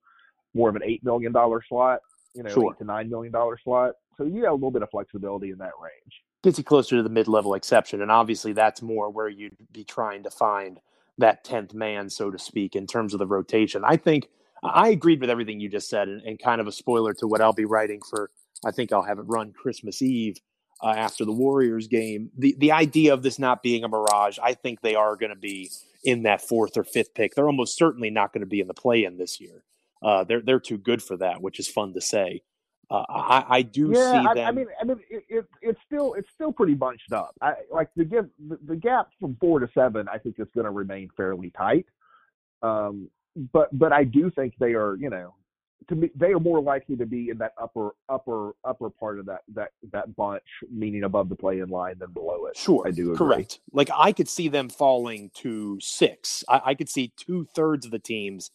more 0.54 0.70
of 0.70 0.76
an 0.76 0.84
eight 0.86 1.04
million 1.04 1.32
dollar 1.32 1.62
slot, 1.68 2.00
you 2.36 2.44
know, 2.44 2.50
sure. 2.50 2.72
eight 2.72 2.78
to 2.80 2.86
nine 2.86 3.10
million 3.10 3.32
dollar 3.32 3.58
slot. 3.64 3.96
So 4.20 4.26
you 4.26 4.44
have 4.44 4.52
a 4.52 4.56
little 4.56 4.70
bit 4.70 4.84
of 4.84 4.90
flexibility 4.90 5.50
in 5.50 5.60
that 5.60 5.72
range. 5.82 6.24
Gets 6.44 6.58
you 6.58 6.64
closer 6.66 6.98
to 6.98 7.04
the 7.04 7.10
mid 7.10 7.30
level 7.30 7.54
exception. 7.54 8.02
And 8.02 8.12
obviously, 8.12 8.52
that's 8.52 8.82
more 8.82 9.10
where 9.10 9.30
you'd 9.30 9.56
be 9.72 9.86
trying 9.86 10.24
to 10.24 10.30
find 10.30 10.82
that 11.20 11.46
10th 11.46 11.74
man, 11.74 12.10
so 12.10 12.30
to 12.30 12.38
speak, 12.38 12.76
in 12.76 12.86
terms 12.86 13.14
of 13.14 13.20
the 13.20 13.26
rotation. 13.26 13.82
I 13.86 13.96
think 13.96 14.28
I 14.62 14.90
agreed 14.90 15.22
with 15.22 15.30
everything 15.30 15.62
you 15.62 15.70
just 15.70 15.90
said, 15.90 16.10
and, 16.10 16.22
and 16.24 16.38
kind 16.38 16.60
of 16.60 16.68
a 16.68 16.72
spoiler 16.74 17.14
to 17.14 17.28
what 17.28 17.40
I'll 17.40 17.54
be 17.54 17.64
writing 17.64 18.02
for. 18.10 18.30
I 18.66 18.72
think 18.72 18.92
I'll 18.92 19.04
have 19.04 19.20
it 19.20 19.26
run 19.26 19.54
Christmas 19.54 20.02
Eve 20.02 20.36
uh, 20.84 20.90
after 20.90 21.24
the 21.24 21.32
Warriors 21.32 21.88
game. 21.88 22.30
The 22.38 22.58
the 22.58 22.74
idea 22.74 23.14
of 23.14 23.24
this 23.24 23.40
not 23.40 23.64
being 23.64 23.86
a 23.86 23.88
mirage, 23.88 24.38
I 24.44 24.54
think 24.54 24.82
they 24.82 24.96
are 24.96 25.16
going 25.16 25.34
to 25.34 25.40
be 25.40 25.70
in 26.04 26.24
that 26.24 26.42
fourth 26.42 26.76
or 26.76 26.84
fifth 26.84 27.14
pick. 27.14 27.36
They're 27.36 27.48
almost 27.48 27.78
certainly 27.78 28.10
not 28.10 28.34
going 28.34 28.42
to 28.42 28.48
be 28.48 28.60
in 28.60 28.68
the 28.68 28.74
play 28.74 29.06
in 29.06 29.18
this 29.18 29.40
year. 29.40 29.64
Uh, 30.04 30.26
they're 30.26 30.42
they're 30.42 30.60
too 30.60 30.78
good 30.78 31.02
for 31.02 31.16
that, 31.16 31.42
which 31.42 31.58
is 31.58 31.70
fun 31.70 31.94
to 31.94 32.02
say. 32.02 32.42
Uh, 32.92 33.04
I, 33.08 33.46
I, 33.50 33.62
do 33.62 33.92
yeah, 33.94 34.12
see 34.12 34.28
I, 34.28 34.34
them. 34.34 34.48
I 34.48 34.52
mean, 34.52 34.66
I 34.82 34.84
mean, 34.84 35.00
it, 35.12 35.24
it, 35.30 35.46
it's 35.62 35.80
still 35.86 36.16
it's 36.16 36.30
still 36.34 36.52
pretty 36.52 36.74
bunched 36.74 37.14
up. 37.14 37.36
I 37.40 37.54
like 37.72 37.90
the 37.96 38.04
give 38.04 38.30
the, 38.48 38.58
the 38.66 38.76
gap 38.76 39.10
from 39.20 39.38
four 39.40 39.60
to 39.60 39.70
seven. 39.76 40.08
I 40.12 40.18
think 40.18 40.40
is 40.40 40.48
going 40.56 40.66
to 40.66 40.72
remain 40.72 41.10
fairly 41.16 41.52
tight. 41.52 41.86
Um, 42.64 43.10
but 43.54 43.70
but 43.78 43.94
I 43.94 44.04
do 44.04 44.32
think 44.32 44.56
they 44.60 44.74
are, 44.74 44.96
you 44.96 45.12
know, 45.12 45.36
to 45.90 45.96
me 45.96 46.10
they 46.16 46.34
are 46.34 46.40
more 46.40 46.62
likely 46.62 46.96
to 46.98 47.06
be 47.06 47.30
in 47.30 47.38
that 47.38 47.54
upper 47.62 47.92
upper 48.10 48.54
upper 48.64 48.90
part 48.90 49.20
of 49.20 49.28
that 49.28 49.42
that 49.54 49.70
that 49.92 50.16
bunch, 50.16 50.44
meaning 50.72 51.04
above 51.04 51.30
the 51.30 51.36
play 51.36 51.60
in 51.60 51.70
line 51.70 51.96
than 52.00 52.12
below 52.12 52.46
it. 52.48 52.58
Sure, 52.58 52.88
I 52.88 52.92
do 52.92 53.14
agree. 53.14 53.18
correct. 53.18 53.60
Like 53.72 53.90
I 53.96 54.12
could 54.14 54.28
see 54.28 54.48
them 54.48 54.68
falling 54.68 55.30
to 55.36 55.80
six. 55.80 56.44
I, 56.50 56.62
I 56.66 56.74
could 56.74 56.90
see 56.90 57.14
two 57.16 57.46
thirds 57.54 57.86
of 57.86 57.92
the 57.92 58.00
teams 58.00 58.50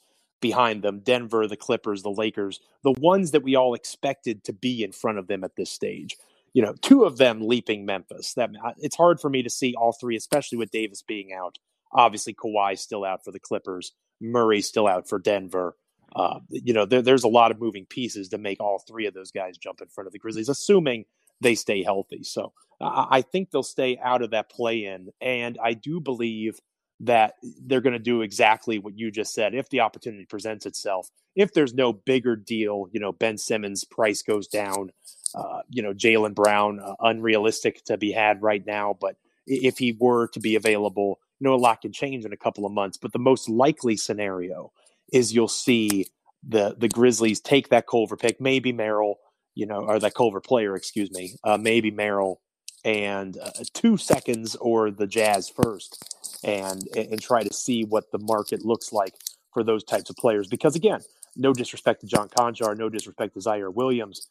behind 0.45 0.83
them 0.83 1.01
Denver, 1.01 1.47
the 1.49 1.57
Clippers, 1.57 2.03
the 2.03 2.11
Lakers, 2.11 2.61
the 2.83 2.93
ones 2.93 3.31
that 3.31 3.43
we 3.43 3.57
all 3.57 3.73
expected 3.73 4.45
to 4.45 4.53
be 4.53 4.85
in 4.85 4.93
front 4.93 5.17
of 5.17 5.27
them 5.27 5.43
at 5.43 5.57
this 5.57 5.71
stage. 5.71 6.19
You 6.53 6.61
know, 6.61 6.75
two 6.83 7.05
of 7.05 7.17
them 7.17 7.41
leaping 7.41 7.87
Memphis. 7.87 8.35
That 8.35 8.51
it's 8.77 8.95
hard 8.95 9.21
for 9.21 9.31
me 9.31 9.43
to 9.43 9.49
see 9.49 9.75
all 9.75 9.95
three, 9.99 10.17
especially 10.17 10.59
with 10.59 10.71
Davis 10.71 11.01
being 11.01 11.33
out. 11.33 11.57
Obviously, 11.93 12.35
Kawhi's 12.35 12.83
still 12.83 13.07
out 13.07 13.25
for 13.25 13.33
the 13.33 13.41
Clippers. 13.41 13.93
Murray 14.21 14.61
still 14.61 14.87
out 14.87 15.09
for 15.09 15.19
Denver. 15.19 15.77
Uh, 16.15 16.41
you 16.51 16.75
know, 16.75 16.85
there, 16.85 17.01
there's 17.01 17.25
a 17.25 17.29
lot 17.29 17.51
of 17.51 17.59
moving 17.59 17.87
pieces 17.87 18.29
to 18.29 18.39
make 18.39 18.61
all 18.61 18.85
three 18.87 19.07
of 19.07 19.15
those 19.15 19.31
guys 19.31 19.57
jump 19.57 19.81
in 19.81 19.89
front 19.89 20.07
of 20.07 20.13
the 20.13 20.19
Grizzlies, 20.19 20.51
assuming 20.51 21.07
they 21.41 21.55
stay 21.55 21.83
healthy. 21.83 22.23
So 22.23 22.53
I, 22.83 23.07
I 23.11 23.23
think 23.23 23.51
they'll 23.51 23.63
stay 23.63 23.99
out 23.99 24.21
of 24.21 24.33
that 24.33 24.51
play 24.51 24.85
in. 24.85 25.09
And 25.23 25.57
I 25.63 25.73
do 25.73 26.01
believe 26.01 26.61
that 27.01 27.35
they're 27.67 27.81
going 27.81 27.93
to 27.93 27.99
do 27.99 28.23
exactly 28.23 28.79
what 28.79 28.97
you 28.97 29.11
just 29.11 29.35
said 29.35 29.55
if 29.55 29.69
the 29.71 29.81
opportunity 29.81 30.25
presents 30.25 30.67
itself. 30.67 31.09
If 31.35 31.53
there's 31.53 31.75
no 31.75 31.93
bigger 31.93 32.37
deal, 32.37 32.87
you 32.93 33.01
know, 33.01 33.13
Ben 33.13 33.37
Simmons' 33.37 33.85
price 33.85 34.23
goes 34.23 34.47
down, 34.47 34.91
uh, 35.35 35.63
you 35.69 35.83
know, 35.83 35.93
Jaylen 35.93 36.35
Brown, 36.35 36.81
uh, 36.81 36.95
unrealistic 37.01 37.85
to 37.87 37.97
be 37.97 38.13
had 38.13 38.43
right 38.43 38.65
now. 38.65 38.97
But 39.01 39.17
if 39.47 39.79
he 39.79 39.97
were 39.99 40.29
to 40.29 40.41
be 40.41 40.55
available, 40.55 41.19
you 41.41 41.47
know, 41.47 41.55
a 41.55 41.57
lot 41.57 41.83
can 41.83 41.93
change 41.93 42.25
in 42.25 42.33
a 42.33 42.37
couple 42.37 42.65
of 42.65 42.73
months. 42.73 42.97
But 42.97 43.13
the 43.13 43.19
most 43.19 43.49
likely 43.49 43.97
scenario 43.97 44.73
is 45.13 45.35
you'll 45.35 45.49
see 45.49 46.07
the 46.47 46.77
the 46.79 46.89
Grizzlies 46.89 47.41
take 47.41 47.71
that 47.71 47.87
Culver 47.87 48.17
pick, 48.17 48.41
maybe 48.41 48.73
Merrill, 48.73 49.19
you 49.55 49.67
know, 49.67 49.81
or 49.81 49.99
that 49.99 50.15
Culver 50.15 50.41
player, 50.41 50.77
excuse 50.77 51.11
me, 51.11 51.35
uh, 51.43 51.57
maybe 51.57 51.91
Merrill 51.91 52.41
and 52.85 53.38
uh, 53.38 53.51
two 53.73 53.97
seconds 53.97 54.57
or 54.57 54.90
the 54.90 55.07
Jazz 55.07 55.49
first, 55.49 56.40
and 56.44 56.87
and 56.97 57.20
try 57.20 57.42
to 57.42 57.53
see 57.53 57.85
what 57.85 58.11
the 58.12 58.18
market 58.18 58.64
looks 58.64 58.92
like 58.92 59.14
for 59.53 59.62
those 59.62 59.85
types 59.85 60.11
of 60.11 60.16
players. 60.16 60.49
Because 60.49 60.77
again, 60.77 61.01
no 61.37 61.53
disrespect 61.53 62.01
to 62.01 62.07
John 62.07 62.29
Konchar, 62.29 62.77
no 62.77 62.88
disrespect 62.88 63.35
to 63.35 63.40
Ziaire 63.40 63.73
Williams, 63.73 64.29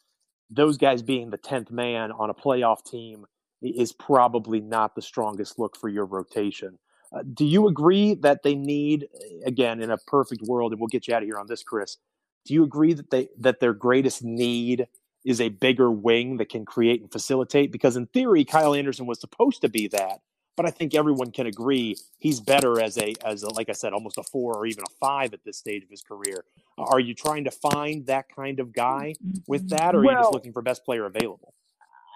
those 0.50 0.76
guys 0.76 1.02
being 1.02 1.30
the 1.30 1.36
tenth 1.36 1.70
man 1.70 2.12
on 2.12 2.30
a 2.30 2.34
playoff 2.34 2.84
team 2.84 3.26
is 3.62 3.92
probably 3.92 4.60
not 4.60 4.94
the 4.94 5.02
strongest 5.02 5.58
look 5.58 5.76
for 5.76 5.88
your 5.88 6.04
rotation. 6.04 6.78
Uh, 7.12 7.22
do 7.32 7.44
you 7.44 7.68
agree 7.68 8.14
that 8.14 8.42
they 8.42 8.54
need, 8.54 9.08
again, 9.46 9.80
in 9.80 9.90
a 9.90 9.98
perfect 10.06 10.42
world, 10.42 10.72
and 10.72 10.80
we'll 10.80 10.88
get 10.88 11.06
you 11.06 11.14
out 11.14 11.22
of 11.22 11.28
here 11.28 11.38
on 11.38 11.46
this, 11.46 11.62
Chris? 11.62 11.96
Do 12.44 12.52
you 12.52 12.64
agree 12.64 12.92
that 12.92 13.10
they 13.10 13.28
that 13.38 13.60
their 13.60 13.72
greatest 13.72 14.22
need 14.22 14.86
is 15.24 15.40
a 15.40 15.48
bigger 15.48 15.90
wing 15.90 16.36
that 16.36 16.48
can 16.48 16.64
create 16.64 17.00
and 17.00 17.10
facilitate. 17.10 17.72
Because 17.72 17.96
in 17.96 18.06
theory, 18.06 18.44
Kyle 18.44 18.74
Anderson 18.74 19.06
was 19.06 19.20
supposed 19.20 19.62
to 19.62 19.68
be 19.68 19.88
that, 19.88 20.20
but 20.56 20.66
I 20.66 20.70
think 20.70 20.94
everyone 20.94 21.30
can 21.30 21.46
agree 21.46 21.96
he's 22.18 22.40
better 22.40 22.80
as 22.80 22.98
a 22.98 23.14
as 23.24 23.42
a, 23.42 23.52
like 23.54 23.68
I 23.68 23.72
said, 23.72 23.92
almost 23.92 24.18
a 24.18 24.22
four 24.22 24.56
or 24.56 24.66
even 24.66 24.84
a 24.84 24.90
five 25.00 25.32
at 25.32 25.44
this 25.44 25.58
stage 25.58 25.82
of 25.82 25.90
his 25.90 26.02
career. 26.02 26.44
Are 26.78 27.00
you 27.00 27.14
trying 27.14 27.44
to 27.44 27.50
find 27.50 28.06
that 28.06 28.26
kind 28.34 28.60
of 28.60 28.72
guy 28.72 29.14
with 29.46 29.68
that, 29.70 29.94
or 29.94 30.00
are 30.00 30.04
you 30.04 30.10
just 30.10 30.32
looking 30.32 30.52
for 30.52 30.62
best 30.62 30.84
player 30.84 31.06
available? 31.06 31.54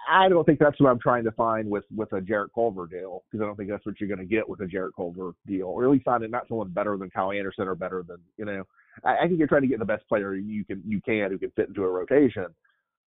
I 0.09 0.27
don't 0.27 0.43
think 0.43 0.59
that's 0.59 0.79
what 0.79 0.89
I'm 0.89 0.99
trying 0.99 1.23
to 1.25 1.31
find 1.31 1.69
with 1.69 1.83
with 1.95 2.11
a 2.13 2.21
Jarrett 2.21 2.51
Culver 2.53 2.87
deal 2.87 3.23
because 3.29 3.43
I 3.43 3.47
don't 3.47 3.55
think 3.55 3.69
that's 3.69 3.85
what 3.85 3.99
you're 3.99 4.07
going 4.07 4.19
to 4.19 4.25
get 4.25 4.47
with 4.47 4.59
a 4.61 4.67
Jarrett 4.67 4.95
Culver 4.95 5.33
deal, 5.45 5.67
or 5.67 5.83
at 5.83 5.91
least 5.91 6.07
not 6.07 6.27
not 6.29 6.47
someone 6.47 6.69
better 6.69 6.97
than 6.97 7.09
Kyle 7.09 7.31
Anderson 7.31 7.67
or 7.67 7.75
better 7.75 8.03
than 8.07 8.17
you 8.37 8.45
know. 8.45 8.63
I, 9.03 9.17
I 9.17 9.27
think 9.27 9.37
you're 9.37 9.47
trying 9.47 9.61
to 9.61 9.67
get 9.67 9.79
the 9.79 9.85
best 9.85 10.07
player 10.07 10.35
you 10.35 10.65
can 10.65 10.81
you 10.85 10.99
can 11.01 11.29
who 11.29 11.37
can 11.37 11.51
fit 11.51 11.67
into 11.67 11.83
a 11.83 11.89
rotation. 11.89 12.47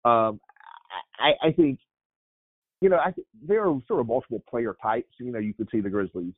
Um, 0.06 0.40
I, 1.20 1.48
I 1.48 1.52
think, 1.52 1.80
you 2.82 2.90
know, 2.90 2.98
I 2.98 3.14
there 3.46 3.68
are 3.68 3.78
sort 3.88 4.00
of 4.00 4.08
multiple 4.08 4.44
player 4.48 4.76
types. 4.82 5.10
You 5.20 5.32
know, 5.32 5.40
you 5.40 5.54
could 5.54 5.68
see 5.72 5.82
the 5.82 5.90
Grizzlies 5.90 6.34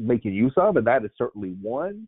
making 0.00 0.34
use 0.34 0.52
of, 0.56 0.76
and 0.76 0.86
that 0.86 1.04
is 1.04 1.10
certainly 1.16 1.56
one. 1.60 2.06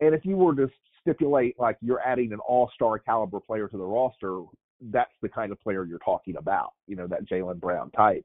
And 0.00 0.14
if 0.14 0.24
you 0.24 0.36
were 0.36 0.54
to 0.54 0.68
stipulate 1.00 1.58
like 1.58 1.76
you're 1.80 2.00
adding 2.00 2.32
an 2.32 2.38
all-star 2.40 2.98
caliber 2.98 3.40
player 3.40 3.68
to 3.68 3.76
the 3.76 3.84
roster, 3.84 4.42
that's 4.90 5.12
the 5.22 5.28
kind 5.28 5.52
of 5.52 5.60
player 5.60 5.84
you're 5.84 5.98
talking 5.98 6.36
about. 6.36 6.72
You 6.86 6.96
know, 6.96 7.06
that 7.08 7.28
Jaylen 7.28 7.60
Brown 7.60 7.90
type. 7.90 8.24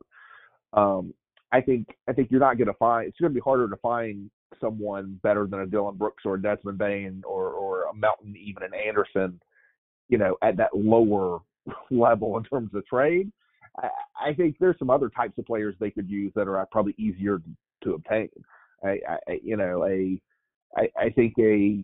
Um, 0.74 1.14
I 1.52 1.62
think 1.62 1.88
I 2.08 2.14
think 2.14 2.30
you're 2.30 2.40
not 2.40 2.58
going 2.58 2.68
to 2.68 2.74
find. 2.74 3.08
It's 3.08 3.20
going 3.20 3.32
to 3.32 3.36
be 3.36 3.42
harder 3.42 3.70
to 3.70 3.78
find 3.78 4.30
someone 4.60 5.20
better 5.24 5.48
than 5.48 5.62
a 5.62 5.66
Dillon 5.66 5.96
Brooks 5.96 6.24
or 6.26 6.36
a 6.36 6.42
Desmond 6.42 6.78
Bane 6.78 7.24
or 7.26 7.50
or 7.50 7.84
a 7.86 7.96
Melton, 7.96 8.36
even 8.38 8.64
an 8.64 8.72
Anderson 8.74 9.40
you 10.10 10.18
know, 10.18 10.38
at 10.42 10.58
that 10.58 10.76
lower 10.76 11.40
level 11.92 12.38
in 12.38 12.44
terms 12.44 12.72
of 12.74 12.86
trade. 12.86 13.32
I, 13.82 13.90
I 14.30 14.34
think 14.34 14.58
there's 14.60 14.80
some 14.80 14.90
other 14.90 15.10
types 15.10 15.38
of 15.38 15.46
players 15.46 15.76
they 15.80 15.92
could 15.92 16.10
use 16.10 16.32
that 16.36 16.48
are 16.48 16.66
probably 16.72 16.96
easier 16.98 17.42
to 17.84 17.94
obtain. 17.94 18.30
I, 18.84 19.00
I 19.28 19.40
you 19.44 19.58
know, 19.58 19.86
a, 19.86 20.20
I, 20.76 20.90
I 21.00 21.10
think 21.10 21.34
a, 21.40 21.84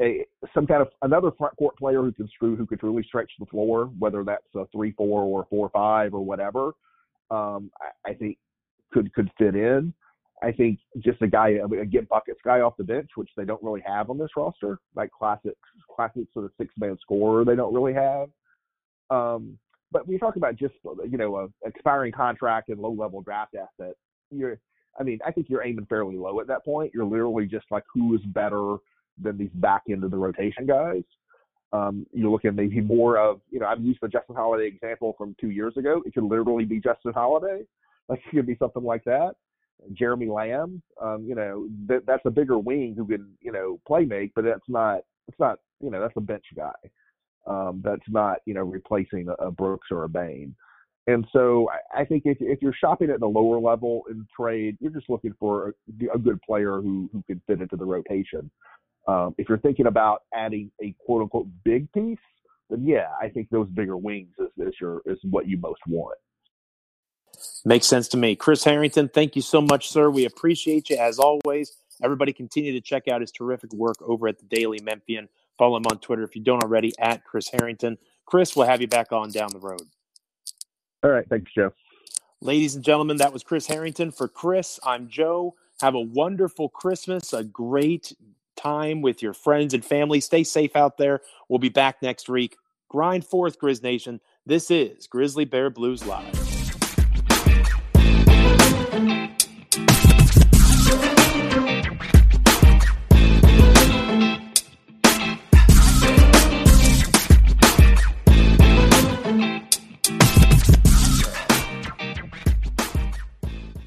a 0.00 0.26
some 0.54 0.66
kind 0.66 0.82
of 0.82 0.88
another 1.02 1.30
front 1.32 1.56
court 1.56 1.76
player 1.78 2.02
who 2.02 2.12
can 2.12 2.28
screw, 2.28 2.56
who 2.56 2.66
could 2.66 2.82
really 2.82 3.02
stretch 3.02 3.30
the 3.38 3.46
floor, 3.46 3.86
whether 3.98 4.24
that's 4.24 4.44
a 4.54 4.66
three 4.72 4.92
four 4.92 5.22
or 5.22 5.46
four 5.50 5.70
five 5.70 6.14
or 6.14 6.24
whatever. 6.24 6.72
Um, 7.30 7.70
I, 7.80 8.10
I 8.10 8.14
think 8.14 8.38
could 8.92 9.12
could 9.14 9.30
fit 9.38 9.54
in. 9.54 9.92
I 10.42 10.52
think 10.52 10.78
just 10.98 11.22
a 11.22 11.26
guy, 11.26 11.58
a 11.80 11.84
get 11.86 12.08
buckets 12.08 12.40
guy 12.44 12.60
off 12.60 12.76
the 12.76 12.84
bench, 12.84 13.10
which 13.14 13.30
they 13.36 13.44
don't 13.44 13.62
really 13.62 13.82
have 13.86 14.10
on 14.10 14.18
this 14.18 14.36
roster, 14.36 14.78
like 14.94 15.10
classic, 15.10 15.54
classic 15.94 16.24
sort 16.32 16.44
of 16.44 16.52
six 16.58 16.74
man 16.78 16.98
scorer 17.00 17.44
they 17.44 17.56
don't 17.56 17.74
really 17.74 17.94
have. 17.94 18.28
Um, 19.08 19.58
but 19.92 20.08
you 20.08 20.18
talk 20.18 20.36
about 20.36 20.56
just 20.56 20.74
you 21.08 21.16
know 21.16 21.36
a 21.36 21.68
expiring 21.68 22.12
contract 22.12 22.68
and 22.68 22.78
low 22.78 22.92
level 22.92 23.22
draft 23.22 23.54
asset, 23.54 23.94
you're, 24.30 24.58
I 24.98 25.02
mean, 25.02 25.20
I 25.26 25.32
think 25.32 25.48
you're 25.48 25.64
aiming 25.64 25.86
fairly 25.86 26.16
low 26.16 26.40
at 26.40 26.48
that 26.48 26.64
point. 26.64 26.92
You're 26.92 27.04
literally 27.04 27.46
just 27.46 27.66
like 27.70 27.84
who 27.92 28.14
is 28.14 28.20
better 28.26 28.76
than 29.22 29.38
these 29.38 29.50
back 29.54 29.82
end 29.88 30.04
of 30.04 30.10
the 30.10 30.16
rotation 30.16 30.66
guys. 30.66 31.02
Um, 31.72 32.06
you're 32.12 32.30
looking 32.30 32.54
maybe 32.54 32.80
more 32.80 33.18
of, 33.18 33.40
you 33.50 33.58
know, 33.58 33.66
I've 33.66 33.80
used 33.80 33.98
the 34.00 34.08
Justin 34.08 34.36
Holiday 34.36 34.66
example 34.66 35.14
from 35.18 35.34
two 35.40 35.50
years 35.50 35.76
ago. 35.76 36.02
It 36.06 36.14
could 36.14 36.24
literally 36.24 36.64
be 36.64 36.80
Justin 36.80 37.12
Holiday. 37.12 37.62
Like 38.08 38.20
it 38.20 38.36
could 38.36 38.46
be 38.46 38.56
something 38.56 38.84
like 38.84 39.04
that. 39.04 39.32
Jeremy 39.92 40.28
Lamb, 40.28 40.82
um, 41.00 41.24
you 41.26 41.34
know, 41.34 41.68
that, 41.86 42.06
that's 42.06 42.24
a 42.26 42.30
bigger 42.30 42.58
wing 42.58 42.94
who 42.96 43.06
can, 43.06 43.36
you 43.40 43.52
know, 43.52 43.80
play 43.86 44.04
make, 44.04 44.32
but 44.34 44.44
that's 44.44 44.68
not, 44.68 45.00
it's 45.28 45.38
not, 45.38 45.58
you 45.80 45.90
know, 45.90 46.00
that's 46.00 46.16
a 46.16 46.20
bench 46.20 46.44
guy. 46.56 46.72
Um, 47.46 47.80
that's 47.84 48.08
not, 48.08 48.38
you 48.46 48.54
know, 48.54 48.62
replacing 48.62 49.28
a, 49.28 49.46
a 49.46 49.50
Brooks 49.50 49.88
or 49.90 50.04
a 50.04 50.08
Bane. 50.08 50.54
And 51.06 51.24
so 51.32 51.68
I, 51.70 52.00
I 52.00 52.04
think 52.04 52.24
if, 52.26 52.38
if 52.40 52.60
you're 52.60 52.74
shopping 52.74 53.10
at 53.10 53.20
the 53.20 53.26
lower 53.26 53.60
level 53.60 54.02
in 54.10 54.26
trade, 54.38 54.76
you're 54.80 54.90
just 54.90 55.08
looking 55.08 55.34
for 55.38 55.68
a, 55.68 56.14
a 56.14 56.18
good 56.18 56.40
player 56.42 56.80
who, 56.80 57.08
who 57.12 57.22
can 57.26 57.40
fit 57.46 57.60
into 57.60 57.76
the 57.76 57.84
rotation. 57.84 58.50
Um, 59.06 59.34
if 59.38 59.48
you're 59.48 59.58
thinking 59.58 59.86
about 59.86 60.22
adding 60.34 60.70
a 60.82 60.94
quote 61.04 61.22
unquote 61.22 61.46
big 61.64 61.90
piece, 61.92 62.18
then 62.70 62.84
yeah, 62.84 63.06
I 63.22 63.28
think 63.28 63.48
those 63.50 63.68
bigger 63.68 63.96
wings 63.96 64.34
is, 64.40 64.66
is 64.66 64.74
your 64.80 65.02
is 65.06 65.18
what 65.30 65.46
you 65.46 65.56
most 65.58 65.80
want. 65.86 66.18
Makes 67.66 67.88
sense 67.88 68.06
to 68.08 68.16
me. 68.16 68.36
Chris 68.36 68.62
Herrington, 68.62 69.08
thank 69.08 69.34
you 69.34 69.42
so 69.42 69.60
much, 69.60 69.90
sir. 69.90 70.08
We 70.08 70.24
appreciate 70.24 70.88
you 70.88 70.98
as 70.98 71.18
always. 71.18 71.72
Everybody 72.00 72.32
continue 72.32 72.70
to 72.72 72.80
check 72.80 73.08
out 73.08 73.22
his 73.22 73.32
terrific 73.32 73.72
work 73.72 73.96
over 74.00 74.28
at 74.28 74.38
the 74.38 74.44
Daily 74.44 74.78
Memphian. 74.84 75.28
Follow 75.58 75.78
him 75.78 75.86
on 75.90 75.98
Twitter 75.98 76.22
if 76.22 76.36
you 76.36 76.42
don't 76.42 76.62
already 76.62 76.92
at 77.00 77.24
Chris 77.24 77.48
Herrington. 77.48 77.98
Chris, 78.24 78.54
we'll 78.54 78.68
have 78.68 78.80
you 78.80 78.86
back 78.86 79.10
on 79.10 79.32
down 79.32 79.48
the 79.50 79.58
road. 79.58 79.82
All 81.02 81.10
right. 81.10 81.28
Thanks, 81.28 81.50
Joe. 81.52 81.72
Ladies 82.40 82.76
and 82.76 82.84
gentlemen, 82.84 83.16
that 83.16 83.32
was 83.32 83.42
Chris 83.42 83.66
Herrington. 83.66 84.12
For 84.12 84.28
Chris, 84.28 84.78
I'm 84.84 85.08
Joe. 85.08 85.56
Have 85.80 85.96
a 85.96 86.00
wonderful 86.00 86.68
Christmas, 86.68 87.32
a 87.32 87.42
great 87.42 88.12
time 88.54 89.02
with 89.02 89.22
your 89.22 89.34
friends 89.34 89.74
and 89.74 89.84
family. 89.84 90.20
Stay 90.20 90.44
safe 90.44 90.76
out 90.76 90.98
there. 90.98 91.20
We'll 91.48 91.58
be 91.58 91.68
back 91.68 92.00
next 92.00 92.28
week. 92.28 92.56
Grind 92.88 93.26
forth, 93.26 93.58
Grizz 93.58 93.82
Nation. 93.82 94.20
This 94.46 94.70
is 94.70 95.08
Grizzly 95.08 95.44
Bear 95.44 95.68
Blues 95.68 96.06
Live. 96.06 96.55